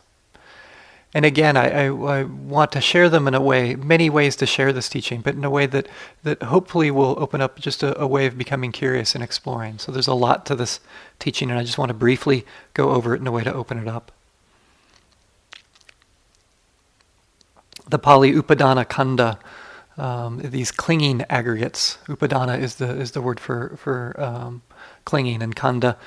And 1.13 1.25
again, 1.25 1.55
I, 1.55 1.69
I, 1.69 1.85
I, 1.89 2.23
want 2.23 2.71
to 2.71 2.81
share 2.81 3.07
them 3.07 3.27
in 3.27 3.35
a 3.35 3.39
way, 3.39 3.75
many 3.75 4.09
ways 4.09 4.35
to 4.37 4.47
share 4.47 4.73
this 4.73 4.89
teaching, 4.89 5.21
but 5.21 5.35
in 5.35 5.43
a 5.43 5.51
way 5.51 5.67
that, 5.67 5.87
that 6.23 6.41
hopefully 6.41 6.89
will 6.89 7.15
open 7.19 7.39
up 7.39 7.59
just 7.59 7.83
a, 7.83 8.01
a 8.01 8.07
way 8.07 8.25
of 8.25 8.35
becoming 8.35 8.71
curious 8.71 9.13
and 9.13 9.23
exploring. 9.23 9.77
So 9.77 9.91
there's 9.91 10.07
a 10.07 10.15
lot 10.15 10.47
to 10.47 10.55
this 10.55 10.79
teaching, 11.19 11.51
and 11.51 11.59
I 11.59 11.63
just 11.63 11.77
want 11.77 11.89
to 11.89 11.93
briefly 11.93 12.47
go 12.73 12.89
over 12.89 13.13
it 13.13 13.21
in 13.21 13.27
a 13.27 13.31
way 13.31 13.43
to 13.43 13.53
open 13.53 13.77
it 13.77 13.87
up. 13.87 14.11
The 17.87 17.99
Pali 17.99 18.33
Upadana 18.33 18.87
Khandha, 18.87 19.37
um, 20.03 20.39
these 20.43 20.71
clinging 20.71 21.21
aggregates. 21.29 21.99
Upadana 22.07 22.59
is 22.59 22.77
the 22.77 22.89
is 22.89 23.11
the 23.11 23.21
word 23.21 23.39
for 23.39 23.77
for 23.77 24.15
um, 24.19 24.63
clinging, 25.05 25.41
and 25.41 25.55
khandha 25.55 25.97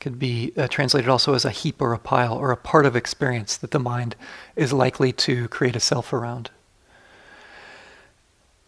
could 0.00 0.18
be 0.18 0.52
uh, 0.56 0.66
translated 0.66 1.08
also 1.08 1.32
as 1.32 1.44
a 1.44 1.50
heap 1.50 1.80
or 1.80 1.92
a 1.92 1.98
pile 1.98 2.34
or 2.34 2.50
a 2.50 2.56
part 2.56 2.84
of 2.84 2.96
experience 2.96 3.56
that 3.56 3.70
the 3.70 3.78
mind 3.78 4.16
is 4.56 4.72
likely 4.72 5.12
to 5.12 5.46
create 5.48 5.76
a 5.76 5.80
self 5.80 6.12
around. 6.12 6.50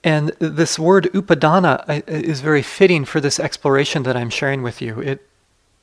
And 0.05 0.28
this 0.39 0.78
word 0.78 1.11
upadana 1.12 2.07
is 2.07 2.41
very 2.41 2.62
fitting 2.62 3.05
for 3.05 3.20
this 3.20 3.41
exploration 3.41 4.05
that 4.05 4.16
I'm 4.16 4.30
sharing 4.30 4.62
with 4.62 4.80
you. 4.80 5.01
It, 5.01 5.28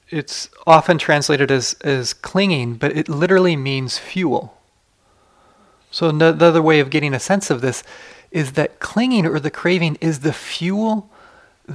it's 0.10 0.50
often 0.66 0.98
translated 0.98 1.52
as, 1.52 1.74
as 1.82 2.14
clinging, 2.14 2.76
but 2.76 2.96
it 2.96 3.10
literally 3.10 3.56
means 3.56 3.98
fuel. 3.98 4.58
So, 5.90 6.08
another 6.08 6.62
way 6.62 6.80
of 6.80 6.90
getting 6.90 7.14
a 7.14 7.20
sense 7.20 7.50
of 7.50 7.60
this 7.60 7.84
is 8.32 8.54
that 8.54 8.80
clinging 8.80 9.26
or 9.26 9.40
the 9.40 9.52
craving 9.52 9.98
is 10.00 10.22
the 10.22 10.32
fuel 10.32 11.11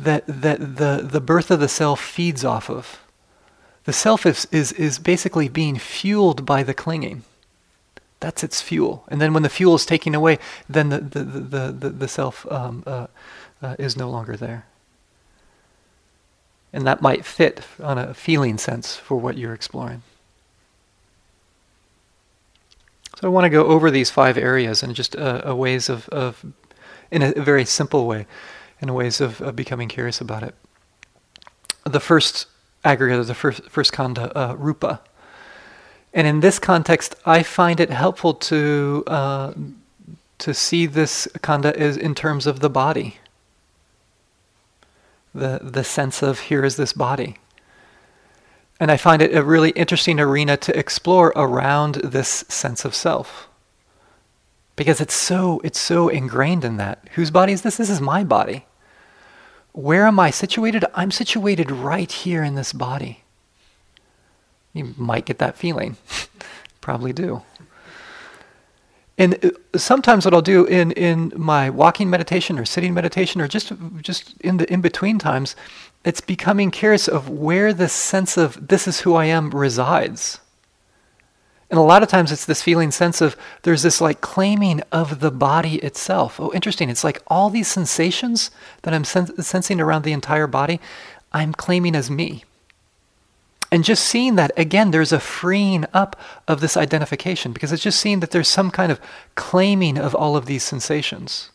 that, 0.05 0.25
that 0.27 0.77
the, 0.77 1.07
the 1.09 1.21
birth 1.21 1.51
of 1.51 1.61
the 1.61 1.69
self 1.69 2.01
feeds 2.01 2.45
off 2.45 2.71
of. 2.71 3.01
The 3.85 3.93
self 3.93 4.27
is, 4.27 4.47
is, 4.51 4.73
is 4.73 4.99
basically 4.99 5.49
being 5.49 5.79
fueled 5.79 6.45
by 6.45 6.63
the 6.63 6.75
clinging. 6.75 7.23
That's 8.21 8.43
its 8.43 8.61
fuel. 8.61 9.05
And 9.09 9.21
then 9.21 9.33
when 9.33 9.43
the 9.43 9.49
fuel 9.49 9.75
is 9.75 9.87
taken 9.87 10.15
away, 10.15 10.39
then 10.69 10.89
the, 10.89 11.01
the, 11.01 11.25
the, 11.25 11.73
the, 11.73 11.91
the 11.91 12.09
self 12.09 12.51
um, 12.51 12.83
uh, 12.87 13.07
uh, 13.63 13.77
is 13.79 13.97
no 13.97 14.11
longer 14.11 14.37
there. 14.37 14.67
And 16.73 16.87
that 16.87 17.01
might 17.01 17.25
fit 17.25 17.63
on 17.83 17.99
a 17.99 18.15
feeling 18.15 18.59
sense 18.59 18.97
for 18.97 19.17
what 19.19 19.39
you're 19.39 19.55
exploring. 19.55 20.03
So 23.21 23.29
I 23.29 23.31
want 23.31 23.45
to 23.45 23.51
go 23.51 23.67
over 23.67 23.91
these 23.91 24.11
five 24.11 24.37
areas 24.37 24.83
and 24.83 24.95
just 24.95 25.17
uh, 25.17 25.55
ways 25.57 25.89
of, 25.89 26.09
of, 26.11 26.45
in 27.11 27.23
a 27.23 27.33
very 27.33 27.65
simple 27.65 28.07
way, 28.07 28.27
in 28.81 28.93
ways 28.93 29.21
of, 29.21 29.41
of 29.41 29.57
becoming 29.57 29.89
curious 29.89 30.21
about 30.21 30.43
it. 30.43 30.55
The 31.85 32.01
first 32.01 32.47
aggregate, 32.85 33.27
the 33.27 33.35
first, 33.35 33.69
first 33.69 33.93
khandha, 33.93 34.33
uh, 34.35 34.57
rupa. 34.57 35.01
And 36.13 36.27
in 36.27 36.41
this 36.41 36.59
context, 36.59 37.15
I 37.27 37.43
find 37.43 37.81
it 37.81 37.91
helpful 37.91 38.35
to, 38.35 39.05
uh, 39.07 39.53
to 40.39 40.55
see 40.55 40.87
this 40.87 41.29
khandha 41.39 41.73
as 41.73 41.97
in 41.97 42.15
terms 42.15 42.47
of 42.47 42.61
the 42.61 42.71
body. 42.71 43.19
The, 45.35 45.61
the 45.63 45.85
sense 45.85 46.23
of 46.23 46.41
here 46.41 46.65
is 46.65 46.77
this 46.77 46.93
body. 46.93 47.37
And 48.79 48.91
I 48.91 48.97
find 48.97 49.23
it 49.23 49.35
a 49.35 49.43
really 49.43 49.71
interesting 49.71 50.21
arena 50.21 50.57
to 50.59 50.79
explore 50.79 51.33
around 51.35 51.97
this 51.97 52.45
sense 52.49 52.85
of 52.85 52.95
self. 52.95 53.46
Because 54.77 55.01
it's 55.01 55.15
so 55.15 55.61
it's 55.65 55.79
so 55.79 56.09
ingrained 56.09 56.65
in 56.65 56.77
that. 56.77 57.03
Whose 57.15 57.31
body 57.31 57.53
is 57.53 57.63
this? 57.63 57.77
This 57.77 57.91
is 57.91 58.01
my 58.01 58.25
body. 58.25 58.67
Where 59.73 60.07
am 60.07 60.21
I 60.21 60.31
situated? 60.31 60.85
I'm 60.95 61.11
situated 61.11 61.71
right 61.71 62.11
here 62.11 62.43
in 62.43 62.55
this 62.55 62.73
body. 62.73 63.23
You 64.73 64.95
might 64.97 65.25
get 65.25 65.39
that 65.39 65.57
feeling. 65.57 65.97
Probably 66.81 67.13
do. 67.13 67.43
And 69.19 69.43
uh, 69.45 69.79
sometimes 69.79 70.25
what 70.25 70.35
I'll 70.35 70.43
do 70.43 70.67
in, 70.67 70.93
in 70.93 71.33
my 71.35 71.71
walking 71.71 72.11
meditation 72.11 72.59
or 72.59 72.67
sitting 72.67 72.93
meditation 72.93 73.41
or 73.41 73.49
just 73.49 73.73
just 74.03 74.39
in 74.41 74.59
the 74.59 74.71
in 74.71 74.81
between 74.83 75.19
times 75.19 75.57
it's 76.05 76.21
becoming 76.21 76.71
curious 76.71 77.09
of 77.09 77.29
where 77.29 77.73
this 77.73 77.93
sense 77.93 78.37
of 78.37 78.69
this 78.69 78.87
is 78.87 79.01
who 79.01 79.15
I 79.15 79.25
am 79.25 79.51
resides. 79.51 80.39
And 81.69 81.79
a 81.79 81.83
lot 81.83 82.03
of 82.03 82.09
times 82.09 82.31
it's 82.31 82.45
this 82.45 82.63
feeling 82.63 82.93
sense 82.93 83.21
of 83.21 83.37
there's 83.63 83.83
this 83.83 84.01
like 84.01 84.21
claiming 84.21 84.83
of 84.93 85.21
the 85.21 85.33
body 85.33 85.77
itself. 85.77 86.39
Oh, 86.39 86.53
interesting. 86.53 86.89
It's 86.89 87.03
like 87.03 87.23
all 87.27 87.51
these 87.51 87.69
sensations 87.69 88.51
that 88.83 88.95
I'm 88.95 89.05
sen- 89.05 89.43
sensing 89.43 89.81
around 89.81 90.05
the 90.05 90.13
entire 90.13 90.47
body, 90.47 90.81
I'm 91.33 91.53
claiming 91.53 91.97
as 91.97 92.11
me. 92.11 92.45
And 93.73 93.83
just 93.83 94.05
seeing 94.05 94.37
that, 94.37 94.53
again, 94.57 94.93
there's 94.93 95.13
a 95.13 95.19
freeing 95.19 95.87
up 95.93 96.15
of 96.47 96.61
this 96.61 96.77
identification 96.77 97.53
because 97.53 97.73
it's 97.73 97.83
just 97.83 97.99
seeing 97.99 98.21
that 98.21 98.31
there's 98.31 98.49
some 98.49 98.71
kind 98.71 98.93
of 98.93 99.01
claiming 99.35 99.99
of 99.99 100.15
all 100.15 100.37
of 100.37 100.47
these 100.47 100.63
sensations. 100.63 101.51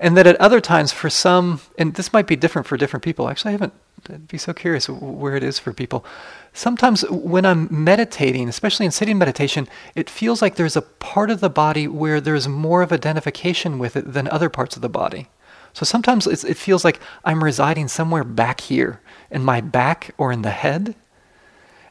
And 0.00 0.16
that 0.16 0.26
at 0.26 0.36
other 0.36 0.60
times, 0.60 0.92
for 0.92 1.10
some, 1.10 1.60
and 1.76 1.94
this 1.94 2.12
might 2.12 2.26
be 2.26 2.36
different 2.36 2.68
for 2.68 2.76
different 2.76 3.02
people. 3.02 3.28
Actually, 3.28 3.50
I 3.50 3.52
haven't. 3.52 3.72
I'd 4.08 4.28
be 4.28 4.38
so 4.38 4.54
curious 4.54 4.88
where 4.88 5.36
it 5.36 5.42
is 5.42 5.58
for 5.58 5.72
people. 5.72 6.04
Sometimes 6.52 7.02
when 7.10 7.44
I'm 7.44 7.66
meditating, 7.68 8.48
especially 8.48 8.86
in 8.86 8.92
sitting 8.92 9.18
meditation, 9.18 9.66
it 9.96 10.08
feels 10.08 10.40
like 10.40 10.54
there's 10.54 10.76
a 10.76 10.82
part 10.82 11.30
of 11.30 11.40
the 11.40 11.50
body 11.50 11.88
where 11.88 12.20
there's 12.20 12.46
more 12.46 12.82
of 12.82 12.92
identification 12.92 13.78
with 13.78 13.96
it 13.96 14.12
than 14.12 14.28
other 14.28 14.48
parts 14.48 14.76
of 14.76 14.82
the 14.82 14.88
body. 14.88 15.28
So 15.72 15.84
sometimes 15.84 16.26
it 16.26 16.56
feels 16.56 16.84
like 16.84 17.00
I'm 17.24 17.42
residing 17.42 17.88
somewhere 17.88 18.24
back 18.24 18.60
here, 18.62 19.00
in 19.30 19.44
my 19.44 19.60
back 19.60 20.14
or 20.16 20.32
in 20.32 20.42
the 20.42 20.50
head. 20.50 20.94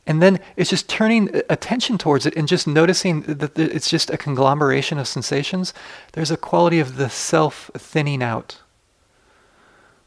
And 0.07 0.21
then 0.21 0.39
it's 0.55 0.69
just 0.69 0.87
turning 0.87 1.29
attention 1.49 1.97
towards 1.97 2.25
it 2.25 2.35
and 2.37 2.47
just 2.47 2.65
noticing 2.65 3.23
that 3.23 3.59
it's 3.59 3.89
just 3.89 4.09
a 4.09 4.17
conglomeration 4.17 4.97
of 4.97 5.07
sensations. 5.07 5.73
There's 6.13 6.31
a 6.31 6.37
quality 6.37 6.79
of 6.79 6.95
the 6.95 7.09
self 7.09 7.69
thinning 7.75 8.23
out. 8.23 8.61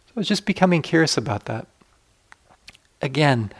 So 0.06 0.14
it's 0.16 0.28
just 0.28 0.46
becoming 0.46 0.80
curious 0.80 1.18
about 1.18 1.44
that. 1.44 1.66
Again, 3.02 3.52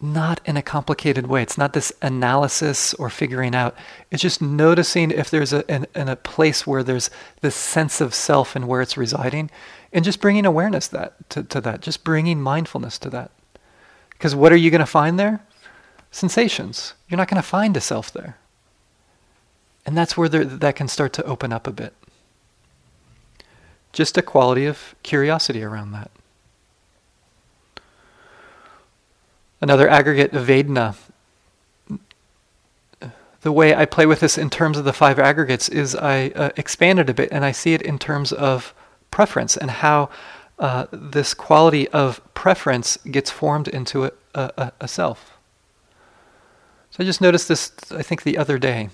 not 0.00 0.40
in 0.44 0.56
a 0.56 0.62
complicated 0.62 1.28
way. 1.28 1.42
It's 1.42 1.58
not 1.58 1.74
this 1.74 1.92
analysis 2.02 2.92
or 2.94 3.08
figuring 3.08 3.54
out. 3.54 3.76
It's 4.10 4.22
just 4.22 4.42
noticing 4.42 5.12
if 5.12 5.30
there's 5.30 5.52
a, 5.52 5.64
in, 5.72 6.08
a 6.08 6.16
place 6.16 6.66
where 6.66 6.82
there's 6.82 7.08
this 7.40 7.54
sense 7.54 8.00
of 8.00 8.14
self 8.14 8.54
and 8.56 8.66
where 8.66 8.80
it's 8.80 8.96
residing, 8.96 9.50
and 9.92 10.04
just 10.04 10.20
bringing 10.20 10.44
awareness 10.44 10.88
that 10.88 11.14
to, 11.30 11.42
to 11.44 11.60
that, 11.62 11.82
just 11.82 12.04
bringing 12.04 12.40
mindfulness 12.40 12.98
to 12.98 13.10
that. 13.10 13.30
Because 14.10 14.34
what 14.34 14.52
are 14.52 14.56
you 14.56 14.70
going 14.70 14.80
to 14.80 14.86
find 14.86 15.18
there? 15.18 15.40
Sensations. 16.10 16.94
You're 17.08 17.18
not 17.18 17.28
going 17.28 17.42
to 17.42 17.48
find 17.48 17.76
a 17.76 17.80
self 17.80 18.12
there. 18.12 18.38
And 19.86 19.96
that's 19.96 20.16
where 20.16 20.28
that 20.28 20.76
can 20.76 20.88
start 20.88 21.12
to 21.14 21.24
open 21.24 21.52
up 21.52 21.66
a 21.66 21.72
bit. 21.72 21.94
Just 23.92 24.18
a 24.18 24.22
quality 24.22 24.66
of 24.66 24.94
curiosity 25.02 25.62
around 25.62 25.92
that. 25.92 26.10
Another 29.60 29.88
aggregate, 29.88 30.32
Vedana. 30.32 30.94
The 33.40 33.52
way 33.52 33.74
I 33.74 33.86
play 33.86 34.04
with 34.04 34.20
this 34.20 34.36
in 34.36 34.50
terms 34.50 34.76
of 34.78 34.84
the 34.84 34.92
five 34.92 35.18
aggregates 35.18 35.68
is 35.68 35.94
I 35.94 36.28
uh, 36.34 36.50
expand 36.56 36.98
it 36.98 37.08
a 37.08 37.14
bit 37.14 37.30
and 37.32 37.44
I 37.44 37.52
see 37.52 37.72
it 37.72 37.82
in 37.82 37.98
terms 37.98 38.32
of 38.32 38.74
preference 39.10 39.56
and 39.56 39.70
how 39.70 40.10
uh, 40.58 40.86
this 40.92 41.34
quality 41.34 41.88
of 41.88 42.20
preference 42.34 42.98
gets 43.10 43.30
formed 43.30 43.68
into 43.68 44.04
a, 44.06 44.12
a, 44.34 44.72
a 44.80 44.88
self. 44.88 45.37
I 46.98 47.04
just 47.04 47.20
noticed 47.20 47.48
this, 47.48 47.72
I 47.92 48.02
think, 48.02 48.22
the 48.22 48.36
other 48.36 48.58
day. 48.58 48.90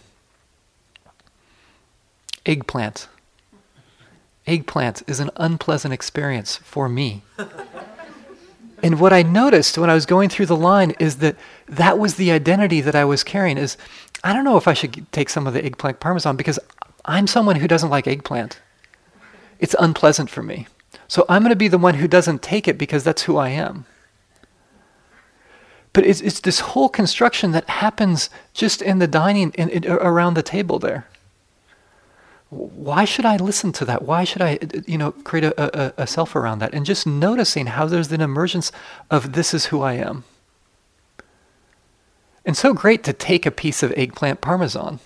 Eggplant. 2.45 3.09
Eggplant 4.47 5.03
is 5.07 5.21
an 5.21 5.31
unpleasant 5.37 5.95
experience 5.95 6.57
for 6.57 6.89
me. 6.89 7.23
and 8.83 9.01
what 9.01 9.15
I 9.15 9.23
noticed 9.23 9.79
when 9.79 9.89
I 9.89 9.95
was 9.95 10.05
going 10.05 10.29
through 10.29 10.47
the 10.47 10.57
line 10.57 10.91
is 11.01 11.17
that 11.19 11.37
that 11.67 11.99
was 11.99 12.17
the 12.17 12.31
identity 12.31 12.83
that 12.83 12.95
I 12.95 13.07
was 13.07 13.25
carrying 13.25 13.57
is 13.57 13.79
I 14.23 14.35
don't 14.35 14.45
know 14.45 14.59
if 14.59 14.69
I 14.69 14.75
should 14.75 15.11
take 15.13 15.31
some 15.31 15.47
of 15.47 15.55
the 15.55 15.65
eggplant 15.65 16.01
parmesan 16.01 16.37
because 16.37 16.59
I'm 17.07 17.27
someone 17.27 17.57
who 17.57 17.69
doesn't 17.69 17.91
like 17.91 18.07
eggplant. 18.07 18.61
It's 19.59 19.75
unpleasant 19.79 20.29
for 20.29 20.43
me. 20.43 20.67
So 21.09 21.25
I'm 21.29 21.43
going 21.43 21.51
to 21.51 21.57
be 21.57 21.69
the 21.69 21.79
one 21.79 21.95
who 21.95 22.09
doesn't 22.09 22.43
take 22.43 22.69
it 22.69 22.77
because 22.77 23.05
that's 23.05 23.23
who 23.23 23.37
I 23.39 23.51
am. 23.51 23.87
But 25.95 26.05
it's, 26.05 26.21
it's 26.21 26.41
this 26.41 26.61
whole 26.61 26.91
construction 26.91 27.53
that 27.53 27.69
happens 27.71 28.29
just 28.53 28.83
in 28.83 28.99
the 28.99 29.07
dining, 29.07 29.53
in, 29.53 29.71
in, 29.71 29.87
around 29.87 30.35
the 30.35 30.43
table 30.43 30.79
there. 30.79 31.07
Why 32.51 33.05
should 33.05 33.25
I 33.25 33.37
listen 33.37 33.73
to 33.73 33.85
that? 33.87 34.03
Why 34.03 34.25
should 34.25 34.43
I, 34.43 34.59
you 34.87 34.99
know, 34.99 35.13
create 35.13 35.45
a, 35.45 35.55
a, 35.57 36.03
a 36.03 36.07
self 36.07 36.37
around 36.37 36.59
that? 36.59 36.75
And 36.75 36.85
just 36.85 37.07
noticing 37.07 37.67
how 37.67 37.87
there's 37.87 38.13
an 38.13 38.21
emergence 38.21 38.71
of 39.11 39.33
this 39.33 39.55
is 39.55 39.67
who 39.67 39.83
I 39.83 39.95
am. 39.95 40.25
And 42.45 42.57
so 42.57 42.75
great 42.75 43.03
to 43.05 43.13
take 43.13 43.47
a 43.47 43.51
piece 43.51 43.83
of 43.83 43.93
eggplant 43.97 44.41
parmesan 44.41 44.99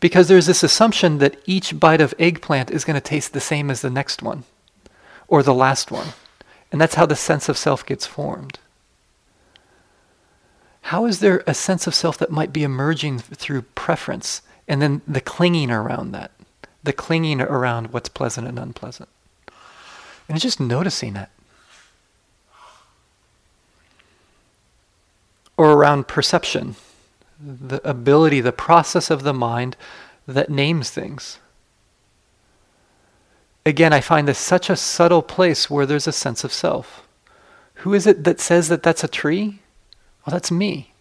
because 0.00 0.28
there's 0.28 0.46
this 0.46 0.62
assumption 0.62 1.18
that 1.18 1.40
each 1.46 1.78
bite 1.78 2.00
of 2.00 2.14
eggplant 2.18 2.70
is 2.70 2.84
going 2.84 2.94
to 2.94 3.00
taste 3.00 3.32
the 3.32 3.40
same 3.40 3.70
as 3.70 3.80
the 3.80 3.90
next 3.90 4.22
one 4.22 4.44
or 5.28 5.42
the 5.42 5.54
last 5.54 5.90
one. 5.90 6.08
And 6.72 6.80
that's 6.80 6.96
how 6.96 7.06
the 7.06 7.16
sense 7.16 7.48
of 7.48 7.56
self 7.56 7.86
gets 7.86 8.06
formed. 8.06 8.58
How 10.90 11.06
is 11.06 11.20
there 11.20 11.44
a 11.46 11.54
sense 11.54 11.86
of 11.86 11.94
self 11.94 12.18
that 12.18 12.32
might 12.32 12.52
be 12.52 12.64
emerging 12.64 13.20
through 13.20 13.62
preference 13.62 14.42
and 14.66 14.82
then 14.82 15.02
the 15.06 15.20
clinging 15.20 15.70
around 15.70 16.10
that, 16.10 16.32
the 16.82 16.92
clinging 16.92 17.40
around 17.40 17.92
what's 17.92 18.08
pleasant 18.08 18.48
and 18.48 18.58
unpleasant? 18.58 19.08
And 20.26 20.34
it's 20.34 20.42
just 20.42 20.58
noticing 20.58 21.14
it. 21.14 21.28
Or 25.56 25.74
around 25.74 26.08
perception, 26.08 26.74
the 27.38 27.80
ability, 27.88 28.40
the 28.40 28.50
process 28.50 29.10
of 29.10 29.22
the 29.22 29.32
mind 29.32 29.76
that 30.26 30.50
names 30.50 30.90
things. 30.90 31.38
Again, 33.64 33.92
I 33.92 34.00
find 34.00 34.26
this 34.26 34.40
such 34.40 34.68
a 34.68 34.74
subtle 34.74 35.22
place 35.22 35.70
where 35.70 35.86
there's 35.86 36.08
a 36.08 36.12
sense 36.12 36.42
of 36.42 36.52
self. 36.52 37.06
Who 37.74 37.94
is 37.94 38.08
it 38.08 38.24
that 38.24 38.40
says 38.40 38.68
that 38.70 38.82
that's 38.82 39.04
a 39.04 39.08
tree? 39.08 39.60
Well, 40.24 40.32
that's 40.32 40.50
me. 40.50 40.92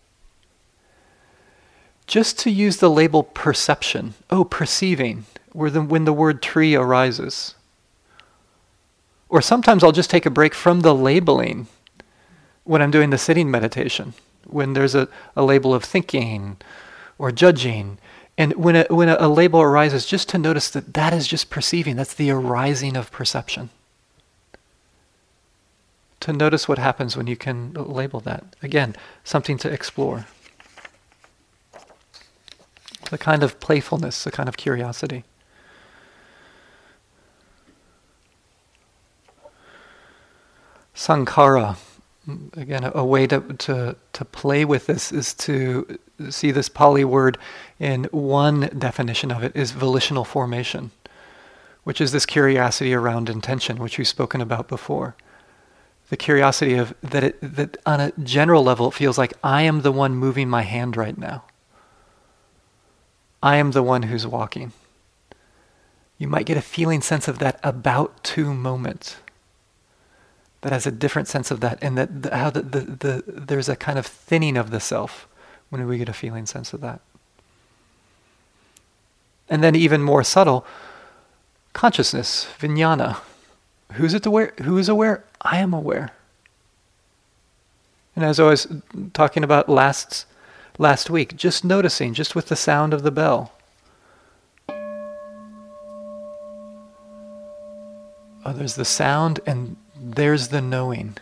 Just 2.08 2.40
to 2.40 2.50
use 2.50 2.78
the 2.78 2.90
label 2.90 3.24
perception, 3.24 4.16
oh, 4.30 4.44
perceiving, 4.44 5.26
where 5.52 5.70
the, 5.70 5.82
when 5.82 6.06
the 6.06 6.14
word 6.14 6.42
tree 6.42 6.76
arises. 6.76 7.56
Or 9.30 9.42
sometimes 9.42 9.84
I'll 9.84 9.92
just 9.92 10.10
take 10.10 10.26
a 10.26 10.32
break 10.32 10.56
from 10.56 10.82
the 10.82 10.96
labeling 10.96 11.68
when 12.64 12.82
I'm 12.82 12.92
doing 12.92 13.10
the 13.10 13.18
sitting 13.18 13.52
meditation, 13.52 14.14
when 14.46 14.74
there's 14.74 14.96
a, 14.96 15.08
a 15.36 15.44
label 15.44 15.74
of 15.74 15.84
thinking 15.84 16.58
or 17.18 17.32
judging. 17.32 18.00
And 18.38 18.54
when, 18.56 18.76
a, 18.76 18.86
when 18.90 19.10
a, 19.10 19.18
a 19.20 19.28
label 19.28 19.62
arises, 19.62 20.06
just 20.06 20.30
to 20.30 20.38
notice 20.38 20.70
that 20.72 20.94
that 20.94 21.14
is 21.14 21.28
just 21.28 21.50
perceiving, 21.50 21.96
that's 21.96 22.14
the 22.14 22.32
arising 22.32 22.96
of 22.96 23.12
perception. 23.12 23.70
To 26.22 26.34
notice 26.34 26.68
what 26.68 26.78
happens 26.78 27.16
when 27.16 27.28
you 27.28 27.38
can 27.38 27.74
label 27.74 28.20
that. 28.22 28.56
Again, 28.62 28.96
something 29.24 29.58
to 29.60 29.70
explore. 29.72 30.28
The 33.10 33.18
kind 33.18 33.42
of 33.42 33.60
playfulness, 33.60 34.24
the 34.24 34.32
kind 34.32 34.50
of 34.50 34.58
curiosity. 34.58 35.24
Sankhara, 40.94 41.78
again, 42.58 42.84
a, 42.84 42.92
a 42.94 43.06
way 43.06 43.26
to, 43.28 43.40
to, 43.40 43.96
to 44.12 44.26
play 44.26 44.66
with 44.66 44.86
this 44.88 45.14
is 45.14 45.34
to 45.36 45.98
see 46.30 46.52
this 46.52 46.68
Pali 46.68 47.06
word 47.06 47.38
in 47.80 48.04
one 48.12 48.70
definition 48.78 49.32
of 49.32 49.42
it 49.42 49.56
is 49.56 49.72
volitional 49.72 50.26
formation, 50.26 50.92
which 51.86 52.02
is 52.02 52.12
this 52.12 52.26
curiosity 52.26 52.94
around 52.94 53.30
intention, 53.30 53.78
which 53.78 53.98
we've 53.98 54.08
spoken 54.08 54.42
about 54.42 54.68
before. 54.68 55.16
The 56.10 56.18
curiosity 56.18 56.74
of 56.74 56.96
that, 57.02 57.24
it, 57.24 57.40
that 57.42 57.78
on 57.86 58.00
a 58.00 58.12
general 58.24 58.64
level, 58.64 58.88
it 58.90 58.96
feels 58.96 59.18
like 59.18 59.34
I 59.44 59.62
am 59.62 59.82
the 59.82 59.92
one 59.92 60.16
moving 60.16 60.50
my 60.50 60.64
hand 60.64 60.98
right 60.98 61.18
now. 61.18 61.44
I 63.42 63.58
am 63.58 63.72
the 63.72 63.84
one 63.84 64.04
who's 64.04 64.26
walking. 64.26 64.74
You 66.18 66.28
might 66.28 66.46
get 66.46 66.58
a 66.58 66.62
feeling 66.62 67.02
sense 67.02 67.28
of 67.28 67.40
that 67.40 67.60
about 67.64 68.24
to 68.26 68.54
moment 68.54 69.18
that 70.62 70.74
has 70.74 70.86
a 70.86 70.92
different 70.92 71.28
sense 71.28 71.52
of 71.52 71.62
that, 71.62 71.80
and 71.82 71.98
that 71.98 72.24
the, 72.24 72.36
how 72.36 72.50
the, 72.50 72.62
the, 72.62 72.80
the, 72.82 73.24
there's 73.26 73.70
a 73.70 73.78
kind 73.78 73.98
of 73.98 74.06
thinning 74.06 74.58
of 74.58 74.72
the 74.72 74.80
self 74.80 75.28
when 75.70 75.88
we 75.88 75.98
get 75.98 76.10
a 76.10 76.14
feeling 76.14 76.46
sense 76.46 76.74
of 76.74 76.82
that. 76.82 77.00
And 79.48 79.64
then 79.64 79.76
even 79.76 80.02
more 80.02 80.24
subtle, 80.24 80.66
consciousness, 81.74 82.48
vijnana. 82.60 83.22
Who's 83.94 84.14
it 84.14 84.26
aware? 84.26 84.54
Who 84.64 84.78
is 84.78 84.90
aware? 84.90 85.24
I 85.42 85.58
am 85.58 85.74
aware. 85.74 86.12
And 88.16 88.24
as 88.24 88.40
I 88.40 88.44
was 88.44 88.68
talking 89.14 89.44
about 89.44 89.70
last 89.70 90.26
last 90.78 91.10
week, 91.10 91.36
just 91.36 91.64
noticing, 91.64 92.14
just 92.14 92.36
with 92.36 92.48
the 92.48 92.56
sound 92.56 92.94
of 92.94 93.04
the 93.04 93.12
bell. 93.12 93.54
Oh, 98.46 98.54
there's 98.54 98.76
the 98.76 98.86
sound 98.86 99.42
and 99.46 99.76
there's 99.96 100.48
the 100.48 100.62
knowing. 100.62 101.18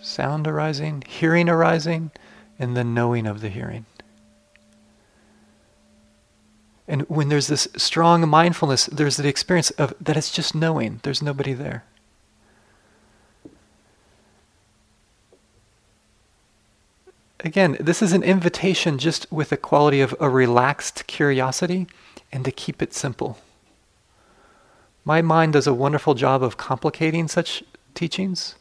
Sound 0.00 0.46
arising, 0.46 1.02
hearing 1.06 1.48
arising, 1.48 2.12
and 2.58 2.76
the 2.76 2.84
knowing 2.84 3.26
of 3.26 3.40
the 3.40 3.48
hearing. 3.48 3.86
And 6.88 7.02
when 7.02 7.28
there's 7.28 7.48
this 7.48 7.66
strong 7.76 8.28
mindfulness, 8.28 8.86
there's 8.86 9.16
the 9.16 9.28
experience 9.28 9.70
of 9.72 9.94
that 10.00 10.16
it's 10.16 10.30
just 10.30 10.54
knowing, 10.54 11.00
there's 11.02 11.22
nobody 11.22 11.52
there. 11.52 11.84
Again, 17.40 17.76
this 17.78 18.02
is 18.02 18.12
an 18.12 18.22
invitation 18.22 18.98
just 18.98 19.30
with 19.30 19.50
the 19.50 19.56
quality 19.56 20.00
of 20.00 20.14
a 20.18 20.28
relaxed 20.28 21.06
curiosity 21.06 21.86
and 22.32 22.44
to 22.44 22.50
keep 22.50 22.82
it 22.82 22.94
simple. 22.94 23.38
My 25.04 25.22
mind 25.22 25.52
does 25.52 25.66
a 25.66 25.74
wonderful 25.74 26.14
job 26.14 26.42
of 26.42 26.56
complicating 26.56 27.28
such 27.28 27.62
teachings. 27.94 28.56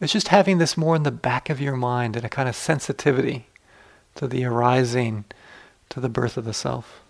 It's 0.00 0.12
just 0.12 0.28
having 0.28 0.58
this 0.58 0.76
more 0.76 0.96
in 0.96 1.02
the 1.02 1.10
back 1.10 1.50
of 1.50 1.60
your 1.60 1.76
mind 1.76 2.16
and 2.16 2.24
a 2.24 2.30
kind 2.30 2.48
of 2.48 2.56
sensitivity 2.56 3.48
to 4.14 4.26
the 4.26 4.44
arising, 4.44 5.24
to 5.90 6.00
the 6.00 6.08
birth 6.08 6.36
of 6.36 6.44
the 6.44 6.54
self. 6.54 7.02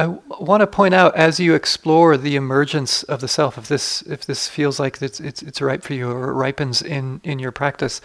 I 0.00 0.06
want 0.06 0.62
to 0.62 0.66
point 0.66 0.94
out 0.94 1.14
as 1.14 1.38
you 1.38 1.54
explore 1.54 2.16
the 2.16 2.34
emergence 2.34 3.02
of 3.02 3.20
the 3.20 3.28
self, 3.28 3.58
if 3.58 3.68
this 3.68 4.00
if 4.02 4.24
this 4.24 4.48
feels 4.48 4.80
like 4.80 5.02
it's 5.02 5.20
it's, 5.20 5.42
it's 5.42 5.60
right 5.60 5.82
for 5.82 5.92
you 5.92 6.10
or 6.10 6.32
ripens 6.32 6.80
in 6.80 7.20
in 7.22 7.38
your 7.38 7.52
practice, 7.52 8.00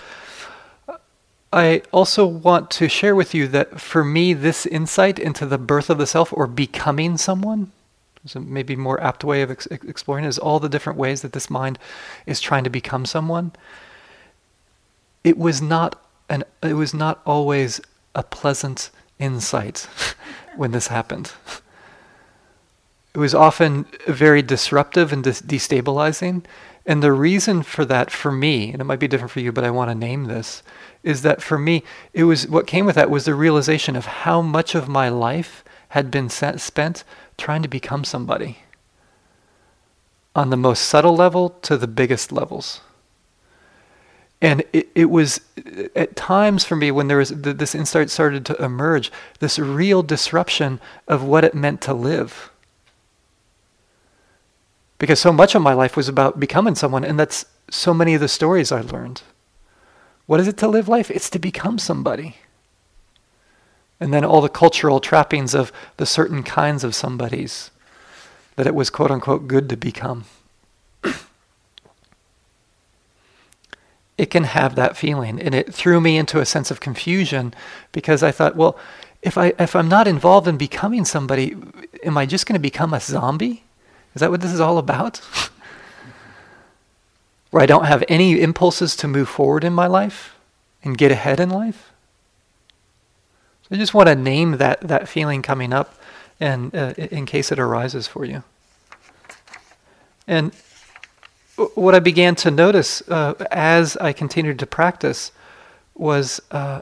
I 1.53 1.83
also 1.93 2.25
want 2.25 2.69
to 2.71 2.89
share 2.89 3.15
with 3.15 3.33
you 3.33 3.47
that 3.47 3.79
for 3.79 4.03
me, 4.03 4.33
this 4.33 4.65
insight 4.65 5.17
into 5.17 5.45
the 5.45 5.57
birth 5.57 5.89
of 5.89 5.97
the 5.97 6.05
self 6.05 6.33
or 6.33 6.47
becoming 6.47 7.15
someone, 7.15 7.71
is 8.25 8.35
a 8.35 8.41
maybe 8.41 8.75
more 8.75 9.01
apt 9.01 9.23
way 9.23 9.41
of 9.41 9.49
ex- 9.49 9.67
exploring, 9.67 10.25
is 10.25 10.37
all 10.37 10.59
the 10.59 10.67
different 10.67 10.99
ways 10.99 11.21
that 11.21 11.31
this 11.31 11.49
mind 11.49 11.79
is 12.25 12.41
trying 12.41 12.65
to 12.65 12.69
become 12.69 13.05
someone. 13.05 13.53
It 15.23 15.37
was 15.37 15.61
not 15.61 16.03
an 16.27 16.43
it 16.61 16.73
was 16.73 16.93
not 16.93 17.21
always 17.25 17.79
a 18.13 18.23
pleasant 18.23 18.89
insight 19.17 19.87
when 20.57 20.71
this 20.71 20.87
happened. 20.87 21.31
It 23.15 23.19
was 23.19 23.33
often 23.33 23.85
very 24.07 24.41
disruptive 24.41 25.13
and 25.13 25.23
destabilizing. 25.23 26.43
And 26.85 27.01
the 27.01 27.13
reason 27.13 27.63
for 27.63 27.85
that, 27.85 28.11
for 28.11 28.29
me, 28.29 28.73
and 28.73 28.81
it 28.81 28.83
might 28.83 28.99
be 28.99 29.07
different 29.07 29.31
for 29.31 29.39
you, 29.39 29.53
but 29.53 29.63
I 29.63 29.69
want 29.69 29.89
to 29.89 29.95
name 29.95 30.25
this, 30.25 30.63
is 31.01 31.21
that 31.21 31.41
for 31.41 31.57
me, 31.57 31.81
it 32.11 32.25
was 32.25 32.45
what 32.49 32.67
came 32.67 32.85
with 32.85 32.95
that 32.95 33.09
was 33.09 33.23
the 33.23 33.33
realization 33.33 33.95
of 33.95 34.05
how 34.05 34.41
much 34.41 34.75
of 34.75 34.89
my 34.89 35.07
life 35.07 35.63
had 35.89 36.11
been 36.11 36.29
spent 36.29 37.05
trying 37.37 37.61
to 37.61 37.69
become 37.69 38.03
somebody 38.03 38.57
on 40.35 40.49
the 40.49 40.57
most 40.57 40.81
subtle 40.81 41.15
level 41.15 41.51
to 41.61 41.77
the 41.77 41.87
biggest 41.87 42.33
levels. 42.33 42.81
And 44.41 44.61
it, 44.73 44.89
it 44.93 45.05
was 45.05 45.39
at 45.95 46.17
times 46.17 46.65
for 46.65 46.75
me 46.75 46.91
when 46.91 47.07
there 47.07 47.19
was 47.19 47.29
this 47.29 47.73
insight 47.73 48.09
started 48.09 48.45
to 48.47 48.61
emerge, 48.61 49.09
this 49.39 49.57
real 49.57 50.03
disruption 50.03 50.81
of 51.07 51.23
what 51.23 51.45
it 51.45 51.55
meant 51.55 51.79
to 51.83 51.93
live 51.93 52.51
because 54.97 55.19
so 55.19 55.33
much 55.33 55.55
of 55.55 55.61
my 55.61 55.73
life 55.73 55.97
was 55.97 56.07
about 56.07 56.39
becoming 56.39 56.75
someone, 56.75 57.03
and 57.03 57.19
that's 57.19 57.45
so 57.69 57.93
many 57.93 58.13
of 58.13 58.21
the 58.21 58.27
stories 58.27 58.71
I 58.71 58.81
learned. 58.81 59.21
What 60.25 60.39
is 60.39 60.47
it 60.47 60.57
to 60.57 60.67
live 60.67 60.87
life? 60.87 61.11
It's 61.11 61.29
to 61.31 61.39
become 61.39 61.77
somebody. 61.77 62.37
And 63.99 64.13
then 64.13 64.25
all 64.25 64.41
the 64.41 64.49
cultural 64.49 64.99
trappings 64.99 65.53
of 65.53 65.71
the 65.97 66.05
certain 66.05 66.43
kinds 66.43 66.83
of 66.83 66.95
somebodies 66.95 67.71
that 68.55 68.67
it 68.67 68.75
was 68.75 68.89
quote 68.89 69.11
unquote 69.11 69.47
good 69.47 69.69
to 69.69 69.77
become. 69.77 70.25
it 74.17 74.29
can 74.29 74.45
have 74.45 74.75
that 74.75 74.97
feeling. 74.97 75.41
And 75.41 75.53
it 75.53 75.73
threw 75.73 76.01
me 76.01 76.17
into 76.17 76.39
a 76.39 76.45
sense 76.45 76.71
of 76.71 76.79
confusion 76.79 77.53
because 77.91 78.23
I 78.23 78.31
thought, 78.31 78.55
well, 78.55 78.77
if, 79.21 79.37
I, 79.37 79.53
if 79.59 79.75
I'm 79.75 79.89
not 79.89 80.07
involved 80.07 80.47
in 80.47 80.57
becoming 80.57 81.05
somebody, 81.05 81.55
am 82.03 82.17
I 82.17 82.25
just 82.25 82.45
going 82.45 82.53
to 82.53 82.59
become 82.59 82.93
a 82.93 82.99
zombie? 82.99 83.64
Is 84.15 84.21
that 84.21 84.31
what 84.31 84.41
this 84.41 84.53
is 84.53 84.61
all 84.61 84.77
about? 84.77 85.17
Where 87.51 87.61
I 87.61 87.65
don't 87.65 87.85
have 87.85 88.03
any 88.07 88.41
impulses 88.41 88.95
to 88.97 89.07
move 89.07 89.29
forward 89.29 89.63
in 89.63 89.73
my 89.73 89.87
life 89.87 90.35
and 90.83 90.97
get 90.97 91.11
ahead 91.11 91.39
in 91.39 91.49
life? 91.49 91.91
I 93.69 93.75
just 93.75 93.93
want 93.93 94.07
to 94.07 94.15
name 94.15 94.57
that, 94.57 94.81
that 94.81 95.09
feeling 95.09 95.41
coming 95.41 95.73
up 95.73 95.95
and 96.39 96.73
uh, 96.75 96.93
in 96.97 97.25
case 97.25 97.51
it 97.51 97.59
arises 97.59 98.07
for 98.07 98.25
you. 98.25 98.43
And 100.27 100.53
what 101.73 101.95
I 101.95 101.99
began 101.99 102.35
to 102.35 102.51
notice 102.51 103.01
uh, 103.09 103.33
as 103.51 103.97
I 103.97 104.13
continued 104.13 104.59
to 104.59 104.65
practice 104.65 105.31
was 105.93 106.41
uh, 106.51 106.81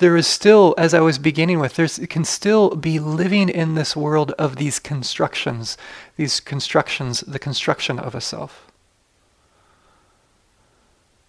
there 0.00 0.16
is 0.16 0.26
still, 0.26 0.74
as 0.78 0.94
I 0.94 1.00
was 1.00 1.18
beginning 1.18 1.60
with, 1.60 1.76
there 1.76 1.86
can 2.06 2.24
still 2.24 2.70
be 2.70 2.98
living 2.98 3.50
in 3.50 3.74
this 3.74 3.94
world 3.94 4.32
of 4.32 4.56
these 4.56 4.78
constructions, 4.78 5.76
these 6.16 6.40
constructions, 6.40 7.20
the 7.20 7.38
construction 7.38 7.98
of 7.98 8.14
a 8.14 8.20
self. 8.20 8.66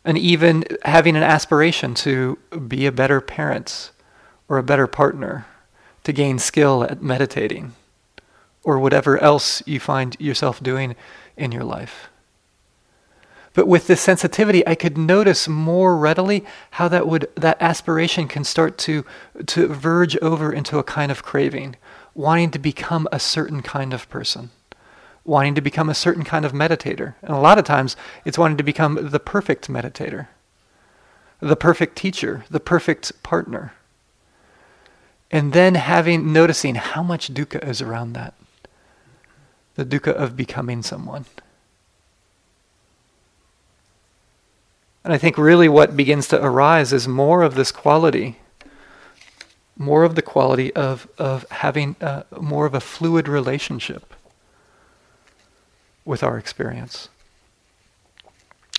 And 0.05 0.17
even 0.17 0.63
having 0.86 1.17
an 1.17 1.24
aspiration 1.24 1.93
to 1.95 2.39
be 2.67 2.86
a 2.86 2.93
better 2.93 3.19
parent 3.19 3.91
or 4.47 4.57
a 4.57 4.63
better 4.63 4.88
partner, 4.88 5.45
to 6.05 6.13
gain 6.13 6.39
skill 6.39 6.84
at 6.84 7.03
meditating, 7.03 7.74
or 8.63 8.80
whatever 8.80 9.17
else 9.19 9.61
you 9.65 9.80
find 9.80 10.15
yourself 10.19 10.63
doing 10.63 10.95
in 11.36 11.51
your 11.51 11.63
life. 11.63 12.11
But 13.53 13.67
with 13.67 13.87
this 13.87 14.01
sensitivity, 14.01 14.65
I 14.65 14.75
could 14.75 14.97
notice 14.97 15.47
more 15.47 15.97
readily 15.97 16.45
how 16.71 16.87
that 16.87 17.07
would 17.07 17.27
that 17.35 17.61
aspiration 17.61 18.27
can 18.27 18.43
start 18.43 18.77
to 18.79 19.05
to 19.47 19.67
verge 19.67 20.15
over 20.17 20.53
into 20.53 20.79
a 20.79 20.83
kind 20.83 21.11
of 21.11 21.23
craving, 21.23 21.75
wanting 22.15 22.51
to 22.51 22.59
become 22.59 23.07
a 23.11 23.19
certain 23.19 23.61
kind 23.61 23.93
of 23.93 24.07
person, 24.09 24.51
wanting 25.25 25.55
to 25.55 25.61
become 25.61 25.89
a 25.89 25.95
certain 25.95 26.23
kind 26.23 26.45
of 26.45 26.53
meditator. 26.53 27.15
And 27.21 27.33
a 27.33 27.39
lot 27.39 27.57
of 27.57 27.65
times 27.65 27.97
it's 28.23 28.37
wanting 28.37 28.57
to 28.57 28.63
become 28.63 29.09
the 29.09 29.19
perfect 29.19 29.67
meditator, 29.67 30.27
the 31.41 31.57
perfect 31.57 31.97
teacher, 31.97 32.45
the 32.49 32.59
perfect 32.61 33.21
partner. 33.21 33.73
And 35.29 35.53
then 35.53 35.75
having 35.75 36.33
noticing 36.33 36.75
how 36.75 37.03
much 37.03 37.33
dukkha 37.33 37.65
is 37.65 37.81
around 37.81 38.13
that. 38.13 38.33
The 39.75 39.85
dukkha 39.85 40.11
of 40.13 40.35
becoming 40.35 40.83
someone. 40.83 41.25
And 45.03 45.13
I 45.13 45.17
think 45.17 45.37
really 45.37 45.67
what 45.67 45.97
begins 45.97 46.27
to 46.29 46.43
arise 46.43 46.93
is 46.93 47.07
more 47.07 47.41
of 47.41 47.55
this 47.55 47.71
quality, 47.71 48.37
more 49.77 50.03
of 50.03 50.15
the 50.15 50.21
quality 50.21 50.73
of, 50.75 51.07
of 51.17 51.49
having 51.49 51.95
uh, 52.01 52.23
more 52.39 52.65
of 52.65 52.73
a 52.73 52.79
fluid 52.79 53.27
relationship 53.27 54.13
with 56.05 56.23
our 56.23 56.37
experience. 56.37 57.09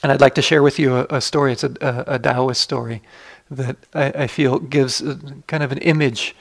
And 0.02 0.10
I'd 0.10 0.20
like 0.20 0.34
to 0.34 0.42
share 0.42 0.62
with 0.62 0.78
you 0.78 0.96
a, 0.96 1.06
a 1.10 1.20
story. 1.20 1.52
It's 1.52 1.64
a, 1.64 1.72
a, 1.80 2.14
a, 2.14 2.18
Taoist 2.18 2.60
story 2.60 3.02
that 3.50 3.76
I, 3.94 4.04
I 4.24 4.26
feel 4.26 4.58
gives 4.58 5.00
a, 5.00 5.16
kind 5.46 5.62
of 5.62 5.70
an 5.70 5.78
image 5.78 6.34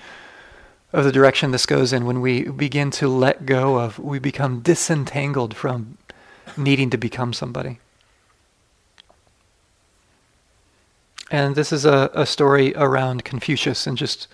of 0.94 1.06
the 1.06 1.12
direction 1.12 1.52
this 1.52 1.66
goes 1.66 1.94
in 1.94 2.06
when 2.06 2.22
we 2.22 2.44
begin 2.44 2.92
to 2.92 3.08
let 3.08 3.46
go 3.46 3.80
of, 3.80 3.98
we 3.98 4.20
become 4.20 4.60
disentangled 4.60 5.56
from 5.56 5.98
needing 6.58 6.90
to 6.90 6.98
become 6.98 7.34
somebody. 7.34 7.80
And 11.32 11.56
this 11.56 11.72
is 11.72 11.86
a, 11.86 12.12
a 12.14 12.26
story 12.26 12.76
around 12.76 13.24
Confucius, 13.24 13.88
and 13.88 13.98
just 13.98 14.28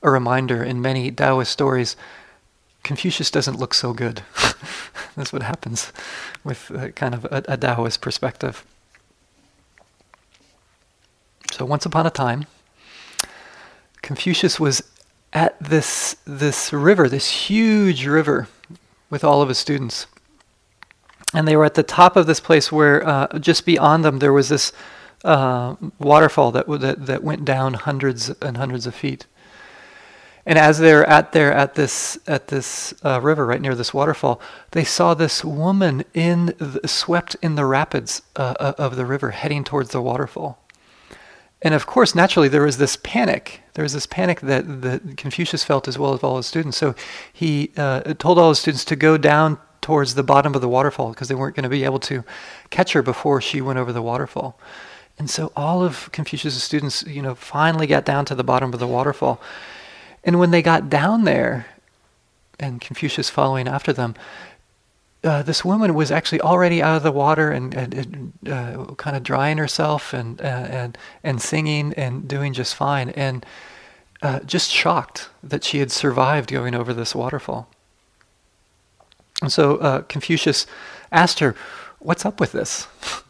a 0.00 0.10
reminder 0.10 0.62
in 0.62 0.80
many 0.80 1.10
Taoist 1.10 1.50
stories, 1.50 1.96
Confucius 2.84 3.32
doesn't 3.32 3.58
look 3.58 3.74
so 3.74 3.92
good. 3.92 4.22
That's 5.16 5.32
what 5.32 5.42
happens 5.42 5.92
with 6.44 6.70
kind 6.94 7.14
of 7.14 7.24
a, 7.24 7.42
a 7.48 7.56
Taoist 7.56 8.00
perspective. 8.00 8.64
So, 11.50 11.64
once 11.64 11.84
upon 11.84 12.06
a 12.06 12.10
time, 12.10 12.46
Confucius 14.02 14.60
was 14.60 14.84
at 15.32 15.58
this, 15.58 16.16
this 16.24 16.72
river, 16.72 17.08
this 17.08 17.28
huge 17.28 18.06
river, 18.06 18.46
with 19.10 19.24
all 19.24 19.42
of 19.42 19.48
his 19.48 19.58
students. 19.58 20.06
And 21.34 21.48
they 21.48 21.56
were 21.56 21.64
at 21.64 21.74
the 21.74 21.82
top 21.82 22.14
of 22.14 22.26
this 22.26 22.38
place 22.38 22.70
where 22.70 23.04
uh, 23.04 23.38
just 23.40 23.66
beyond 23.66 24.04
them 24.04 24.20
there 24.20 24.32
was 24.32 24.48
this 24.48 24.70
uh, 25.24 25.76
waterfall 25.98 26.52
that, 26.52 26.66
that 26.80 27.06
that 27.06 27.22
went 27.22 27.44
down 27.44 27.74
hundreds 27.74 28.30
and 28.30 28.56
hundreds 28.56 28.86
of 28.86 28.94
feet. 28.94 29.26
And 30.48 30.60
as 30.60 30.78
they're 30.78 31.04
at 31.04 31.32
there 31.32 31.52
at 31.52 31.74
this 31.74 32.18
at 32.26 32.48
this 32.48 32.94
uh, 33.04 33.20
river 33.20 33.44
right 33.44 33.60
near 33.60 33.74
this 33.74 33.92
waterfall, 33.92 34.40
they 34.70 34.84
saw 34.84 35.12
this 35.12 35.44
woman 35.44 36.04
in 36.14 36.54
the, 36.58 36.86
swept 36.86 37.34
in 37.42 37.56
the 37.56 37.64
rapids 37.64 38.22
uh, 38.36 38.54
uh, 38.60 38.74
of 38.78 38.94
the 38.94 39.04
river, 39.04 39.32
heading 39.32 39.64
towards 39.64 39.90
the 39.90 40.00
waterfall. 40.00 40.62
And 41.62 41.74
of 41.74 41.86
course, 41.86 42.14
naturally, 42.14 42.48
there 42.48 42.62
was 42.62 42.78
this 42.78 42.96
panic. 42.96 43.62
There 43.74 43.82
was 43.82 43.92
this 43.92 44.06
panic 44.06 44.40
that, 44.42 44.82
that 44.82 45.16
Confucius 45.16 45.64
felt 45.64 45.88
as 45.88 45.98
well 45.98 46.14
as 46.14 46.22
all 46.22 46.36
his 46.36 46.46
students. 46.46 46.76
So 46.76 46.94
he 47.32 47.72
uh, 47.76 48.14
told 48.14 48.38
all 48.38 48.50
his 48.50 48.60
students 48.60 48.84
to 48.84 48.96
go 48.96 49.16
down 49.16 49.58
towards 49.80 50.14
the 50.14 50.22
bottom 50.22 50.54
of 50.54 50.60
the 50.60 50.68
waterfall 50.68 51.10
because 51.10 51.28
they 51.28 51.34
weren't 51.34 51.56
going 51.56 51.64
to 51.64 51.68
be 51.68 51.84
able 51.84 51.98
to 52.00 52.24
catch 52.70 52.92
her 52.92 53.02
before 53.02 53.40
she 53.40 53.60
went 53.60 53.78
over 53.78 53.92
the 53.92 54.02
waterfall. 54.02 54.58
And 55.18 55.30
so 55.30 55.52
all 55.56 55.82
of 55.82 56.10
Confucius' 56.12 56.62
students, 56.62 57.02
you 57.06 57.22
know, 57.22 57.34
finally 57.34 57.86
got 57.86 58.04
down 58.04 58.24
to 58.26 58.34
the 58.34 58.44
bottom 58.44 58.72
of 58.74 58.80
the 58.80 58.86
waterfall. 58.86 59.40
And 60.24 60.38
when 60.38 60.50
they 60.50 60.62
got 60.62 60.90
down 60.90 61.24
there, 61.24 61.66
and 62.58 62.80
Confucius 62.80 63.30
following 63.30 63.68
after 63.68 63.92
them, 63.92 64.14
uh, 65.24 65.42
this 65.42 65.64
woman 65.64 65.94
was 65.94 66.10
actually 66.10 66.40
already 66.40 66.82
out 66.82 66.96
of 66.96 67.02
the 67.02 67.12
water 67.12 67.50
and, 67.50 67.74
and, 67.74 68.32
uh, 68.48 68.84
kind 68.94 69.16
of 69.16 69.22
drying 69.22 69.58
herself 69.58 70.12
and, 70.12 70.40
uh, 70.40 70.44
and, 70.44 70.98
and 71.24 71.40
singing 71.40 71.92
and 71.94 72.28
doing 72.28 72.52
just 72.52 72.74
fine, 72.74 73.10
and 73.10 73.44
uh, 74.22 74.40
just 74.40 74.70
shocked 74.70 75.28
that 75.42 75.64
she 75.64 75.78
had 75.78 75.90
survived 75.90 76.50
going 76.50 76.74
over 76.74 76.92
this 76.92 77.14
waterfall. 77.14 77.68
And 79.42 79.52
so 79.52 79.76
uh, 79.78 80.02
Confucius 80.02 80.66
asked 81.10 81.40
her, 81.40 81.54
What's 81.98 82.24
up 82.24 82.38
with 82.38 82.52
this? 82.52 82.86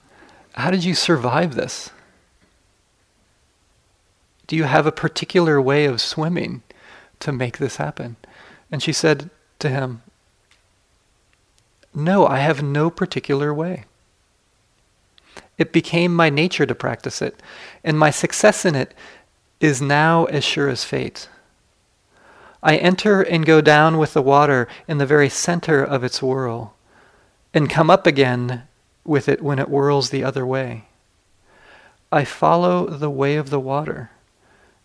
How 0.56 0.70
did 0.70 0.84
you 0.84 0.94
survive 0.94 1.54
this? 1.54 1.90
Do 4.46 4.56
you 4.56 4.64
have 4.64 4.86
a 4.86 4.92
particular 4.92 5.60
way 5.60 5.84
of 5.84 6.00
swimming 6.00 6.62
to 7.20 7.32
make 7.32 7.58
this 7.58 7.76
happen? 7.76 8.16
And 8.70 8.82
she 8.82 8.92
said 8.92 9.30
to 9.58 9.68
him, 9.68 10.02
No, 11.94 12.26
I 12.26 12.38
have 12.38 12.62
no 12.62 12.90
particular 12.90 13.52
way. 13.52 13.84
It 15.58 15.72
became 15.72 16.14
my 16.14 16.30
nature 16.30 16.66
to 16.66 16.74
practice 16.74 17.20
it, 17.20 17.42
and 17.82 17.98
my 17.98 18.10
success 18.10 18.64
in 18.64 18.74
it 18.74 18.94
is 19.60 19.82
now 19.82 20.24
as 20.26 20.44
sure 20.44 20.68
as 20.68 20.84
fate. 20.84 21.28
I 22.62 22.76
enter 22.76 23.22
and 23.22 23.46
go 23.46 23.60
down 23.60 23.98
with 23.98 24.12
the 24.12 24.22
water 24.22 24.68
in 24.88 24.98
the 24.98 25.06
very 25.06 25.28
center 25.28 25.82
of 25.82 26.04
its 26.04 26.22
whirl, 26.22 26.74
and 27.54 27.70
come 27.70 27.90
up 27.90 28.06
again 28.06 28.64
with 29.06 29.28
it 29.28 29.42
when 29.42 29.58
it 29.58 29.68
whirls 29.68 30.10
the 30.10 30.24
other 30.24 30.46
way. 30.46 30.84
I 32.10 32.24
follow 32.24 32.86
the 32.86 33.10
way 33.10 33.36
of 33.36 33.50
the 33.50 33.60
water 33.60 34.10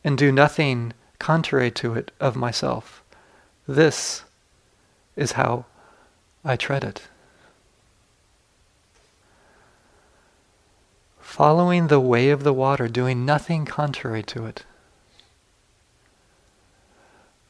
and 0.04 0.18
do 0.18 0.32
nothing 0.32 0.94
contrary 1.20 1.72
to 1.72 1.94
it 1.94 2.12
of 2.20 2.36
myself. 2.36 3.04
This 3.68 4.24
is 5.16 5.34
how 5.34 5.66
I 6.44 6.56
tread 6.56 6.84
it. 6.84 7.04
Following 11.20 11.88
the 11.88 12.00
way 12.00 12.30
of 12.30 12.44
the 12.44 12.54
water, 12.54 12.88
doing 12.88 13.26
nothing 13.26 13.66
contrary 13.66 14.24
to 14.24 14.46
it. 14.46 14.66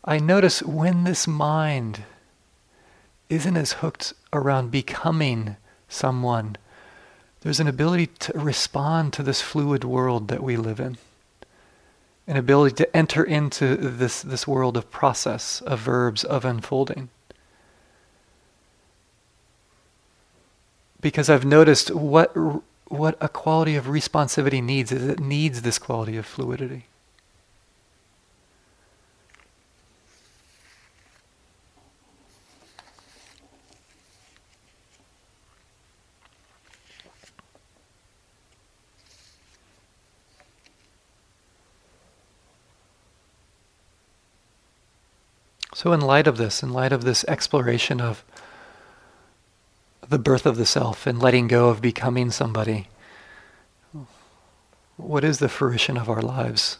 I 0.03 0.19
notice 0.19 0.61
when 0.61 1.03
this 1.03 1.27
mind 1.27 2.03
isn't 3.29 3.57
as 3.57 3.73
hooked 3.73 4.13
around 4.33 4.71
becoming 4.71 5.55
someone, 5.91 6.55
there's 7.41 7.59
an 7.59 7.67
ability 7.67 8.07
to 8.07 8.33
respond 8.33 9.13
to 9.13 9.23
this 9.23 9.41
fluid 9.41 9.83
world 9.83 10.27
that 10.27 10.43
we 10.43 10.55
live 10.57 10.79
in. 10.79 10.97
An 12.27 12.37
ability 12.37 12.75
to 12.75 12.95
enter 12.95 13.23
into 13.23 13.75
this, 13.75 14.21
this 14.21 14.47
world 14.47 14.77
of 14.77 14.91
process, 14.91 15.61
of 15.61 15.79
verbs, 15.79 16.23
of 16.23 16.45
unfolding. 16.45 17.09
Because 21.01 21.29
I've 21.29 21.45
noticed 21.45 21.89
what, 21.95 22.31
what 22.87 23.17
a 23.19 23.27
quality 23.27 23.75
of 23.75 23.85
responsivity 23.85 24.63
needs 24.63 24.91
is 24.91 25.07
it 25.07 25.19
needs 25.19 25.63
this 25.63 25.79
quality 25.79 26.15
of 26.15 26.27
fluidity. 26.27 26.85
So, 45.81 45.93
in 45.93 46.01
light 46.01 46.27
of 46.27 46.37
this, 46.37 46.61
in 46.61 46.71
light 46.71 46.93
of 46.93 47.05
this 47.05 47.25
exploration 47.27 47.99
of 47.99 48.23
the 50.07 50.19
birth 50.19 50.45
of 50.45 50.55
the 50.55 50.65
self 50.67 51.07
and 51.07 51.19
letting 51.19 51.47
go 51.47 51.69
of 51.69 51.81
becoming 51.81 52.29
somebody, 52.29 52.87
what 54.95 55.23
is 55.23 55.39
the 55.39 55.49
fruition 55.49 55.97
of 55.97 56.07
our 56.07 56.21
lives 56.21 56.77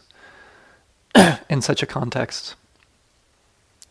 in 1.50 1.62
such 1.62 1.82
a 1.82 1.86
context? 1.86 2.54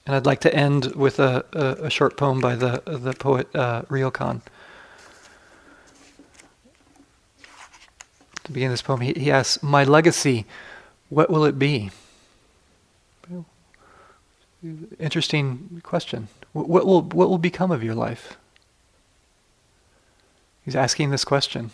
And 0.05 0.16
I'd 0.16 0.26
like 0.26 0.39
to 0.39 0.55
end 0.55 0.95
with 0.95 1.20
a, 1.20 1.43
a, 1.51 1.88
a 1.88 1.89
short 1.89 2.16
poem 2.16 2.39
by 2.39 2.55
the, 2.55 2.82
the 2.86 3.12
poet 3.12 3.53
uh, 3.53 3.82
Ryokan. 3.89 4.41
To 8.45 8.51
begin 8.53 8.72
this 8.72 8.82
poem, 8.82 9.01
he, 9.01 9.12
he 9.12 9.30
asks, 9.30 9.62
My 9.62 9.84
legacy, 9.84 10.45
what 11.09 11.30
will 11.30 11.43
it 11.43 11.59
be? 11.59 11.91
Interesting 14.99 15.82
question. 15.84 16.28
What 16.53 16.86
will, 16.86 17.01
what 17.01 17.30
will 17.30 17.38
become 17.38 17.72
of 17.72 17.84
your 17.84 17.95
life? 17.95 18.38
He's 20.64 20.76
asking 20.76 21.09
this 21.09 21.26
question. 21.26 21.72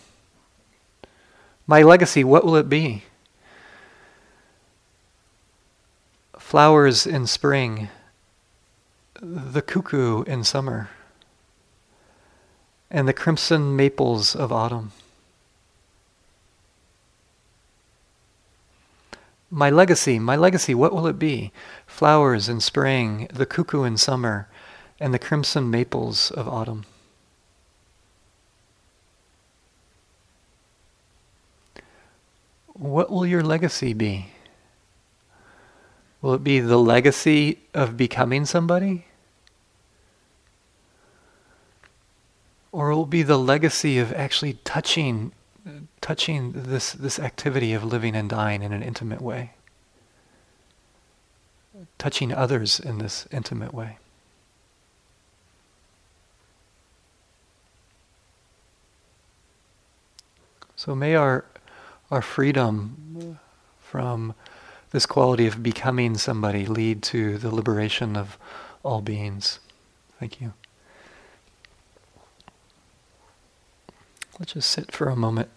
My 1.66 1.82
legacy, 1.82 2.24
what 2.24 2.46
will 2.46 2.56
it 2.56 2.70
be? 2.70 3.04
Flowers 6.40 7.06
in 7.06 7.28
spring, 7.28 7.90
the 9.22 9.62
cuckoo 9.62 10.24
in 10.24 10.46
summer, 10.46 10.90
and 12.90 13.06
the 13.06 13.14
crimson 13.14 13.76
maples 13.76 14.34
of 14.34 14.54
autumn. 14.54 14.94
My 19.50 19.70
legacy, 19.70 20.20
my 20.20 20.36
legacy, 20.36 20.76
what 20.76 20.94
will 20.94 21.08
it 21.08 21.18
be? 21.18 21.52
Flowers 21.86 22.50
in 22.50 22.60
spring, 22.60 23.28
the 23.34 23.46
cuckoo 23.46 23.84
in 23.84 23.98
summer, 23.98 24.48
and 25.00 25.14
the 25.14 25.20
crimson 25.20 25.70
maples 25.70 26.32
of 26.32 26.48
autumn. 26.48 26.86
What 32.74 33.10
will 33.10 33.26
your 33.26 33.42
legacy 33.42 33.94
be? 33.94 34.28
Will 36.22 36.34
it 36.34 36.44
be 36.44 36.60
the 36.60 36.78
legacy 36.78 37.60
of 37.74 37.98
becoming 37.98 38.46
somebody? 38.46 39.06
Or 42.72 42.94
will 42.94 43.04
it 43.04 43.10
be 43.10 43.24
the 43.24 43.40
legacy 43.40 43.98
of 43.98 44.14
actually 44.14 44.54
touching 44.64 45.32
touching 46.02 46.52
this, 46.54 46.94
this 46.94 47.20
activity 47.20 47.74
of 47.74 47.84
living 47.84 48.16
and 48.16 48.30
dying 48.30 48.64
in 48.64 48.74
an 48.74 48.84
intimate 48.84 49.22
way? 49.22 49.52
Touching 51.98 52.34
others 52.34 52.80
in 52.80 52.98
this 52.98 53.28
intimate 53.32 53.74
way. 53.74 53.98
So 60.76 60.96
may 60.96 61.16
our 61.16 61.46
our 62.12 62.22
freedom 62.22 63.38
from 63.80 64.34
this 64.92 65.06
quality 65.06 65.48
of 65.48 65.62
becoming 65.62 66.18
somebody 66.18 66.66
lead 66.66 67.04
to 67.04 67.38
the 67.38 67.54
liberation 67.54 68.16
of 68.16 68.38
all 68.84 69.02
beings. 69.02 69.60
Thank 70.20 70.40
you. 70.40 70.54
Let's 74.40 74.54
just 74.54 74.70
sit 74.70 74.92
for 74.92 75.10
a 75.10 75.16
moment. 75.16 75.50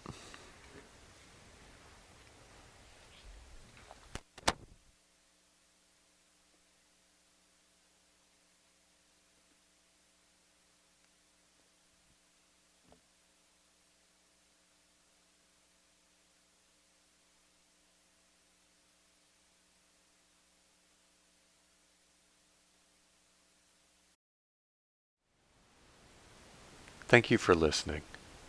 Thank 27.07 27.29
you 27.29 27.37
for 27.37 27.53
listening. 27.53 28.01